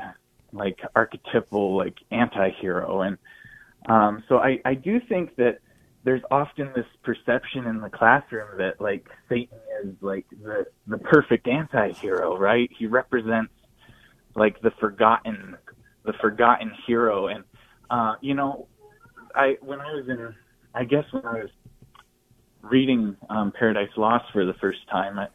like 0.53 0.81
archetypal 0.95 1.77
like 1.77 1.97
anti-hero, 2.11 3.03
and 3.03 3.19
um, 3.89 4.23
so 4.29 4.39
I 4.39 4.61
I 4.65 4.75
do 4.75 5.01
think 5.09 5.37
that 5.37 5.59
there's 6.03 6.23
often 6.31 6.73
this 6.75 6.87
perception 7.03 7.67
in 7.67 7.81
the 7.81 7.91
classroom 7.91 8.59
that 8.59 8.81
like 8.81 9.07
Satan 9.29 9.59
is 9.85 9.95
like 10.01 10.27
the 10.43 10.67
the 10.87 10.99
perfect 10.99 11.47
anti-hero, 11.47 12.37
right? 12.37 12.71
He 12.77 12.87
represents 12.87 13.53
like 14.35 14.61
the 14.63 14.71
forgotten 14.81 15.57
the 16.05 16.13
forgotten 16.15 16.73
hero 16.87 17.27
and 17.27 17.45
uh 17.91 18.15
you 18.21 18.35
know 18.35 18.67
I 19.35 19.57
when 19.61 19.81
I 19.81 19.93
was 19.93 20.09
in 20.09 20.35
I 20.75 20.85
guess 20.85 21.05
when 21.11 21.25
I 21.27 21.41
was 21.41 21.51
reading 22.63 23.17
um 23.29 23.53
Paradise 23.53 23.91
Lost 23.97 24.27
for 24.33 24.45
the 24.45 24.55
first 24.55 24.79
time 24.89 25.19
I, 25.19 25.29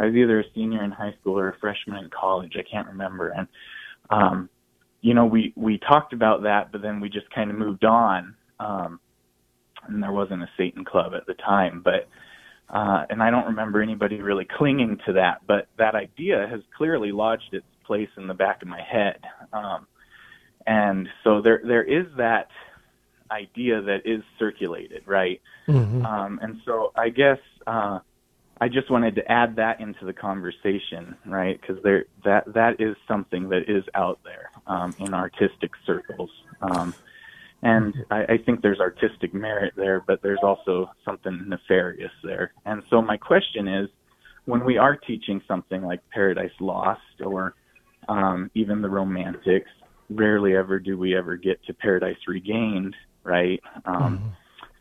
I 0.00 0.06
was 0.06 0.14
either 0.14 0.40
a 0.40 0.44
senior 0.54 0.82
in 0.82 0.90
high 0.90 1.14
school 1.20 1.38
or 1.38 1.50
a 1.50 1.58
freshman 1.58 2.02
in 2.02 2.10
college, 2.10 2.54
I 2.58 2.62
can't 2.68 2.88
remember 2.88 3.28
and 3.28 3.46
um 4.10 4.48
you 5.00 5.14
know 5.14 5.26
we 5.26 5.52
we 5.56 5.78
talked 5.78 6.12
about 6.12 6.42
that 6.42 6.72
but 6.72 6.82
then 6.82 7.00
we 7.00 7.08
just 7.08 7.30
kind 7.30 7.50
of 7.50 7.56
moved 7.56 7.84
on 7.84 8.34
um 8.58 9.00
and 9.88 10.02
there 10.02 10.12
wasn't 10.12 10.42
a 10.42 10.48
Satan 10.56 10.84
club 10.84 11.12
at 11.14 11.26
the 11.26 11.34
time, 11.34 11.82
but 11.84 12.08
uh, 12.68 13.04
and 13.10 13.22
I 13.22 13.30
don't 13.30 13.46
remember 13.46 13.82
anybody 13.82 14.20
really 14.20 14.46
clinging 14.56 14.98
to 15.06 15.14
that. 15.14 15.40
But 15.46 15.68
that 15.78 15.94
idea 15.94 16.46
has 16.48 16.60
clearly 16.76 17.12
lodged 17.12 17.52
its 17.52 17.66
place 17.84 18.08
in 18.16 18.26
the 18.26 18.34
back 18.34 18.62
of 18.62 18.68
my 18.68 18.80
head, 18.80 19.20
um, 19.52 19.86
and 20.66 21.08
so 21.24 21.40
there 21.42 21.60
there 21.64 21.82
is 21.82 22.06
that 22.16 22.48
idea 23.30 23.80
that 23.80 24.00
is 24.04 24.22
circulated, 24.38 25.02
right? 25.06 25.40
Mm-hmm. 25.68 26.04
Um, 26.04 26.38
and 26.42 26.60
so 26.64 26.92
I 26.96 27.08
guess 27.10 27.38
uh, 27.66 28.00
I 28.60 28.68
just 28.68 28.90
wanted 28.90 29.14
to 29.14 29.32
add 29.32 29.56
that 29.56 29.80
into 29.80 30.04
the 30.04 30.12
conversation, 30.12 31.16
right? 31.24 31.58
Because 31.60 31.82
there 31.82 32.04
that 32.24 32.52
that 32.52 32.80
is 32.80 32.94
something 33.08 33.48
that 33.48 33.68
is 33.68 33.84
out 33.94 34.20
there 34.22 34.50
um, 34.66 34.94
in 34.98 35.14
artistic 35.14 35.70
circles. 35.86 36.30
Um, 36.60 36.94
and 37.62 37.94
I, 38.10 38.24
I 38.24 38.38
think 38.44 38.62
there's 38.62 38.80
artistic 38.80 39.32
merit 39.34 39.74
there, 39.76 40.02
but 40.06 40.22
there's 40.22 40.40
also 40.42 40.90
something 41.04 41.44
nefarious 41.48 42.12
there. 42.22 42.52
And 42.64 42.82
so 42.90 43.02
my 43.02 43.16
question 43.16 43.68
is, 43.68 43.88
when 44.44 44.64
we 44.64 44.78
are 44.78 44.96
teaching 44.96 45.40
something 45.46 45.82
like 45.82 46.00
Paradise 46.10 46.52
Lost 46.60 47.00
or 47.24 47.54
um, 48.08 48.50
even 48.54 48.82
the 48.82 48.88
Romantics, 48.88 49.70
rarely 50.08 50.56
ever 50.56 50.78
do 50.78 50.98
we 50.98 51.16
ever 51.16 51.36
get 51.36 51.62
to 51.64 51.74
Paradise 51.74 52.16
Regained, 52.26 52.96
right? 53.24 53.60
Um, 53.84 54.18
mm-hmm. 54.18 54.28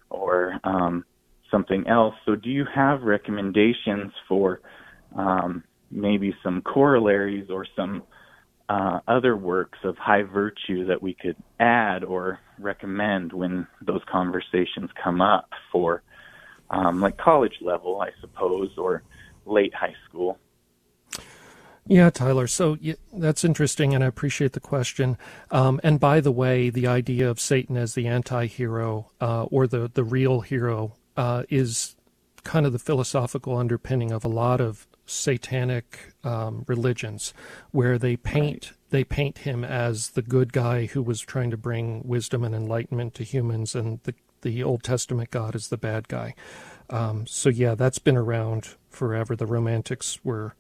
Or 0.10 0.60
um, 0.64 1.06
something 1.52 1.88
else. 1.88 2.16
So, 2.26 2.36
do 2.36 2.50
you 2.50 2.66
have 2.74 3.02
recommendations 3.02 4.12
for 4.28 4.62
um, 5.16 5.64
maybe 5.92 6.36
some 6.44 6.62
corollaries 6.62 7.50
or 7.50 7.66
some 7.76 8.04
uh, 8.70 9.00
other 9.08 9.36
works 9.36 9.80
of 9.84 9.98
high 9.98 10.22
virtue 10.22 10.86
that 10.86 11.02
we 11.02 11.16
could 11.16 11.36
add 11.60 12.04
or 12.04 12.40
recommend 12.60 13.34
when 13.34 13.66
those 13.82 14.02
conversations 14.12 14.90
come 15.04 15.22
up 15.22 15.50
for 15.72 16.04
um, 16.70 17.02
like 17.02 17.18
college 17.18 17.56
level, 17.62 18.00
I 18.00 18.10
suppose, 18.22 18.70
or 18.78 19.02
late 19.46 19.74
high 19.74 19.96
school. 20.08 20.38
Yeah, 21.88 22.12
Tyler. 22.12 22.46
So 22.46 22.78
yeah, 22.80 22.94
that's 23.12 23.44
interesting, 23.44 23.96
and 23.96 24.04
I 24.04 24.08
appreciate 24.08 24.54
the 24.54 24.60
question. 24.60 25.18
Um, 25.50 25.82
and 25.84 26.00
by 26.00 26.20
the 26.22 26.32
way, 26.32 26.70
the 26.70 26.86
idea 26.86 27.28
of 27.28 27.40
Satan 27.40 27.76
as 27.76 27.96
the 27.96 28.06
anti-hero 28.06 29.10
uh, 29.20 29.46
or 29.46 29.66
the 29.66 29.90
the 29.92 30.04
real 30.04 30.42
hero 30.42 30.94
uh, 31.20 31.44
is 31.50 31.98
kind 32.46 32.66
of 32.66 32.72
the 32.72 32.80
philosophical 32.80 33.58
underpinning 33.58 34.10
of 34.10 34.24
a 34.24 34.30
lot 34.30 34.62
of 34.62 34.88
satanic 35.06 36.14
um, 36.24 36.64
religions, 36.66 37.34
where 37.72 37.98
they 37.98 38.16
paint 38.16 38.68
right. 38.68 38.78
they 38.90 39.04
paint 39.04 39.40
him 39.40 39.66
as 39.66 40.12
the 40.12 40.22
good 40.22 40.54
guy 40.54 40.86
who 40.86 41.04
was 41.04 41.20
trying 41.20 41.52
to 41.52 41.58
bring 41.58 42.02
wisdom 42.06 42.46
and 42.46 42.56
enlightenment 42.56 43.14
to 43.16 43.26
humans, 43.26 43.76
and 43.76 44.00
the 44.04 44.16
the 44.44 44.64
Old 44.64 44.82
Testament 44.82 45.30
God 45.30 45.56
is 45.56 45.68
the 45.68 45.78
bad 45.78 46.08
guy. 46.08 46.36
Um, 46.90 47.28
so 47.28 47.50
yeah, 47.50 47.76
that's 47.76 48.00
been 48.00 48.16
around 48.16 48.76
forever. 48.90 49.36
The 49.36 49.46
Romantics 49.46 50.24
were, 50.24 50.56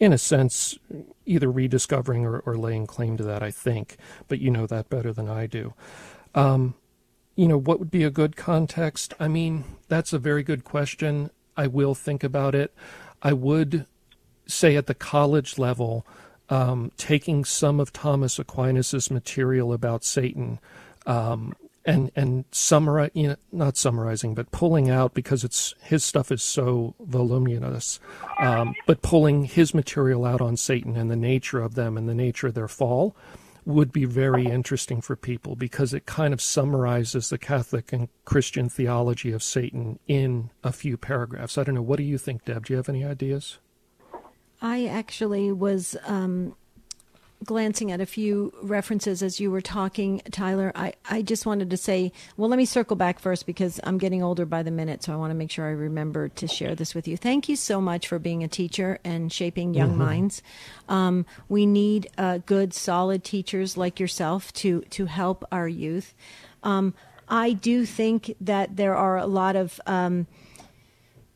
in 0.00 0.14
a 0.14 0.18
sense, 0.18 0.78
either 1.26 1.52
rediscovering 1.52 2.24
or, 2.24 2.38
or 2.38 2.56
laying 2.56 2.86
claim 2.86 3.18
to 3.18 3.24
that. 3.24 3.42
I 3.42 3.50
think, 3.50 3.98
but 4.26 4.38
you 4.38 4.50
know 4.50 4.66
that 4.66 4.88
better 4.88 5.12
than 5.12 5.28
I 5.28 5.46
do. 5.46 5.74
Um, 6.34 6.76
you 7.36 7.48
know, 7.48 7.58
what 7.58 7.78
would 7.78 7.90
be 7.90 8.04
a 8.04 8.10
good 8.10 8.36
context? 8.36 9.14
I 9.18 9.28
mean, 9.28 9.64
that's 9.88 10.12
a 10.12 10.18
very 10.18 10.42
good 10.42 10.64
question. 10.64 11.30
I 11.56 11.66
will 11.66 11.94
think 11.94 12.22
about 12.24 12.54
it. 12.54 12.74
I 13.22 13.32
would 13.32 13.86
say 14.46 14.76
at 14.76 14.86
the 14.86 14.94
college 14.94 15.58
level, 15.58 16.06
um, 16.50 16.92
taking 16.96 17.44
some 17.44 17.80
of 17.80 17.92
Thomas 17.92 18.38
Aquinas's 18.38 19.10
material 19.10 19.72
about 19.72 20.04
Satan 20.04 20.58
um, 21.06 21.54
and 21.84 22.12
and 22.14 22.44
summarize, 22.52 23.10
you 23.14 23.28
know, 23.28 23.36
not 23.50 23.76
summarizing, 23.76 24.34
but 24.34 24.52
pulling 24.52 24.90
out 24.90 25.14
because 25.14 25.44
it's 25.44 25.74
his 25.80 26.04
stuff 26.04 26.30
is 26.30 26.42
so 26.42 26.94
voluminous, 27.00 27.98
um, 28.38 28.74
but 28.86 29.02
pulling 29.02 29.44
his 29.44 29.72
material 29.74 30.24
out 30.24 30.40
on 30.40 30.56
Satan 30.56 30.96
and 30.96 31.10
the 31.10 31.16
nature 31.16 31.60
of 31.60 31.74
them 31.74 31.96
and 31.96 32.08
the 32.08 32.14
nature 32.14 32.48
of 32.48 32.54
their 32.54 32.68
fall 32.68 33.16
would 33.64 33.92
be 33.92 34.04
very 34.04 34.46
interesting 34.46 35.00
for 35.00 35.14
people 35.14 35.54
because 35.54 35.94
it 35.94 36.06
kind 36.06 36.34
of 36.34 36.40
summarizes 36.40 37.28
the 37.28 37.38
Catholic 37.38 37.92
and 37.92 38.08
Christian 38.24 38.68
theology 38.68 39.32
of 39.32 39.42
Satan 39.42 39.98
in 40.08 40.50
a 40.64 40.72
few 40.72 40.96
paragraphs. 40.96 41.56
I 41.56 41.64
don't 41.64 41.76
know. 41.76 41.82
What 41.82 41.98
do 41.98 42.02
you 42.02 42.18
think, 42.18 42.44
Deb? 42.44 42.66
Do 42.66 42.72
you 42.72 42.76
have 42.76 42.88
any 42.88 43.04
ideas? 43.04 43.58
I 44.60 44.86
actually 44.86 45.52
was 45.52 45.96
um, 46.06 46.56
glancing 47.44 47.90
at 47.92 48.00
a 48.00 48.06
few 48.06 48.52
references 48.62 49.22
as 49.22 49.40
you 49.40 49.50
were 49.50 49.60
talking, 49.60 50.22
Tyler. 50.30 50.72
I, 50.74 50.94
I 51.08 51.22
just 51.22 51.46
wanted 51.46 51.70
to 51.70 51.76
say, 51.76 52.12
well, 52.36 52.48
let 52.48 52.56
me 52.56 52.64
circle 52.64 52.96
back 52.96 53.18
first 53.18 53.46
because 53.46 53.80
I'm 53.84 53.98
getting 53.98 54.22
older 54.22 54.46
by 54.46 54.62
the 54.62 54.70
minute, 54.70 55.02
so 55.02 55.12
I 55.12 55.16
want 55.16 55.30
to 55.30 55.34
make 55.34 55.50
sure 55.50 55.66
I 55.66 55.70
remember 55.70 56.28
to 56.28 56.46
share 56.46 56.74
this 56.74 56.94
with 56.94 57.06
you. 57.08 57.16
Thank 57.16 57.48
you 57.48 57.56
so 57.56 57.80
much 57.80 58.08
for 58.08 58.18
being 58.18 58.42
a 58.42 58.48
teacher 58.48 58.98
and 59.04 59.32
shaping 59.32 59.74
young 59.74 59.90
mm-hmm. 59.90 59.98
minds. 59.98 60.42
Um, 60.88 61.26
we 61.48 61.66
need 61.66 62.08
uh, 62.18 62.38
good, 62.38 62.74
solid 62.74 63.24
teachers 63.24 63.76
like 63.76 64.00
yourself 64.00 64.52
to 64.54 64.82
to 64.90 65.06
help 65.06 65.44
our 65.50 65.68
youth. 65.68 66.14
Um, 66.62 66.94
I 67.28 67.52
do 67.52 67.86
think 67.86 68.36
that 68.40 68.76
there 68.76 68.94
are 68.94 69.16
a 69.16 69.26
lot 69.26 69.56
of 69.56 69.80
um, 69.86 70.26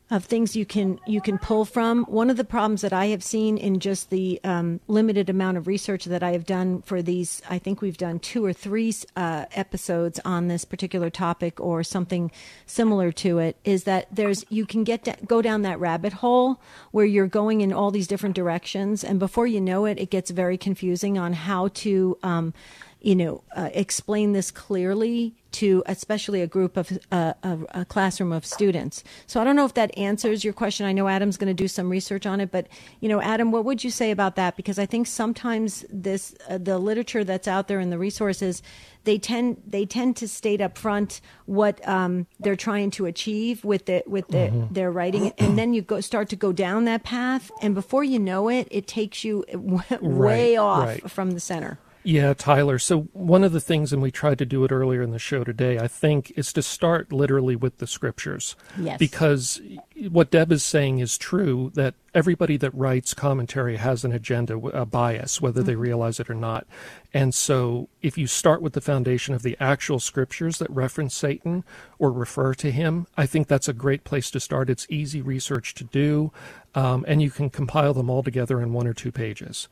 of 0.08 0.24
things 0.24 0.54
you 0.54 0.64
can 0.64 1.00
you 1.06 1.20
can 1.20 1.36
pull 1.36 1.64
from. 1.64 2.04
One 2.04 2.30
of 2.30 2.36
the 2.36 2.44
problems 2.44 2.82
that 2.82 2.92
I 2.92 3.06
have 3.06 3.24
seen 3.24 3.58
in 3.58 3.80
just 3.80 4.10
the 4.10 4.40
um, 4.44 4.80
limited 4.86 5.28
amount 5.28 5.56
of 5.56 5.66
research 5.66 6.04
that 6.04 6.22
I 6.22 6.30
have 6.30 6.46
done 6.46 6.82
for 6.82 7.02
these, 7.02 7.42
I 7.50 7.58
think 7.58 7.80
we've 7.80 7.96
done 7.96 8.20
two 8.20 8.44
or 8.44 8.52
three 8.52 8.94
uh, 9.16 9.46
episodes 9.52 10.20
on 10.24 10.46
this 10.46 10.64
particular 10.64 11.10
topic 11.10 11.60
or 11.60 11.82
something 11.82 12.30
similar 12.66 13.10
to 13.12 13.38
it, 13.38 13.56
is 13.64 13.82
that 13.84 14.06
there's 14.12 14.44
you 14.48 14.64
can 14.64 14.84
get 14.84 15.04
to, 15.04 15.16
go 15.26 15.42
down 15.42 15.62
that 15.62 15.80
rabbit 15.80 16.12
hole 16.12 16.60
where 16.92 17.06
you're 17.06 17.26
going 17.26 17.60
in 17.60 17.72
all 17.72 17.90
these 17.90 18.06
different 18.06 18.36
directions, 18.36 19.02
and 19.02 19.18
before 19.18 19.48
you 19.48 19.60
know 19.60 19.86
it, 19.86 19.98
it 19.98 20.10
gets 20.10 20.30
very 20.30 20.56
confusing 20.56 21.18
on 21.18 21.32
how 21.32 21.68
to. 21.68 22.16
Um, 22.22 22.54
you 22.98 23.14
know, 23.14 23.44
uh, 23.54 23.70
explain 23.72 24.32
this 24.32 24.50
clearly 24.50 25.32
to 25.56 25.82
especially 25.86 26.42
a 26.42 26.46
group 26.46 26.76
of 26.76 26.98
uh, 27.10 27.32
a, 27.42 27.58
a, 27.70 27.84
classroom 27.86 28.30
of 28.30 28.44
students. 28.44 29.02
So 29.26 29.40
I 29.40 29.44
don't 29.44 29.56
know 29.56 29.64
if 29.64 29.72
that 29.72 29.96
answers 29.96 30.44
your 30.44 30.52
question. 30.52 30.84
I 30.84 30.92
know 30.92 31.08
Adam's 31.08 31.38
going 31.38 31.48
to 31.48 31.54
do 31.54 31.66
some 31.66 31.88
research 31.88 32.26
on 32.26 32.40
it, 32.40 32.50
but 32.50 32.66
you 33.00 33.08
know, 33.08 33.22
Adam, 33.22 33.50
what 33.50 33.64
would 33.64 33.82
you 33.82 33.90
say 33.90 34.10
about 34.10 34.36
that? 34.36 34.54
Because 34.56 34.78
I 34.78 34.84
think 34.84 35.06
sometimes 35.06 35.86
this 35.88 36.34
uh, 36.50 36.58
the 36.58 36.78
literature 36.78 37.24
that's 37.24 37.48
out 37.48 37.68
there 37.68 37.78
and 37.78 37.90
the 37.90 37.96
resources 37.96 38.62
they 39.04 39.16
tend 39.16 39.62
they 39.66 39.86
tend 39.86 40.16
to 40.16 40.28
state 40.28 40.60
up 40.60 40.76
front 40.76 41.22
what 41.46 41.86
um, 41.88 42.26
they're 42.38 42.54
trying 42.54 42.90
to 42.90 43.06
achieve 43.06 43.64
with 43.64 43.86
the 43.86 44.02
with 44.06 44.28
the, 44.28 44.48
mm-hmm. 44.50 44.74
their 44.74 44.90
writing, 44.90 45.32
and 45.38 45.56
then 45.56 45.72
you 45.72 45.80
go 45.80 46.00
start 46.02 46.28
to 46.28 46.36
go 46.36 46.52
down 46.52 46.84
that 46.84 47.02
path, 47.02 47.50
and 47.62 47.74
before 47.74 48.04
you 48.04 48.18
know 48.18 48.50
it, 48.50 48.68
it 48.70 48.86
takes 48.86 49.24
you 49.24 49.42
way 49.54 49.86
right, 50.00 50.58
off 50.58 50.88
right. 50.88 51.10
from 51.10 51.30
the 51.30 51.40
center. 51.40 51.78
Yeah, 52.06 52.34
Tyler. 52.34 52.78
So, 52.78 53.08
one 53.14 53.42
of 53.42 53.50
the 53.50 53.60
things, 53.60 53.92
and 53.92 54.00
we 54.00 54.12
tried 54.12 54.38
to 54.38 54.46
do 54.46 54.62
it 54.62 54.70
earlier 54.70 55.02
in 55.02 55.10
the 55.10 55.18
show 55.18 55.42
today, 55.42 55.76
I 55.80 55.88
think, 55.88 56.32
is 56.36 56.52
to 56.52 56.62
start 56.62 57.12
literally 57.12 57.56
with 57.56 57.78
the 57.78 57.86
scriptures. 57.88 58.54
Yes. 58.78 58.96
Because 58.96 59.60
what 60.08 60.30
Deb 60.30 60.52
is 60.52 60.62
saying 60.62 61.00
is 61.00 61.18
true 61.18 61.72
that 61.74 61.94
everybody 62.14 62.56
that 62.58 62.72
writes 62.72 63.12
commentary 63.12 63.74
has 63.74 64.04
an 64.04 64.12
agenda, 64.12 64.56
a 64.56 64.86
bias, 64.86 65.40
whether 65.40 65.62
mm-hmm. 65.62 65.66
they 65.66 65.74
realize 65.74 66.20
it 66.20 66.30
or 66.30 66.34
not. 66.34 66.64
And 67.12 67.34
so, 67.34 67.88
if 68.02 68.16
you 68.16 68.28
start 68.28 68.62
with 68.62 68.74
the 68.74 68.80
foundation 68.80 69.34
of 69.34 69.42
the 69.42 69.56
actual 69.58 69.98
scriptures 69.98 70.58
that 70.58 70.70
reference 70.70 71.12
Satan 71.12 71.64
or 71.98 72.12
refer 72.12 72.54
to 72.54 72.70
him, 72.70 73.08
I 73.16 73.26
think 73.26 73.48
that's 73.48 73.66
a 73.66 73.72
great 73.72 74.04
place 74.04 74.30
to 74.30 74.38
start. 74.38 74.70
It's 74.70 74.86
easy 74.88 75.22
research 75.22 75.74
to 75.74 75.82
do, 75.82 76.30
um, 76.72 77.04
and 77.08 77.20
you 77.20 77.32
can 77.32 77.50
compile 77.50 77.94
them 77.94 78.10
all 78.10 78.22
together 78.22 78.62
in 78.62 78.72
one 78.72 78.86
or 78.86 78.94
two 78.94 79.10
pages. 79.10 79.66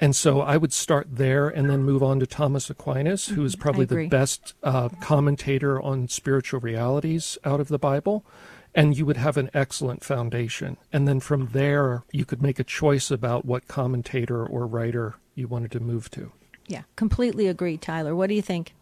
And 0.00 0.16
so 0.16 0.40
I 0.40 0.56
would 0.56 0.72
start 0.72 1.08
there 1.10 1.48
and 1.48 1.68
then 1.68 1.82
move 1.82 2.02
on 2.02 2.20
to 2.20 2.26
Thomas 2.26 2.70
Aquinas, 2.70 3.28
who 3.28 3.44
is 3.44 3.52
mm-hmm. 3.52 3.62
probably 3.62 3.84
the 3.84 4.08
best 4.08 4.54
uh, 4.62 4.88
commentator 5.00 5.80
on 5.80 6.08
spiritual 6.08 6.60
realities 6.60 7.36
out 7.44 7.60
of 7.60 7.68
the 7.68 7.78
Bible. 7.78 8.24
And 8.74 8.96
you 8.96 9.04
would 9.04 9.18
have 9.18 9.36
an 9.36 9.50
excellent 9.52 10.02
foundation. 10.02 10.78
And 10.92 11.06
then 11.06 11.20
from 11.20 11.48
there, 11.48 12.04
you 12.12 12.24
could 12.24 12.40
make 12.40 12.58
a 12.58 12.64
choice 12.64 13.10
about 13.10 13.44
what 13.44 13.68
commentator 13.68 14.46
or 14.46 14.66
writer 14.66 15.16
you 15.34 15.48
wanted 15.48 15.72
to 15.72 15.80
move 15.80 16.10
to. 16.12 16.32
Yeah, 16.66 16.82
completely 16.96 17.48
agree, 17.48 17.76
Tyler. 17.76 18.14
What 18.14 18.28
do 18.28 18.34
you 18.34 18.42
think? 18.42 18.74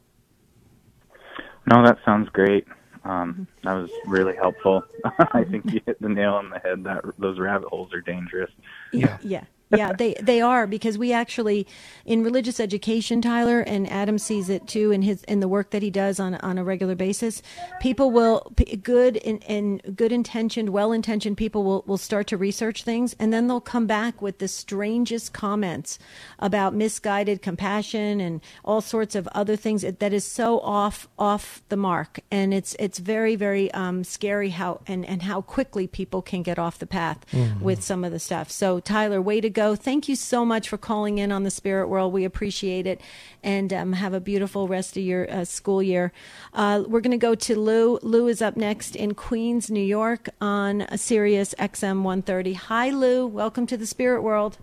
No, 1.71 1.83
that 1.83 1.99
sounds 2.05 2.29
great. 2.29 2.67
Um, 3.05 3.49
that 3.65 3.75
was 3.75 3.91
really 4.07 4.37
helpful. 4.37 4.83
I 5.33 5.45
think 5.45 5.73
you 5.73 5.81
hit 5.87 6.01
the 6.01 6.09
nail 6.09 6.35
on 6.35 6.51
the 6.51 6.59
head. 6.59 6.85
That 6.85 7.05
those 7.19 7.39
rabbit 7.39 7.69
holes 7.69 7.93
are 7.95 8.03
dangerous. 8.03 8.51
Yeah, 8.93 9.17
yeah, 9.23 9.45
yeah, 9.71 9.93
they 9.93 10.15
they 10.21 10.41
are 10.41 10.67
because 10.67 10.97
we 10.97 11.13
actually 11.13 11.67
in 12.07 12.25
religious 12.25 12.59
education, 12.59 13.21
Tyler 13.21 13.61
and 13.61 13.91
Adam 13.91 14.19
sees 14.19 14.49
it 14.49 14.67
too 14.67 14.91
in 14.91 15.03
his 15.03 15.23
in 15.25 15.41
the 15.41 15.49
work 15.49 15.71
that 15.71 15.83
he 15.83 15.91
does 15.91 16.19
on 16.19 16.37
on 16.37 16.57
a 16.57 16.65
regular 16.65 16.95
basis. 16.95 17.43
People 17.81 18.11
will 18.11 18.51
good 18.83 19.19
and, 19.19 19.45
and 19.45 19.97
good 19.97 20.11
intentioned, 20.11 20.71
well 20.71 20.93
intentioned 20.93 21.37
people 21.37 21.65
will 21.65 21.85
will 21.87 21.99
start 21.99 22.27
to 22.29 22.37
research 22.37 22.83
things, 22.83 23.15
and 23.19 23.33
then 23.33 23.47
they'll 23.47 23.61
come 23.61 23.87
back 23.87 24.23
with 24.23 24.39
the 24.39 24.49
strangest 24.49 25.35
comments 25.35 25.99
about 26.39 26.75
misguided 26.75 27.43
compassion 27.43 28.21
and 28.21 28.41
all 28.65 28.81
sorts 28.81 29.15
of 29.15 29.29
other 29.29 29.57
things 29.57 29.83
that 29.83 30.13
is 30.13 30.25
so 30.25 30.61
off 30.61 31.09
off 31.19 31.63
the 31.69 31.77
mark, 31.77 32.21
and 32.31 32.55
it's 32.55 32.75
it's 32.79 32.99
very 32.99 33.37
very 33.37 33.71
um, 33.73 34.03
scary 34.03 34.49
how 34.51 34.81
and 34.87 35.05
and 35.05 35.23
how 35.23 35.43
quickly 35.43 35.87
people 35.87 36.23
can 36.23 36.43
get 36.43 36.59
off 36.59 36.79
the 36.79 36.87
path 36.87 37.27
mm-hmm. 37.33 37.63
with 37.63 37.83
some 37.83 38.03
of 38.03 38.13
the 38.13 38.19
stuff. 38.19 38.51
So 38.51 38.81
Tyler, 38.81 39.21
way 39.21 39.43
to 39.43 39.51
go. 39.51 39.58
Thank 39.59 40.09
you 40.09 40.15
so 40.15 40.45
much 40.45 40.69
for 40.69 40.79
calling 40.79 41.19
in 41.19 41.33
on 41.33 41.43
the 41.43 41.51
Spirit 41.51 41.89
World. 41.89 42.13
We 42.13 42.25
appreciate 42.25 42.87
it. 42.87 43.01
And 43.43 43.73
um, 43.73 43.93
have 43.93 44.15
a 44.15 44.21
beautiful 44.21 44.69
rest 44.69 44.97
of 44.97 45.03
your 45.03 45.29
uh, 45.29 45.45
school 45.45 45.83
year. 45.83 46.13
Uh, 46.55 46.85
we're 46.87 47.01
going 47.01 47.11
to 47.11 47.17
go 47.17 47.35
to 47.35 47.59
Lou. 47.59 47.99
Lou 48.03 48.29
is 48.29 48.41
up 48.41 48.57
next 48.57 48.95
in 48.95 49.15
Queens, 49.15 49.69
New 49.69 49.85
York 49.85 50.29
on 50.41 50.87
Sirius 50.97 51.57
XM 51.59 52.03
130. 52.03 52.53
Hi, 52.53 52.91
Lou. 52.91 53.27
Welcome 53.27 53.67
to 53.67 53.77
the 53.77 53.87
Spirit 53.87 54.23
World. 54.23 54.59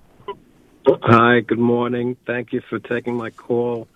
Hi, 0.87 1.41
good 1.41 1.59
morning. 1.59 2.15
Thank 2.25 2.53
you 2.53 2.61
for 2.69 2.79
taking 2.79 3.17
my 3.17 3.31
call. 3.31 3.89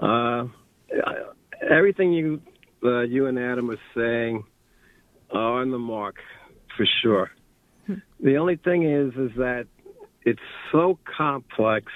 Uh, 0.00 0.46
everything 1.70 2.12
you 2.12 2.40
uh, 2.82 3.02
you 3.02 3.26
and 3.26 3.38
Adam 3.38 3.70
are 3.70 3.78
saying 3.94 4.42
are 5.30 5.60
on 5.60 5.70
the 5.70 5.78
mark 5.78 6.16
for 6.76 6.84
sure. 7.00 7.30
Hmm. 7.86 7.94
The 8.18 8.38
only 8.38 8.56
thing 8.56 8.82
is, 8.82 9.14
is 9.14 9.30
that 9.36 9.66
it's 10.24 10.40
so 10.70 10.98
complex. 11.16 11.86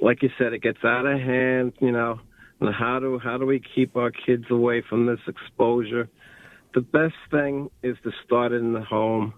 Like 0.00 0.22
you 0.22 0.30
said, 0.38 0.52
it 0.52 0.62
gets 0.62 0.84
out 0.84 1.06
of 1.06 1.18
hand. 1.18 1.74
You 1.80 1.92
know, 1.92 2.20
and 2.60 2.74
how 2.74 2.98
do 2.98 3.18
how 3.18 3.38
do 3.38 3.46
we 3.46 3.60
keep 3.74 3.96
our 3.96 4.10
kids 4.10 4.44
away 4.50 4.82
from 4.88 5.06
this 5.06 5.20
exposure? 5.26 6.08
The 6.74 6.80
best 6.80 7.14
thing 7.30 7.70
is 7.82 7.96
to 8.04 8.10
start 8.24 8.52
in 8.52 8.72
the 8.72 8.80
home, 8.80 9.34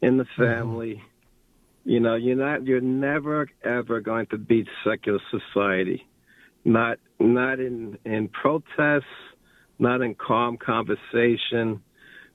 in 0.00 0.16
the 0.16 0.24
mm-hmm. 0.24 0.42
family. 0.42 0.94
Mm-hmm. 0.94 1.90
You 1.90 2.00
know, 2.00 2.14
you're 2.14 2.36
not 2.36 2.66
you're 2.66 2.80
never 2.80 3.48
ever 3.64 4.00
going 4.00 4.26
to 4.26 4.38
beat 4.38 4.68
secular 4.84 5.20
society. 5.30 6.06
Not 6.64 6.98
not 7.18 7.58
in 7.58 7.98
in 8.04 8.28
protests, 8.28 9.04
not 9.78 10.02
in 10.02 10.14
calm 10.14 10.56
conversation. 10.56 11.82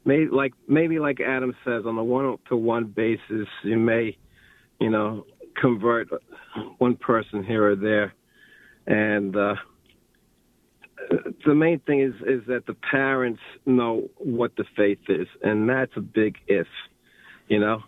Maybe 0.04 0.28
like 0.32 0.54
maybe 0.68 1.00
like 1.00 1.20
Adam 1.20 1.56
says, 1.64 1.84
on 1.86 1.98
a 1.98 2.04
one 2.04 2.38
to 2.50 2.58
one 2.58 2.86
basis, 2.86 3.48
you 3.64 3.78
may 3.78 4.18
you 4.80 4.90
know, 4.90 5.26
convert 5.60 6.10
one 6.78 6.96
person 6.96 7.44
here 7.44 7.72
or 7.72 7.76
there. 7.76 8.14
And 8.88 9.36
uh, 9.36 9.56
the 11.46 11.56
main 11.56 11.80
thing 11.80 12.02
is 12.02 12.14
is 12.22 12.46
that 12.48 12.66
the 12.68 12.76
parents 12.92 13.42
know 13.66 14.10
what 14.18 14.56
the 14.58 14.66
faith 14.76 15.00
is, 15.08 15.28
and 15.42 15.68
that's 15.68 15.92
a 15.96 16.02
big 16.02 16.36
if. 16.48 16.68
You 17.48 17.60
know, 17.60 17.84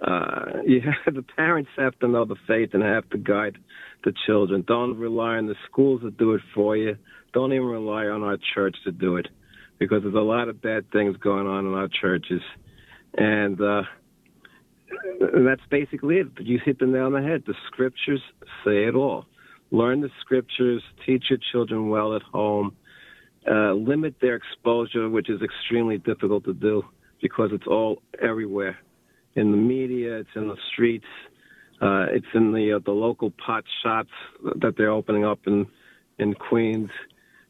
uh, 0.00 0.62
you 0.64 0.80
have, 0.80 1.14
the 1.14 1.22
parents 1.22 1.70
have 1.76 1.98
to 1.98 2.08
know 2.08 2.24
the 2.24 2.36
faith 2.46 2.70
and 2.74 2.82
have 2.82 3.08
to 3.10 3.18
guide 3.18 3.58
the 4.04 4.12
children. 4.26 4.64
Don't 4.66 4.98
rely 4.98 5.36
on 5.36 5.46
the 5.46 5.56
schools 5.70 6.00
to 6.02 6.10
do 6.10 6.34
it 6.34 6.42
for 6.54 6.76
you. 6.76 6.96
Don't 7.32 7.52
even 7.52 7.66
rely 7.66 8.06
on 8.06 8.22
our 8.22 8.38
church 8.54 8.76
to 8.84 8.92
do 8.92 9.16
it, 9.16 9.28
because 9.78 10.02
there's 10.02 10.14
a 10.14 10.18
lot 10.18 10.48
of 10.48 10.62
bad 10.62 10.90
things 10.90 11.16
going 11.16 11.46
on 11.46 11.66
in 11.66 11.74
our 11.74 11.88
churches, 11.88 12.42
and 13.14 13.60
uh, 13.60 13.82
that's 15.44 15.62
basically 15.70 16.16
it. 16.18 16.28
You 16.38 16.58
hit 16.64 16.78
the 16.78 16.86
nail 16.86 17.06
on 17.06 17.12
the 17.12 17.22
head. 17.22 17.44
The 17.46 17.54
scriptures 17.66 18.22
say 18.64 18.84
it 18.84 18.94
all. 18.94 19.26
Learn 19.70 20.00
the 20.00 20.10
scriptures, 20.20 20.82
teach 21.06 21.24
your 21.30 21.38
children 21.52 21.90
well 21.90 22.16
at 22.16 22.22
home, 22.22 22.74
uh, 23.48 23.72
limit 23.72 24.16
their 24.20 24.34
exposure, 24.34 25.08
which 25.08 25.30
is 25.30 25.40
extremely 25.42 25.98
difficult 25.98 26.44
to 26.44 26.54
do 26.54 26.82
because 27.22 27.50
it's 27.52 27.66
all 27.66 28.02
everywhere. 28.20 28.78
In 29.36 29.52
the 29.52 29.56
media, 29.56 30.18
it's 30.18 30.30
in 30.34 30.48
the 30.48 30.56
streets, 30.72 31.06
uh, 31.80 32.06
it's 32.10 32.26
in 32.34 32.52
the 32.52 32.72
uh, 32.74 32.80
the 32.84 32.90
local 32.90 33.30
pot 33.30 33.64
shops 33.82 34.10
that 34.56 34.74
they're 34.76 34.90
opening 34.90 35.24
up 35.24 35.38
in 35.46 35.66
in 36.18 36.34
Queens. 36.34 36.90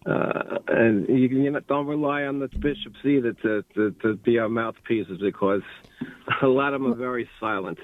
Uh, 0.06 0.58
and 0.68 1.06
you, 1.08 1.28
you 1.28 1.50
know, 1.50 1.60
don't 1.60 1.86
rely 1.86 2.22
on 2.22 2.38
the 2.38 2.48
bishops 2.48 2.98
either 3.04 3.34
to, 3.34 3.62
to, 3.74 3.90
to 4.02 4.16
be 4.16 4.38
our 4.38 4.48
mouthpieces 4.48 5.18
because 5.20 5.62
a 6.42 6.46
lot 6.46 6.72
of 6.72 6.80
them 6.80 6.92
are 6.92 6.96
very 6.96 7.28
silent. 7.38 7.78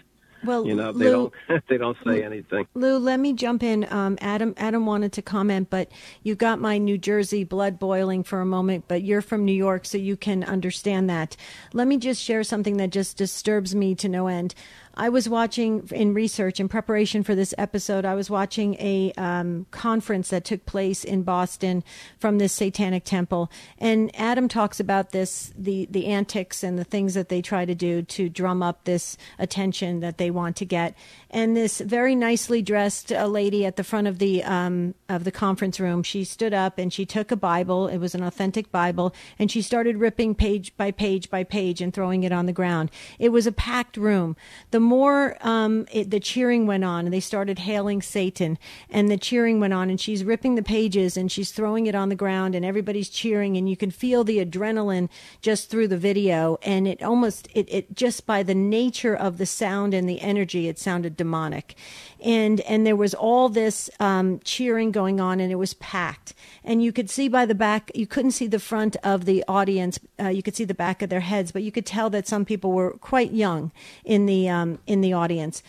Well, 0.44 0.66
you 0.66 0.74
know, 0.74 0.92
they 0.92 1.06
Lou, 1.06 1.32
don't 1.48 1.62
they 1.68 1.76
don't 1.76 1.96
say 2.06 2.22
anything. 2.22 2.66
Lou, 2.74 2.98
let 2.98 3.18
me 3.18 3.32
jump 3.32 3.62
in. 3.62 3.90
Um, 3.90 4.16
Adam 4.20 4.54
Adam 4.56 4.86
wanted 4.86 5.12
to 5.14 5.22
comment, 5.22 5.70
but 5.70 5.90
you 6.22 6.34
got 6.34 6.60
my 6.60 6.78
New 6.78 6.98
Jersey 6.98 7.44
blood 7.44 7.78
boiling 7.78 8.22
for 8.22 8.40
a 8.40 8.46
moment. 8.46 8.84
But 8.86 9.02
you're 9.02 9.22
from 9.22 9.44
New 9.44 9.52
York, 9.52 9.84
so 9.84 9.98
you 9.98 10.16
can 10.16 10.44
understand 10.44 11.10
that. 11.10 11.36
Let 11.72 11.88
me 11.88 11.96
just 11.96 12.22
share 12.22 12.44
something 12.44 12.76
that 12.76 12.90
just 12.90 13.16
disturbs 13.16 13.74
me 13.74 13.94
to 13.96 14.08
no 14.08 14.26
end. 14.26 14.54
I 14.98 15.10
was 15.10 15.28
watching 15.28 15.86
in 15.92 16.14
research 16.14 16.58
in 16.58 16.68
preparation 16.68 17.22
for 17.22 17.34
this 17.34 17.52
episode. 17.58 18.06
I 18.06 18.14
was 18.14 18.30
watching 18.30 18.74
a 18.74 19.12
um, 19.18 19.66
conference 19.70 20.30
that 20.30 20.44
took 20.44 20.64
place 20.64 21.04
in 21.04 21.22
Boston 21.22 21.84
from 22.18 22.38
this 22.38 22.54
Satanic 22.54 23.04
temple, 23.04 23.50
and 23.78 24.10
Adam 24.18 24.48
talks 24.48 24.80
about 24.80 25.10
this 25.10 25.52
the 25.56 25.86
the 25.90 26.06
antics 26.06 26.62
and 26.62 26.78
the 26.78 26.84
things 26.84 27.12
that 27.12 27.28
they 27.28 27.42
try 27.42 27.66
to 27.66 27.74
do 27.74 28.00
to 28.02 28.30
drum 28.30 28.62
up 28.62 28.84
this 28.84 29.18
attention 29.38 30.00
that 30.00 30.16
they 30.16 30.30
want 30.30 30.56
to 30.56 30.64
get. 30.64 30.96
And 31.28 31.54
this 31.54 31.80
very 31.80 32.14
nicely 32.14 32.62
dressed 32.62 33.12
uh, 33.12 33.26
lady 33.26 33.66
at 33.66 33.76
the 33.76 33.84
front 33.84 34.06
of 34.06 34.18
the 34.18 34.42
um, 34.44 34.94
of 35.10 35.24
the 35.24 35.32
conference 35.32 35.78
room, 35.78 36.02
she 36.04 36.24
stood 36.24 36.54
up 36.54 36.78
and 36.78 36.90
she 36.90 37.04
took 37.04 37.30
a 37.30 37.36
Bible. 37.36 37.88
It 37.88 37.98
was 37.98 38.14
an 38.14 38.22
authentic 38.22 38.72
Bible, 38.72 39.14
and 39.38 39.50
she 39.50 39.60
started 39.60 39.98
ripping 39.98 40.34
page 40.34 40.74
by 40.78 40.90
page 40.90 41.28
by 41.28 41.44
page 41.44 41.82
and 41.82 41.92
throwing 41.92 42.22
it 42.22 42.32
on 42.32 42.46
the 42.46 42.52
ground. 42.52 42.90
It 43.18 43.28
was 43.28 43.46
a 43.46 43.52
packed 43.52 43.98
room. 43.98 44.36
The 44.70 44.85
more 44.86 45.36
um, 45.40 45.86
it, 45.92 46.10
the 46.10 46.20
cheering 46.20 46.66
went 46.66 46.84
on, 46.84 47.04
and 47.04 47.12
they 47.12 47.20
started 47.20 47.58
hailing 47.58 48.00
Satan, 48.00 48.58
and 48.88 49.10
the 49.10 49.18
cheering 49.18 49.60
went 49.60 49.74
on, 49.74 49.90
and 49.90 50.00
she's 50.00 50.24
ripping 50.24 50.54
the 50.54 50.62
pages 50.62 51.16
and 51.16 51.30
she's 51.30 51.50
throwing 51.50 51.86
it 51.86 51.94
on 51.94 52.08
the 52.08 52.14
ground, 52.14 52.54
and 52.54 52.64
everybody's 52.64 53.08
cheering, 53.08 53.56
and 53.56 53.68
you 53.68 53.76
can 53.76 53.90
feel 53.90 54.24
the 54.24 54.44
adrenaline 54.44 55.08
just 55.42 55.68
through 55.68 55.88
the 55.88 55.98
video, 55.98 56.58
and 56.62 56.88
it 56.88 57.02
almost 57.02 57.48
it, 57.54 57.68
it 57.70 57.94
just 57.94 58.26
by 58.26 58.42
the 58.42 58.54
nature 58.54 59.14
of 59.14 59.38
the 59.38 59.46
sound 59.46 59.92
and 59.92 60.08
the 60.08 60.20
energy, 60.20 60.68
it 60.68 60.78
sounded 60.78 61.16
demonic, 61.16 61.74
and 62.24 62.60
and 62.62 62.86
there 62.86 62.96
was 62.96 63.14
all 63.14 63.48
this 63.48 63.90
um, 64.00 64.40
cheering 64.44 64.92
going 64.92 65.20
on, 65.20 65.40
and 65.40 65.52
it 65.52 65.56
was 65.56 65.74
packed, 65.74 66.32
and 66.64 66.82
you 66.82 66.92
could 66.92 67.10
see 67.10 67.28
by 67.28 67.44
the 67.44 67.54
back, 67.54 67.90
you 67.94 68.06
couldn't 68.06 68.30
see 68.30 68.46
the 68.46 68.58
front 68.58 68.96
of 69.02 69.24
the 69.24 69.44
audience, 69.48 69.98
uh, 70.20 70.28
you 70.28 70.42
could 70.42 70.56
see 70.56 70.64
the 70.64 70.74
back 70.74 71.02
of 71.02 71.10
their 71.10 71.20
heads, 71.20 71.52
but 71.52 71.62
you 71.62 71.72
could 71.72 71.86
tell 71.86 72.08
that 72.10 72.28
some 72.28 72.44
people 72.44 72.72
were 72.72 72.92
quite 72.92 73.32
young 73.32 73.72
in 74.04 74.26
the 74.26 74.48
um, 74.48 74.75
in 74.86 75.00
the 75.00 75.12
audience. 75.12 75.62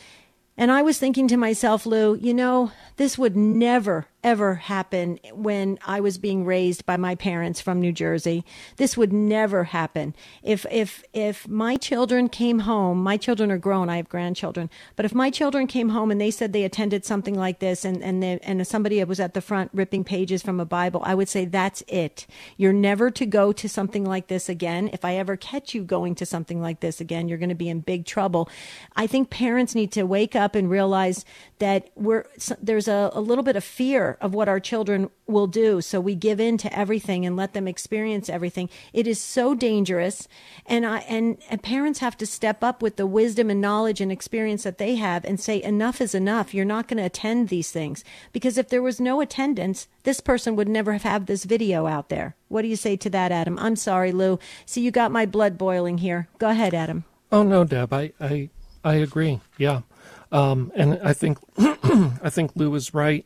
And 0.57 0.71
I 0.71 0.81
was 0.81 0.97
thinking 0.97 1.27
to 1.27 1.37
myself, 1.37 1.85
Lou, 1.85 2.15
you 2.15 2.33
know, 2.33 2.71
this 2.95 3.17
would 3.17 3.35
never, 3.35 4.07
ever 4.23 4.55
happen 4.55 5.19
when 5.33 5.77
I 5.85 5.99
was 5.99 6.17
being 6.17 6.43
raised 6.43 6.85
by 6.85 6.97
my 6.97 7.15
parents 7.15 7.61
from 7.61 7.79
New 7.79 7.91
Jersey. 7.91 8.43
This 8.77 8.97
would 8.97 9.13
never 9.13 9.65
happen. 9.65 10.15
If, 10.43 10.65
if, 10.71 11.03
if 11.13 11.47
my 11.47 11.75
children 11.75 12.27
came 12.27 12.59
home, 12.59 13.01
my 13.01 13.17
children 13.17 13.51
are 13.51 13.57
grown, 13.57 13.89
I 13.89 13.97
have 13.97 14.09
grandchildren, 14.09 14.69
but 14.95 15.05
if 15.05 15.13
my 15.13 15.29
children 15.29 15.67
came 15.67 15.89
home 15.89 16.11
and 16.11 16.19
they 16.19 16.31
said 16.31 16.51
they 16.51 16.63
attended 16.63 17.05
something 17.05 17.35
like 17.35 17.59
this 17.59 17.85
and, 17.85 18.03
and, 18.03 18.21
they, 18.21 18.39
and 18.43 18.65
somebody 18.67 19.03
was 19.03 19.19
at 19.19 19.33
the 19.33 19.41
front 19.41 19.71
ripping 19.73 20.03
pages 20.03 20.41
from 20.41 20.59
a 20.59 20.65
Bible, 20.65 21.01
I 21.05 21.15
would 21.15 21.29
say, 21.29 21.45
that's 21.45 21.83
it. 21.87 22.27
You're 22.57 22.73
never 22.73 23.09
to 23.11 23.25
go 23.25 23.51
to 23.53 23.69
something 23.69 24.03
like 24.03 24.27
this 24.27 24.49
again. 24.49 24.89
If 24.91 25.05
I 25.05 25.15
ever 25.15 25.37
catch 25.37 25.73
you 25.73 25.83
going 25.83 26.15
to 26.15 26.25
something 26.25 26.61
like 26.61 26.79
this 26.79 26.99
again, 26.99 27.27
you're 27.27 27.37
going 27.37 27.49
to 27.49 27.55
be 27.55 27.69
in 27.69 27.81
big 27.81 28.05
trouble. 28.05 28.49
I 28.95 29.07
think 29.07 29.29
parents 29.29 29.75
need 29.75 29.91
to 29.93 30.03
wake 30.03 30.35
up 30.35 30.55
and 30.55 30.69
realize 30.69 31.23
that 31.59 31.89
we're, 31.95 32.25
there's 32.61 32.87
a, 32.87 33.11
a 33.13 33.21
little 33.21 33.43
bit 33.43 33.55
of 33.55 33.63
fear 33.63 34.16
of 34.21 34.33
what 34.33 34.49
our 34.49 34.59
children 34.59 35.09
will 35.25 35.47
do. 35.47 35.81
So 35.81 35.99
we 35.99 36.15
give 36.15 36.39
in 36.39 36.57
to 36.59 36.77
everything 36.77 37.25
and 37.25 37.35
let 37.35 37.53
them 37.53 37.67
experience 37.67 38.29
everything. 38.29 38.69
It 38.93 39.07
is 39.07 39.19
so 39.19 39.53
dangerous. 39.55 40.27
And 40.65 40.85
I, 40.85 40.99
and, 40.99 41.37
and 41.49 41.61
parents 41.61 41.99
have 41.99 42.17
to 42.17 42.25
step 42.25 42.63
up 42.63 42.81
with 42.81 42.95
the 42.95 43.07
wisdom 43.07 43.49
and 43.49 43.61
knowledge 43.61 44.01
and 44.01 44.11
experience 44.11 44.63
that 44.63 44.77
they 44.77 44.95
have 44.95 45.25
and 45.25 45.39
say, 45.39 45.61
enough 45.61 46.01
is 46.01 46.15
enough. 46.15 46.53
You're 46.53 46.65
not 46.65 46.87
going 46.87 46.97
to 46.97 47.03
attend 47.03 47.49
these 47.49 47.71
things. 47.71 48.03
Because 48.31 48.57
if 48.57 48.69
there 48.69 48.81
was 48.81 48.99
no 48.99 49.21
attendance, 49.21 49.87
this 50.03 50.19
person 50.19 50.55
would 50.55 50.69
never 50.69 50.93
have 50.93 51.03
had 51.03 51.27
this 51.27 51.43
video 51.43 51.87
out 51.87 52.09
there. 52.09 52.35
What 52.47 52.61
do 52.61 52.67
you 52.67 52.75
say 52.75 52.95
to 52.97 53.09
that, 53.09 53.31
Adam? 53.31 53.59
I'm 53.59 53.75
sorry, 53.75 54.11
Lou. 54.11 54.39
See, 54.65 54.81
you 54.81 54.91
got 54.91 55.11
my 55.11 55.25
blood 55.25 55.57
boiling 55.57 55.97
here. 55.97 56.27
Go 56.39 56.49
ahead, 56.49 56.73
Adam. 56.73 57.03
Oh 57.31 57.43
no, 57.43 57.63
Deb. 57.63 57.91
I 57.91 58.13
I, 58.19 58.49
I 58.83 58.95
agree. 58.95 59.41
Yeah. 59.57 59.81
Um, 60.31 60.71
and 60.75 60.99
I 61.03 61.13
think 61.13 61.39
I 61.57 62.29
think 62.29 62.51
Lou 62.55 62.73
is 62.75 62.93
right. 62.93 63.25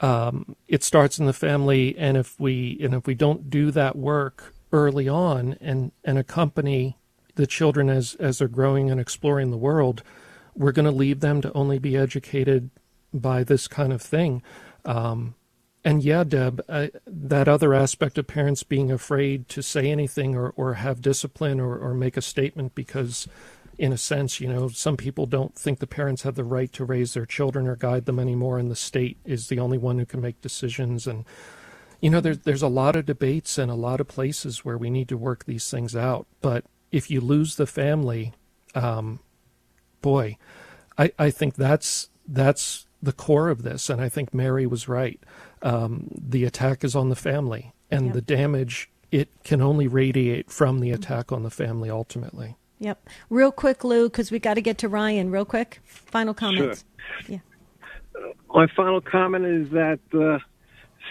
Um, 0.00 0.56
it 0.68 0.84
starts 0.84 1.18
in 1.18 1.26
the 1.26 1.32
family, 1.32 1.96
and 1.96 2.16
if 2.16 2.38
we 2.38 2.78
and 2.82 2.94
if 2.94 3.06
we 3.06 3.14
don't 3.14 3.48
do 3.48 3.70
that 3.70 3.96
work 3.96 4.54
early 4.72 5.08
on 5.08 5.56
and 5.60 5.92
and 6.04 6.18
accompany 6.18 6.98
the 7.36 7.46
children 7.46 7.88
as 7.88 8.14
as 8.16 8.38
they're 8.38 8.48
growing 8.48 8.90
and 8.90 9.00
exploring 9.00 9.50
the 9.50 9.56
world, 9.56 10.02
we're 10.54 10.72
going 10.72 10.84
to 10.84 10.90
leave 10.90 11.20
them 11.20 11.40
to 11.42 11.52
only 11.54 11.78
be 11.78 11.96
educated 11.96 12.70
by 13.12 13.42
this 13.44 13.68
kind 13.68 13.92
of 13.92 14.02
thing. 14.02 14.42
Um, 14.84 15.34
and 15.84 16.02
yeah, 16.02 16.24
Deb, 16.24 16.64
uh, 16.68 16.88
that 17.06 17.46
other 17.46 17.72
aspect 17.72 18.18
of 18.18 18.26
parents 18.26 18.64
being 18.64 18.90
afraid 18.90 19.48
to 19.50 19.62
say 19.62 19.88
anything 19.90 20.34
or, 20.34 20.48
or 20.56 20.74
have 20.74 21.00
discipline 21.00 21.60
or, 21.60 21.78
or 21.78 21.94
make 21.94 22.16
a 22.16 22.22
statement 22.22 22.74
because 22.74 23.28
in 23.78 23.92
a 23.92 23.98
sense, 23.98 24.40
you 24.40 24.48
know, 24.48 24.68
some 24.68 24.96
people 24.96 25.26
don't 25.26 25.54
think 25.54 25.78
the 25.78 25.86
parents 25.86 26.22
have 26.22 26.34
the 26.34 26.44
right 26.44 26.72
to 26.72 26.84
raise 26.84 27.14
their 27.14 27.26
children 27.26 27.66
or 27.66 27.76
guide 27.76 28.06
them 28.06 28.18
anymore, 28.18 28.58
and 28.58 28.70
the 28.70 28.76
state 28.76 29.18
is 29.24 29.48
the 29.48 29.58
only 29.58 29.78
one 29.78 29.98
who 29.98 30.06
can 30.06 30.20
make 30.20 30.40
decisions. 30.40 31.06
And 31.06 31.24
you 32.00 32.10
know, 32.10 32.20
there's 32.20 32.38
there's 32.40 32.62
a 32.62 32.68
lot 32.68 32.96
of 32.96 33.06
debates 33.06 33.58
and 33.58 33.70
a 33.70 33.74
lot 33.74 34.00
of 34.00 34.08
places 34.08 34.64
where 34.64 34.78
we 34.78 34.90
need 34.90 35.08
to 35.08 35.16
work 35.16 35.44
these 35.44 35.70
things 35.70 35.94
out. 35.94 36.26
But 36.40 36.64
if 36.90 37.10
you 37.10 37.20
lose 37.20 37.56
the 37.56 37.66
family, 37.66 38.32
um, 38.74 39.20
boy, 40.00 40.38
I 40.98 41.12
I 41.18 41.30
think 41.30 41.54
that's 41.54 42.08
that's 42.26 42.86
the 43.02 43.12
core 43.12 43.48
of 43.48 43.62
this, 43.62 43.90
and 43.90 44.00
I 44.00 44.08
think 44.08 44.32
Mary 44.32 44.66
was 44.66 44.88
right. 44.88 45.20
Um, 45.62 46.08
the 46.16 46.44
attack 46.44 46.84
is 46.84 46.96
on 46.96 47.08
the 47.08 47.16
family, 47.16 47.72
and 47.90 48.06
yep. 48.06 48.14
the 48.14 48.22
damage 48.22 48.90
it 49.12 49.28
can 49.44 49.60
only 49.60 49.86
radiate 49.86 50.50
from 50.50 50.80
the 50.80 50.90
attack 50.90 51.30
on 51.32 51.42
the 51.42 51.50
family 51.50 51.90
ultimately. 51.90 52.56
Yep. 52.78 53.08
Real 53.30 53.52
quick, 53.52 53.84
Lou, 53.84 54.08
because 54.08 54.30
we 54.30 54.38
got 54.38 54.54
to 54.54 54.60
get 54.60 54.78
to 54.78 54.88
Ryan. 54.88 55.30
Real 55.30 55.44
quick. 55.44 55.80
Final 55.84 56.34
comments. 56.34 56.84
Sure. 57.26 57.40
Yeah. 58.16 58.32
my 58.52 58.66
final 58.76 59.00
comment 59.00 59.46
is 59.46 59.70
that 59.70 60.00
uh, 60.14 60.38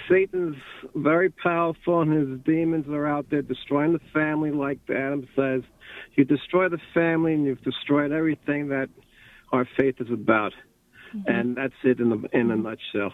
Satan's 0.09 0.57
very 0.93 1.30
powerful, 1.30 2.01
and 2.01 2.13
his 2.13 2.39
demons 2.45 2.88
are 2.89 3.07
out 3.07 3.30
there 3.30 3.41
destroying 3.41 3.93
the 3.93 4.01
family, 4.13 4.51
like 4.51 4.80
Adam 4.89 5.28
says. 5.36 5.63
You 6.16 6.26
destroy 6.26 6.70
the 6.70 6.80
family, 6.93 7.34
and 7.34 7.45
you've 7.45 7.63
destroyed 7.63 8.11
everything 8.11 8.70
that 8.70 8.89
our 9.51 9.68
faith 9.78 9.95
is 9.99 10.11
about. 10.11 10.53
Mm-hmm. 11.16 11.32
And 11.32 11.57
that's 11.57 11.74
it 11.84 11.99
in, 11.99 12.09
the, 12.09 12.30
in 12.32 12.51
a 12.51 12.55
nutshell. 12.55 13.13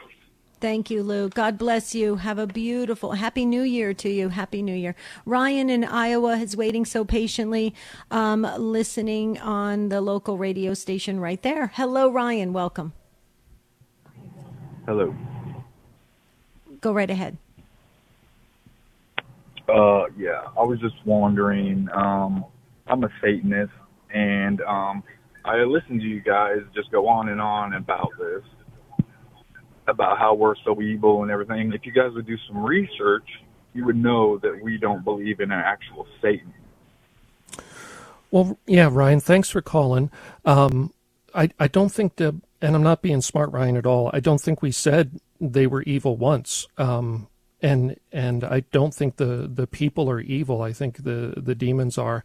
Thank 0.61 0.91
you, 0.91 1.01
Lou. 1.01 1.27
God 1.27 1.57
bless 1.57 1.95
you. 1.95 2.17
Have 2.17 2.37
a 2.37 2.45
beautiful, 2.45 3.13
happy 3.13 3.47
new 3.47 3.63
year 3.63 3.95
to 3.95 4.09
you. 4.09 4.29
Happy 4.29 4.61
new 4.61 4.75
year. 4.75 4.95
Ryan 5.25 5.71
in 5.71 5.83
Iowa 5.83 6.37
is 6.37 6.55
waiting 6.55 6.85
so 6.85 7.03
patiently, 7.03 7.73
um, 8.11 8.43
listening 8.59 9.39
on 9.39 9.89
the 9.89 10.01
local 10.01 10.37
radio 10.37 10.75
station 10.75 11.19
right 11.19 11.41
there. 11.41 11.71
Hello, 11.73 12.11
Ryan. 12.11 12.53
Welcome. 12.53 12.93
Hello. 14.85 15.15
Go 16.79 16.93
right 16.93 17.09
ahead. 17.09 17.39
Uh, 19.67 20.03
yeah, 20.15 20.43
I 20.55 20.61
was 20.61 20.79
just 20.79 20.95
wondering. 21.05 21.89
Um, 21.91 22.45
I'm 22.85 23.03
a 23.03 23.09
Satanist, 23.19 23.73
and 24.13 24.61
um, 24.61 25.01
I 25.43 25.57
listened 25.63 26.01
to 26.01 26.07
you 26.07 26.21
guys 26.21 26.57
just 26.75 26.91
go 26.91 27.07
on 27.07 27.29
and 27.29 27.41
on 27.41 27.73
about 27.73 28.09
this 28.19 28.43
about 29.91 30.17
how 30.17 30.33
we're 30.33 30.55
so 30.65 30.81
evil 30.81 31.21
and 31.21 31.31
everything. 31.31 31.71
If 31.73 31.85
you 31.85 31.91
guys 31.91 32.11
would 32.13 32.25
do 32.25 32.37
some 32.47 32.63
research, 32.63 33.27
you 33.73 33.85
would 33.85 33.95
know 33.95 34.37
that 34.39 34.59
we 34.61 34.77
don't 34.77 35.03
believe 35.03 35.39
in 35.39 35.51
an 35.51 35.59
actual 35.59 36.07
Satan. 36.21 36.53
Well, 38.31 38.57
yeah, 38.65 38.89
Ryan, 38.91 39.19
thanks 39.19 39.49
for 39.49 39.61
calling. 39.61 40.09
Um, 40.45 40.93
I 41.35 41.49
I 41.59 41.67
don't 41.67 41.91
think 41.91 42.15
that, 42.15 42.35
and 42.61 42.75
I'm 42.75 42.83
not 42.83 43.01
being 43.01 43.21
smart, 43.21 43.51
Ryan, 43.51 43.77
at 43.77 43.85
all. 43.85 44.09
I 44.13 44.19
don't 44.19 44.41
think 44.41 44.61
we 44.61 44.71
said 44.71 45.19
they 45.39 45.67
were 45.67 45.83
evil 45.83 46.15
once. 46.15 46.67
Um, 46.77 47.27
and 47.61 47.95
and 48.11 48.43
I 48.43 48.61
don't 48.71 48.93
think 48.93 49.17
the 49.17 49.49
the 49.53 49.67
people 49.67 50.09
are 50.09 50.19
evil. 50.19 50.61
I 50.61 50.73
think 50.73 51.03
the 51.03 51.33
the 51.37 51.55
demons 51.55 51.97
are, 51.97 52.23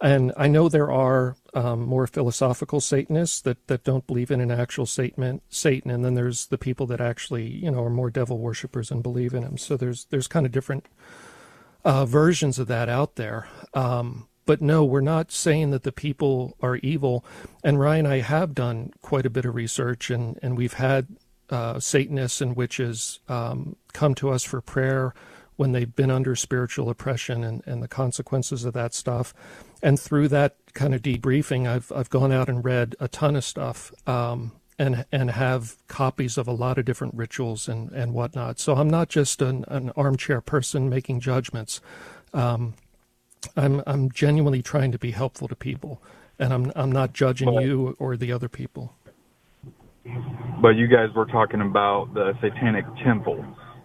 and 0.00 0.32
I 0.36 0.48
know 0.48 0.68
there 0.68 0.90
are 0.90 1.36
um, 1.54 1.82
more 1.82 2.06
philosophical 2.06 2.80
Satanists 2.80 3.40
that 3.42 3.66
that 3.66 3.84
don't 3.84 4.06
believe 4.06 4.30
in 4.30 4.40
an 4.40 4.50
actual 4.50 4.86
Satan, 4.86 5.40
Satan, 5.48 5.90
and 5.90 6.04
then 6.04 6.14
there's 6.14 6.46
the 6.46 6.58
people 6.58 6.86
that 6.86 7.00
actually 7.00 7.46
you 7.46 7.70
know 7.70 7.82
are 7.84 7.90
more 7.90 8.10
devil 8.10 8.38
worshippers 8.38 8.90
and 8.90 9.02
believe 9.02 9.34
in 9.34 9.42
him. 9.42 9.58
So 9.58 9.76
there's 9.76 10.06
there's 10.06 10.28
kind 10.28 10.46
of 10.46 10.52
different 10.52 10.86
uh, 11.84 12.06
versions 12.06 12.58
of 12.58 12.66
that 12.68 12.88
out 12.88 13.16
there. 13.16 13.46
Um, 13.74 14.28
but 14.46 14.62
no, 14.62 14.82
we're 14.82 15.02
not 15.02 15.30
saying 15.30 15.72
that 15.72 15.82
the 15.82 15.92
people 15.92 16.56
are 16.62 16.76
evil. 16.76 17.22
And 17.62 17.78
Ryan, 17.78 18.06
I 18.06 18.20
have 18.20 18.54
done 18.54 18.92
quite 19.02 19.26
a 19.26 19.30
bit 19.30 19.44
of 19.44 19.54
research, 19.54 20.08
and 20.10 20.38
and 20.42 20.56
we've 20.56 20.74
had 20.74 21.08
uh, 21.50 21.80
Satanists 21.80 22.40
and 22.40 22.56
witches 22.56 23.20
um, 23.28 23.76
come 23.92 24.14
to 24.16 24.30
us 24.30 24.44
for 24.44 24.60
prayer 24.60 25.14
when 25.56 25.72
they've 25.72 25.94
been 25.96 26.10
under 26.10 26.36
spiritual 26.36 26.88
oppression 26.88 27.42
and, 27.42 27.62
and 27.66 27.82
the 27.82 27.88
consequences 27.88 28.64
of 28.64 28.74
that 28.74 28.94
stuff. 28.94 29.34
And 29.82 29.98
through 29.98 30.28
that 30.28 30.56
kind 30.74 30.94
of 30.94 31.02
debriefing, 31.02 31.68
I've 31.68 31.90
I've 31.94 32.10
gone 32.10 32.32
out 32.32 32.48
and 32.48 32.64
read 32.64 32.94
a 33.00 33.08
ton 33.08 33.36
of 33.36 33.44
stuff 33.44 33.92
um, 34.06 34.52
and 34.78 35.04
and 35.10 35.30
have 35.30 35.76
copies 35.88 36.38
of 36.38 36.46
a 36.46 36.52
lot 36.52 36.78
of 36.78 36.84
different 36.84 37.14
rituals 37.14 37.68
and, 37.68 37.90
and 37.92 38.14
whatnot. 38.14 38.60
So 38.60 38.74
I'm 38.74 38.88
not 38.88 39.08
just 39.08 39.42
an, 39.42 39.64
an 39.68 39.90
armchair 39.96 40.40
person 40.40 40.88
making 40.88 41.20
judgments. 41.20 41.80
Um, 42.32 42.74
I'm 43.56 43.82
I'm 43.86 44.10
genuinely 44.10 44.62
trying 44.62 44.92
to 44.92 44.98
be 44.98 45.10
helpful 45.10 45.48
to 45.48 45.56
people 45.56 46.00
and 46.38 46.52
I'm 46.52 46.72
I'm 46.76 46.92
not 46.92 47.12
judging 47.12 47.52
you 47.54 47.96
or 47.98 48.16
the 48.16 48.32
other 48.32 48.48
people. 48.48 48.94
But 50.60 50.70
you 50.70 50.88
guys 50.88 51.12
were 51.14 51.26
talking 51.26 51.60
about 51.60 52.14
the 52.14 52.36
Satanic 52.40 52.84
Temple, 53.04 53.44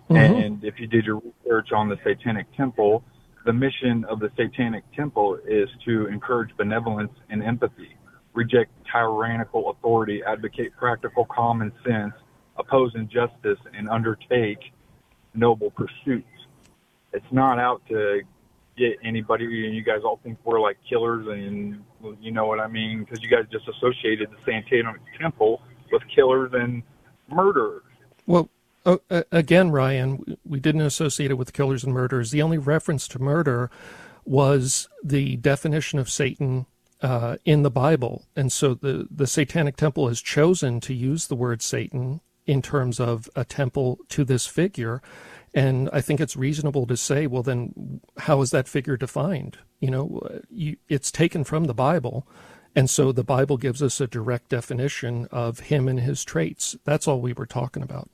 Mhm. 0.09 0.45
and 0.45 0.63
if 0.63 0.80
you 0.80 0.88
did 0.88 1.05
your 1.05 1.21
research 1.21 1.71
on 1.71 1.88
the 1.88 1.97
Satanic 2.03 2.51
Temple, 2.53 3.03
the 3.45 3.53
mission 3.53 4.05
of 4.05 4.19
the 4.19 4.32
Satanic 4.36 4.84
Temple 4.93 5.38
is 5.45 5.69
to 5.86 6.07
encourage 6.07 6.55
benevolence 6.57 7.13
and 7.30 7.43
empathy, 7.43 7.95
reject 8.34 8.71
tyrannical 8.91 9.69
authority, 9.69 10.24
advocate 10.24 10.76
practical 10.78 11.26
common 11.26 11.71
sense, 11.86 12.13
oppose 12.57 12.95
injustice, 12.95 13.59
and 13.74 13.89
undertake 13.89 14.71
noble 15.36 15.71
pursuits. 15.71 16.47
It's 17.11 17.32
not 17.32 17.59
out 17.59 17.86
to 17.89 18.21
get 18.78 18.97
anybody, 19.03 19.67
and 19.67 19.76
you 19.76 19.84
guys 19.84 20.01
all 20.03 20.17
think 20.24 20.39
we're 20.43 20.59
like 20.59 20.78
killers, 20.89 21.28
and 21.28 21.84
you 22.19 22.32
know 22.32 22.47
what 22.47 22.59
I 22.59 22.67
mean, 22.67 23.03
because 23.03 23.21
you 23.21 23.30
guys 23.30 23.45
just 23.51 23.67
associated 23.67 24.32
the 24.32 24.38
Satanic 24.45 25.01
Temple 25.19 25.61
with 25.93 26.01
killers 26.13 26.51
and 26.53 26.83
murderers. 27.29 27.83
Well, 28.25 28.49
uh, 28.85 28.97
uh, 29.09 29.23
again, 29.31 29.71
Ryan, 29.71 30.37
we 30.43 30.59
didn't 30.59 30.81
associate 30.81 31.31
it 31.31 31.35
with 31.35 31.53
killers 31.53 31.85
and 31.85 31.93
murderers. 31.93 32.31
The 32.31 32.41
only 32.41 32.57
reference 32.57 33.07
to 33.09 33.19
murder 33.19 33.71
was 34.25 34.89
the 35.03 35.37
definition 35.37 35.99
of 35.99 36.09
Satan 36.09 36.65
uh, 37.01 37.37
in 37.45 37.63
the 37.63 37.71
Bible, 37.71 38.25
and 38.35 38.51
so 38.51 38.73
the 38.73 39.07
the 39.11 39.27
Satanic 39.27 39.75
Temple 39.75 40.07
has 40.07 40.21
chosen 40.21 40.79
to 40.81 40.93
use 40.93 41.27
the 41.27 41.35
word 41.35 41.61
Satan 41.61 42.21
in 42.45 42.61
terms 42.61 42.99
of 42.99 43.29
a 43.35 43.45
temple 43.45 43.99
to 44.09 44.23
this 44.25 44.45
figure. 44.47 45.01
And 45.53 45.89
I 45.93 46.01
think 46.01 46.19
it's 46.19 46.35
reasonable 46.35 46.87
to 46.87 46.97
say, 46.97 47.27
well, 47.27 47.43
then 47.43 48.01
how 48.17 48.41
is 48.41 48.51
that 48.51 48.67
figure 48.67 48.97
defined? 48.97 49.57
You 49.79 49.91
know, 49.91 50.41
you, 50.49 50.77
it's 50.89 51.11
taken 51.11 51.43
from 51.43 51.65
the 51.65 51.73
Bible. 51.73 52.27
And 52.76 52.89
so 52.89 53.11
the 53.11 53.24
Bible 53.24 53.57
gives 53.57 53.84
us 53.84 54.01
a 54.01 54.07
direct 54.07 54.49
definition 54.49 55.28
of 55.32 55.59
him 55.61 55.88
and 55.88 55.99
his 55.99 56.24
traits. 56.24 56.76
That's 56.84 57.07
all 57.07 57.21
we 57.21 57.34
were 57.34 57.45
talking 57.45 57.84
about. 57.84 58.09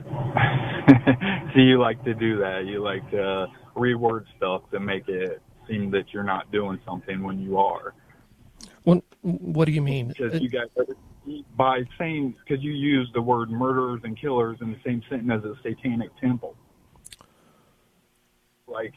so 0.04 1.56
you 1.56 1.80
like 1.80 2.02
to 2.04 2.14
do 2.14 2.38
that. 2.38 2.64
You 2.66 2.82
like 2.82 3.08
to 3.10 3.48
reword 3.76 4.24
stuff 4.36 4.62
to 4.70 4.80
make 4.80 5.08
it 5.08 5.42
seem 5.68 5.90
that 5.90 6.12
you're 6.12 6.24
not 6.24 6.50
doing 6.52 6.78
something 6.84 7.22
when 7.22 7.40
you 7.40 7.58
are. 7.58 7.94
What, 8.84 9.02
what 9.22 9.66
do 9.66 9.72
you 9.72 9.82
mean? 9.82 10.08
Because 10.08 10.40
you 10.40 10.48
guys, 10.48 10.68
by 11.56 11.82
saying, 11.98 12.36
because 12.44 12.62
you 12.62 12.72
use 12.72 13.10
the 13.14 13.22
word 13.22 13.50
murderers 13.50 14.00
and 14.04 14.18
killers 14.18 14.58
in 14.60 14.70
the 14.70 14.78
same 14.84 15.02
sentence 15.08 15.44
as 15.44 15.44
a 15.44 15.54
satanic 15.62 16.10
temple. 16.20 16.56
Like, 18.66 18.94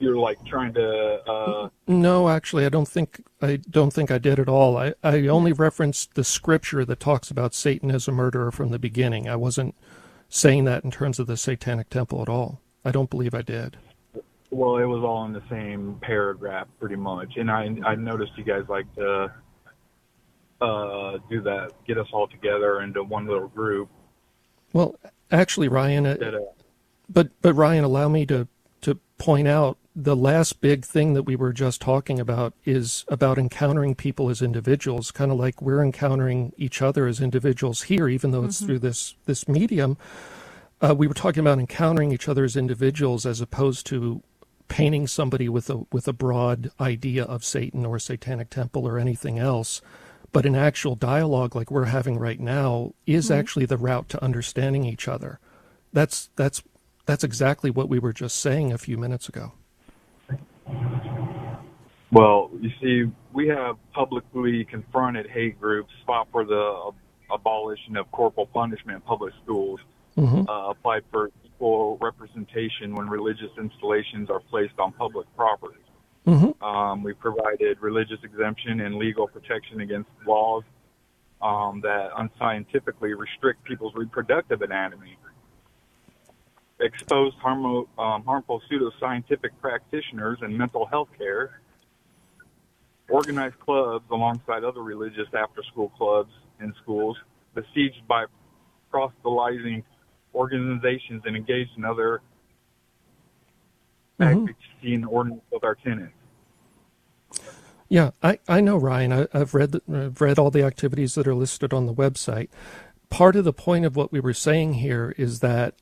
you're 0.00 0.16
like 0.16 0.44
trying 0.44 0.72
to, 0.74 1.20
uh, 1.28 1.68
No, 1.86 2.28
actually, 2.28 2.64
I 2.66 2.68
don't 2.70 2.88
think 2.88 3.22
I 3.40 3.56
don't 3.68 3.92
think 3.92 4.10
I 4.10 4.18
did 4.18 4.38
at 4.38 4.48
all. 4.48 4.76
I, 4.76 4.94
I 5.02 5.26
only 5.26 5.52
referenced 5.52 6.14
the 6.14 6.24
scripture 6.24 6.84
that 6.84 7.00
talks 7.00 7.30
about 7.30 7.54
Satan 7.54 7.90
as 7.90 8.08
a 8.08 8.12
murderer 8.12 8.50
from 8.50 8.70
the 8.70 8.78
beginning. 8.78 9.28
I 9.28 9.36
wasn't 9.36 9.74
saying 10.28 10.64
that 10.64 10.84
in 10.84 10.90
terms 10.90 11.18
of 11.18 11.26
the 11.26 11.36
Satanic 11.36 11.90
Temple 11.90 12.22
at 12.22 12.28
all. 12.28 12.60
I 12.84 12.90
don't 12.92 13.10
believe 13.10 13.34
I 13.34 13.42
did. 13.42 13.76
well, 14.50 14.76
it 14.78 14.84
was 14.84 15.02
all 15.04 15.24
in 15.26 15.32
the 15.32 15.42
same 15.50 15.98
paragraph 16.00 16.66
pretty 16.78 16.96
much. 16.96 17.36
And 17.36 17.50
I, 17.50 17.68
I 17.84 17.94
noticed 17.94 18.32
you 18.36 18.44
guys 18.44 18.64
like 18.68 18.92
to, 18.94 19.32
uh, 20.60 21.18
do 21.28 21.40
that, 21.42 21.72
get 21.86 21.98
us 21.98 22.06
all 22.12 22.26
together 22.28 22.80
into 22.82 23.02
one 23.02 23.26
little 23.26 23.48
group. 23.48 23.88
Well, 24.72 24.94
actually, 25.30 25.68
Ryan, 25.68 26.06
uh, 26.06 26.16
That, 26.20 26.34
uh, 26.34 26.40
but 27.08 27.28
but 27.42 27.54
Ryan, 27.54 27.84
allow 27.84 28.08
me 28.08 28.24
to 28.26 28.46
to 28.82 28.98
point 29.18 29.48
out 29.48 29.78
the 30.02 30.16
last 30.16 30.60
big 30.62 30.84
thing 30.84 31.12
that 31.12 31.24
we 31.24 31.36
were 31.36 31.52
just 31.52 31.80
talking 31.80 32.18
about 32.18 32.54
is 32.64 33.04
about 33.08 33.38
encountering 33.38 33.94
people 33.94 34.30
as 34.30 34.40
individuals, 34.40 35.10
kind 35.10 35.30
of 35.30 35.38
like 35.38 35.60
we're 35.60 35.82
encountering 35.82 36.52
each 36.56 36.80
other 36.80 37.06
as 37.06 37.20
individuals 37.20 37.82
here, 37.82 38.08
even 38.08 38.30
though 38.30 38.44
it's 38.44 38.60
Mhm. 38.62 38.66
through 38.66 38.78
this 38.78 39.14
this 39.26 39.46
medium. 39.46 39.98
Uh, 40.80 40.94
we 40.96 41.06
were 41.06 41.14
talking 41.14 41.40
about 41.40 41.58
encountering 41.58 42.12
each 42.12 42.28
other 42.28 42.44
as 42.44 42.56
individuals, 42.56 43.26
as 43.26 43.42
opposed 43.42 43.84
to 43.86 44.22
painting 44.68 45.06
somebody 45.06 45.48
with 45.48 45.68
a 45.68 45.84
with 45.92 46.08
a 46.08 46.12
broad 46.14 46.70
idea 46.80 47.24
of 47.24 47.44
Satan 47.44 47.84
or 47.84 47.98
Satanic 47.98 48.48
Temple 48.48 48.88
or 48.88 48.98
anything 48.98 49.38
else. 49.38 49.82
But 50.32 50.46
an 50.46 50.54
actual 50.54 50.94
dialogue 50.94 51.54
like 51.54 51.70
we're 51.70 51.86
having 51.86 52.18
right 52.18 52.40
now 52.40 52.94
is 53.06 53.28
Mhm. 53.28 53.36
actually 53.36 53.66
the 53.66 53.76
route 53.76 54.08
to 54.10 54.24
understanding 54.24 54.84
each 54.84 55.08
other. 55.08 55.40
That's 55.92 56.30
that's 56.36 56.62
that's 57.04 57.24
exactly 57.24 57.70
what 57.70 57.88
we 57.90 57.98
were 57.98 58.12
just 58.12 58.38
saying 58.38 58.72
a 58.72 58.78
few 58.78 58.96
minutes 58.96 59.28
ago. 59.28 59.52
Well, 62.12 62.50
you 62.60 62.70
see, 62.80 63.12
we 63.32 63.48
have 63.48 63.76
publicly 63.92 64.64
confronted 64.64 65.28
hate 65.30 65.60
groups, 65.60 65.92
fought 66.06 66.28
for 66.32 66.44
the 66.44 66.90
abolition 67.32 67.96
of 67.96 68.10
corporal 68.10 68.46
punishment 68.46 68.96
in 68.96 69.00
public 69.02 69.32
schools, 69.44 69.78
Mhm. 70.16 70.48
uh, 70.48 70.70
applied 70.70 71.04
for 71.12 71.30
equal 71.44 71.98
representation 72.00 72.96
when 72.96 73.08
religious 73.08 73.50
installations 73.58 74.28
are 74.28 74.40
placed 74.40 74.78
on 74.78 74.92
public 74.92 75.26
property. 75.36 75.78
Mhm. 76.26 76.60
Um, 76.62 77.02
we 77.02 77.14
provided 77.14 77.80
religious 77.80 78.22
exemption 78.24 78.80
and 78.80 78.96
legal 78.96 79.28
protection 79.28 79.80
against 79.80 80.10
laws 80.26 80.64
um, 81.42 81.80
that 81.80 82.10
unscientifically 82.16 83.14
restrict 83.14 83.64
people's 83.64 83.94
reproductive 83.94 84.60
anatomy, 84.60 85.16
exposed 86.80 87.36
harmo, 87.38 87.86
um, 87.98 88.24
harmful 88.24 88.62
pseudoscientific 88.70 89.50
practitioners 89.60 90.38
in 90.42 90.56
mental 90.56 90.86
health 90.86 91.08
care, 91.16 91.60
organized 93.08 93.58
clubs 93.60 94.04
alongside 94.10 94.64
other 94.64 94.82
religious 94.82 95.26
after-school 95.34 95.90
clubs 95.90 96.32
in 96.60 96.72
schools, 96.82 97.16
besieged 97.54 98.06
by 98.08 98.24
proselytizing 98.90 99.82
organizations 100.34 101.22
and 101.26 101.36
engaged 101.36 101.70
in 101.76 101.84
other 101.84 102.22
Mhm. 104.20 104.48
acts 104.48 104.64
in 104.82 105.04
ordinance 105.04 105.42
with 105.50 105.64
our 105.64 105.74
tenants. 105.74 106.14
Yeah, 107.88 108.12
I, 108.22 108.38
I 108.48 108.60
know 108.60 108.76
Ryan. 108.76 109.12
I, 109.12 109.26
I've 109.32 109.54
read 109.54 109.80
I've 109.92 110.20
read 110.20 110.38
all 110.38 110.50
the 110.50 110.62
activities 110.62 111.16
that 111.16 111.26
are 111.26 111.34
listed 111.34 111.72
on 111.72 111.86
the 111.86 111.94
website. 111.94 112.48
Part 113.08 113.34
of 113.34 113.44
the 113.44 113.52
point 113.52 113.84
of 113.84 113.96
what 113.96 114.12
we 114.12 114.20
were 114.20 114.34
saying 114.34 114.74
here 114.74 115.12
is 115.18 115.40
that, 115.40 115.74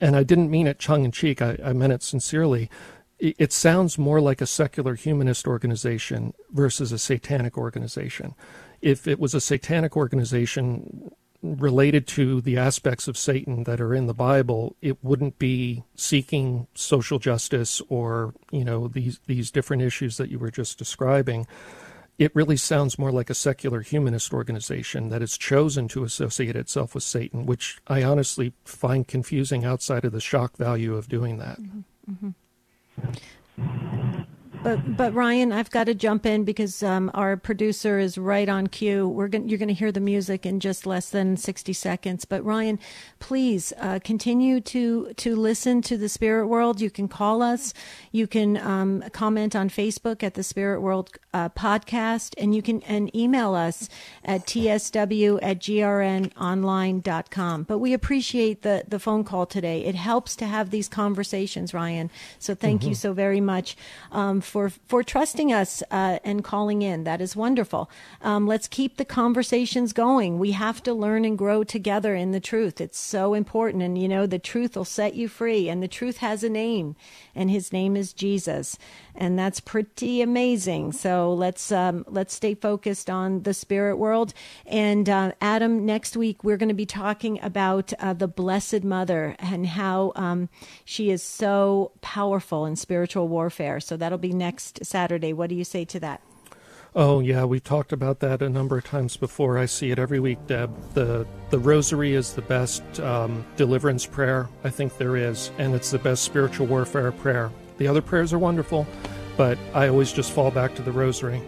and 0.00 0.16
I 0.16 0.22
didn't 0.22 0.50
mean 0.50 0.66
it 0.66 0.78
tongue 0.78 1.04
in 1.04 1.12
cheek. 1.12 1.42
I, 1.42 1.58
I 1.64 1.72
meant 1.72 1.92
it 1.92 2.02
sincerely. 2.02 2.70
It, 3.18 3.36
it 3.38 3.52
sounds 3.52 3.98
more 3.98 4.20
like 4.20 4.40
a 4.40 4.46
secular 4.46 4.94
humanist 4.94 5.46
organization 5.46 6.34
versus 6.50 6.92
a 6.92 6.98
satanic 6.98 7.58
organization. 7.58 8.34
If 8.80 9.06
it 9.06 9.18
was 9.18 9.34
a 9.34 9.40
satanic 9.40 9.96
organization 9.96 11.12
related 11.42 12.06
to 12.06 12.40
the 12.42 12.58
aspects 12.58 13.08
of 13.08 13.16
Satan 13.16 13.64
that 13.64 13.80
are 13.80 13.94
in 13.94 14.06
the 14.06 14.14
Bible, 14.14 14.76
it 14.82 15.02
wouldn't 15.02 15.38
be 15.38 15.84
seeking 15.94 16.66
social 16.74 17.18
justice 17.18 17.80
or, 17.88 18.34
you 18.50 18.64
know, 18.64 18.88
these 18.88 19.20
these 19.26 19.50
different 19.50 19.82
issues 19.82 20.16
that 20.16 20.30
you 20.30 20.38
were 20.38 20.50
just 20.50 20.78
describing. 20.78 21.46
It 22.20 22.36
really 22.36 22.58
sounds 22.58 22.98
more 22.98 23.10
like 23.10 23.30
a 23.30 23.34
secular 23.34 23.80
humanist 23.80 24.34
organization 24.34 25.08
that 25.08 25.22
has 25.22 25.38
chosen 25.38 25.88
to 25.88 26.04
associate 26.04 26.54
itself 26.54 26.94
with 26.94 27.02
Satan, 27.02 27.46
which 27.46 27.78
I 27.86 28.02
honestly 28.02 28.52
find 28.62 29.08
confusing 29.08 29.64
outside 29.64 30.04
of 30.04 30.12
the 30.12 30.20
shock 30.20 30.58
value 30.58 30.94
of 30.94 31.08
doing 31.08 31.38
that. 31.38 31.58
Mhm. 32.06 32.34
But 34.62 34.94
but 34.94 35.14
Ryan, 35.14 35.52
I've 35.52 35.70
got 35.70 35.84
to 35.84 35.94
jump 35.94 36.26
in 36.26 36.44
because 36.44 36.82
um, 36.82 37.10
our 37.14 37.38
producer 37.38 37.98
is 37.98 38.18
right 38.18 38.46
on 38.46 38.66
cue. 38.66 39.08
We're 39.08 39.28
going 39.28 39.48
you're 39.48 39.56
going 39.58 39.68
to 39.68 39.74
hear 39.74 39.90
the 39.90 40.00
music 40.00 40.44
in 40.44 40.60
just 40.60 40.84
less 40.84 41.08
than 41.08 41.38
sixty 41.38 41.72
seconds. 41.72 42.26
But 42.26 42.44
Ryan, 42.44 42.78
please 43.20 43.72
uh, 43.80 44.00
continue 44.04 44.60
to 44.60 45.14
to 45.16 45.34
listen 45.34 45.80
to 45.82 45.96
the 45.96 46.10
Spirit 46.10 46.48
World. 46.48 46.82
You 46.82 46.90
can 46.90 47.08
call 47.08 47.40
us. 47.40 47.72
You 48.12 48.26
can 48.26 48.58
um, 48.58 49.02
comment 49.12 49.56
on 49.56 49.70
Facebook 49.70 50.22
at 50.22 50.34
the 50.34 50.42
Spirit 50.42 50.82
World 50.82 51.08
uh, 51.32 51.48
podcast, 51.48 52.34
and 52.36 52.54
you 52.54 52.60
can 52.60 52.82
and 52.82 53.14
email 53.16 53.54
us 53.54 53.88
at 54.26 54.46
tsw 54.46 55.38
at 55.42 55.60
grnonline.com. 55.60 57.62
But 57.62 57.78
we 57.78 57.94
appreciate 57.94 58.60
the 58.60 58.84
the 58.86 58.98
phone 58.98 59.24
call 59.24 59.46
today. 59.46 59.86
It 59.86 59.94
helps 59.94 60.36
to 60.36 60.44
have 60.44 60.68
these 60.70 60.86
conversations, 60.88 61.72
Ryan. 61.72 62.10
So 62.38 62.54
thank 62.54 62.84
you 62.84 62.90
Mhm. 62.90 62.96
so 62.96 63.12
very 63.14 63.40
much 63.40 63.74
um, 64.12 64.42
for 64.50 64.70
for 64.86 65.02
trusting 65.02 65.52
us 65.52 65.82
uh, 65.90 66.18
and 66.24 66.44
calling 66.44 66.82
in. 66.82 67.04
That 67.04 67.20
is 67.20 67.36
wonderful. 67.36 67.90
Um, 68.20 68.46
let's 68.46 68.68
keep 68.68 68.96
the 68.96 69.04
conversations 69.04 69.92
going. 69.92 70.38
We 70.38 70.52
have 70.52 70.82
to 70.82 70.92
learn 70.92 71.24
and 71.24 71.38
grow 71.38 71.64
together 71.64 72.14
in 72.14 72.32
the 72.32 72.40
truth. 72.40 72.80
It's 72.80 72.98
so 72.98 73.32
important, 73.34 73.82
and 73.82 73.96
you 73.96 74.08
know 74.08 74.26
the 74.26 74.38
truth 74.38 74.76
will 74.76 74.84
set 74.84 75.14
you 75.14 75.28
free. 75.28 75.68
And 75.68 75.82
the 75.82 75.88
truth 75.88 76.18
has 76.18 76.42
a 76.42 76.50
name, 76.50 76.96
and 77.34 77.50
His 77.50 77.72
name 77.72 77.96
is 77.96 78.12
Jesus, 78.12 78.76
and 79.14 79.38
that's 79.38 79.60
pretty 79.60 80.20
amazing. 80.20 80.92
So 80.92 81.32
let's 81.32 81.70
um, 81.72 82.04
let's 82.08 82.34
stay 82.34 82.54
focused 82.54 83.08
on 83.08 83.44
the 83.44 83.54
spirit 83.54 83.96
world. 83.96 84.34
And 84.66 85.08
uh, 85.08 85.32
Adam, 85.40 85.86
next 85.86 86.16
week 86.16 86.42
we're 86.42 86.56
going 86.56 86.68
to 86.68 86.74
be 86.74 86.86
talking 86.86 87.40
about 87.42 87.92
uh, 88.00 88.12
the 88.12 88.28
Blessed 88.28 88.82
Mother 88.82 89.36
and 89.38 89.66
how 89.66 90.12
um, 90.16 90.48
she 90.84 91.10
is 91.10 91.22
so 91.22 91.92
powerful 92.00 92.66
in 92.66 92.76
spiritual 92.76 93.28
warfare. 93.28 93.78
So 93.80 93.96
that'll 93.96 94.18
be 94.18 94.32
next 94.40 94.84
Saturday. 94.84 95.32
What 95.32 95.50
do 95.50 95.54
you 95.54 95.62
say 95.62 95.84
to 95.84 96.00
that? 96.00 96.20
Oh 96.96 97.20
yeah, 97.20 97.44
we've 97.44 97.62
talked 97.62 97.92
about 97.92 98.18
that 98.18 98.42
a 98.42 98.48
number 98.48 98.76
of 98.76 98.84
times 98.84 99.16
before. 99.16 99.56
I 99.56 99.66
see 99.66 99.92
it 99.92 99.98
every 100.00 100.18
week, 100.18 100.38
Deb. 100.48 100.74
The 100.94 101.24
the 101.50 101.58
rosary 101.60 102.14
is 102.14 102.32
the 102.32 102.42
best 102.42 102.82
um, 102.98 103.44
deliverance 103.56 104.06
prayer 104.06 104.48
I 104.64 104.70
think 104.70 104.98
there 104.98 105.16
is, 105.16 105.52
and 105.58 105.72
it's 105.72 105.92
the 105.92 106.00
best 106.00 106.24
spiritual 106.24 106.66
warfare 106.66 107.12
prayer. 107.12 107.52
The 107.78 107.86
other 107.86 108.02
prayers 108.02 108.32
are 108.32 108.40
wonderful, 108.40 108.88
but 109.36 109.56
I 109.72 109.86
always 109.86 110.12
just 110.12 110.32
fall 110.32 110.50
back 110.50 110.74
to 110.74 110.82
the 110.82 110.90
rosary. 110.90 111.40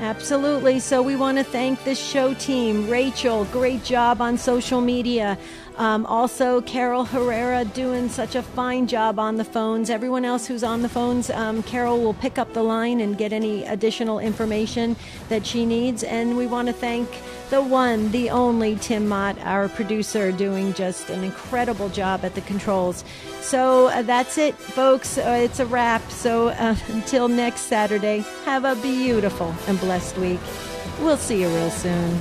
Absolutely. 0.00 0.80
So 0.80 1.02
we 1.02 1.14
want 1.14 1.36
to 1.36 1.44
thank 1.44 1.84
the 1.84 1.94
show 1.94 2.32
team. 2.32 2.88
Rachel, 2.88 3.44
great 3.46 3.84
job 3.84 4.22
on 4.22 4.38
social 4.38 4.80
media. 4.80 5.36
Um, 5.76 6.06
also, 6.06 6.62
Carol 6.62 7.04
Herrera 7.04 7.66
doing 7.66 8.08
such 8.08 8.34
a 8.34 8.42
fine 8.42 8.86
job 8.86 9.18
on 9.18 9.36
the 9.36 9.44
phones. 9.44 9.90
Everyone 9.90 10.24
else 10.24 10.46
who's 10.46 10.64
on 10.64 10.80
the 10.80 10.88
phones, 10.88 11.28
um, 11.28 11.62
Carol 11.64 12.00
will 12.00 12.14
pick 12.14 12.38
up 12.38 12.52
the 12.54 12.62
line 12.62 13.00
and 13.00 13.18
get 13.18 13.32
any 13.32 13.64
additional 13.64 14.18
information 14.18 14.96
that 15.28 15.46
she 15.46 15.66
needs. 15.66 16.02
And 16.02 16.34
we 16.34 16.46
want 16.46 16.68
to 16.68 16.74
thank 16.74 17.08
the 17.50 17.62
one, 17.62 18.10
the 18.10 18.30
only 18.30 18.76
Tim 18.76 19.06
Mott, 19.06 19.38
our 19.40 19.68
producer, 19.68 20.32
doing 20.32 20.72
just 20.72 21.10
an 21.10 21.24
incredible 21.24 21.90
job 21.90 22.24
at 22.24 22.34
the 22.34 22.42
controls. 22.42 23.04
So 23.42 23.88
uh, 23.88 24.02
that's 24.02 24.38
it, 24.38 24.54
folks. 24.54 25.18
Uh, 25.18 25.40
it's 25.42 25.60
a 25.60 25.66
wrap. 25.66 26.08
So 26.10 26.48
uh, 26.48 26.76
until 26.88 27.28
next 27.28 27.62
Saturday, 27.62 28.24
have 28.44 28.64
a 28.64 28.76
beautiful 28.76 29.54
and 29.66 29.78
blessed 29.80 30.18
week. 30.18 30.40
We'll 31.00 31.16
see 31.16 31.40
you 31.40 31.48
real 31.48 31.70
soon. 31.70 32.18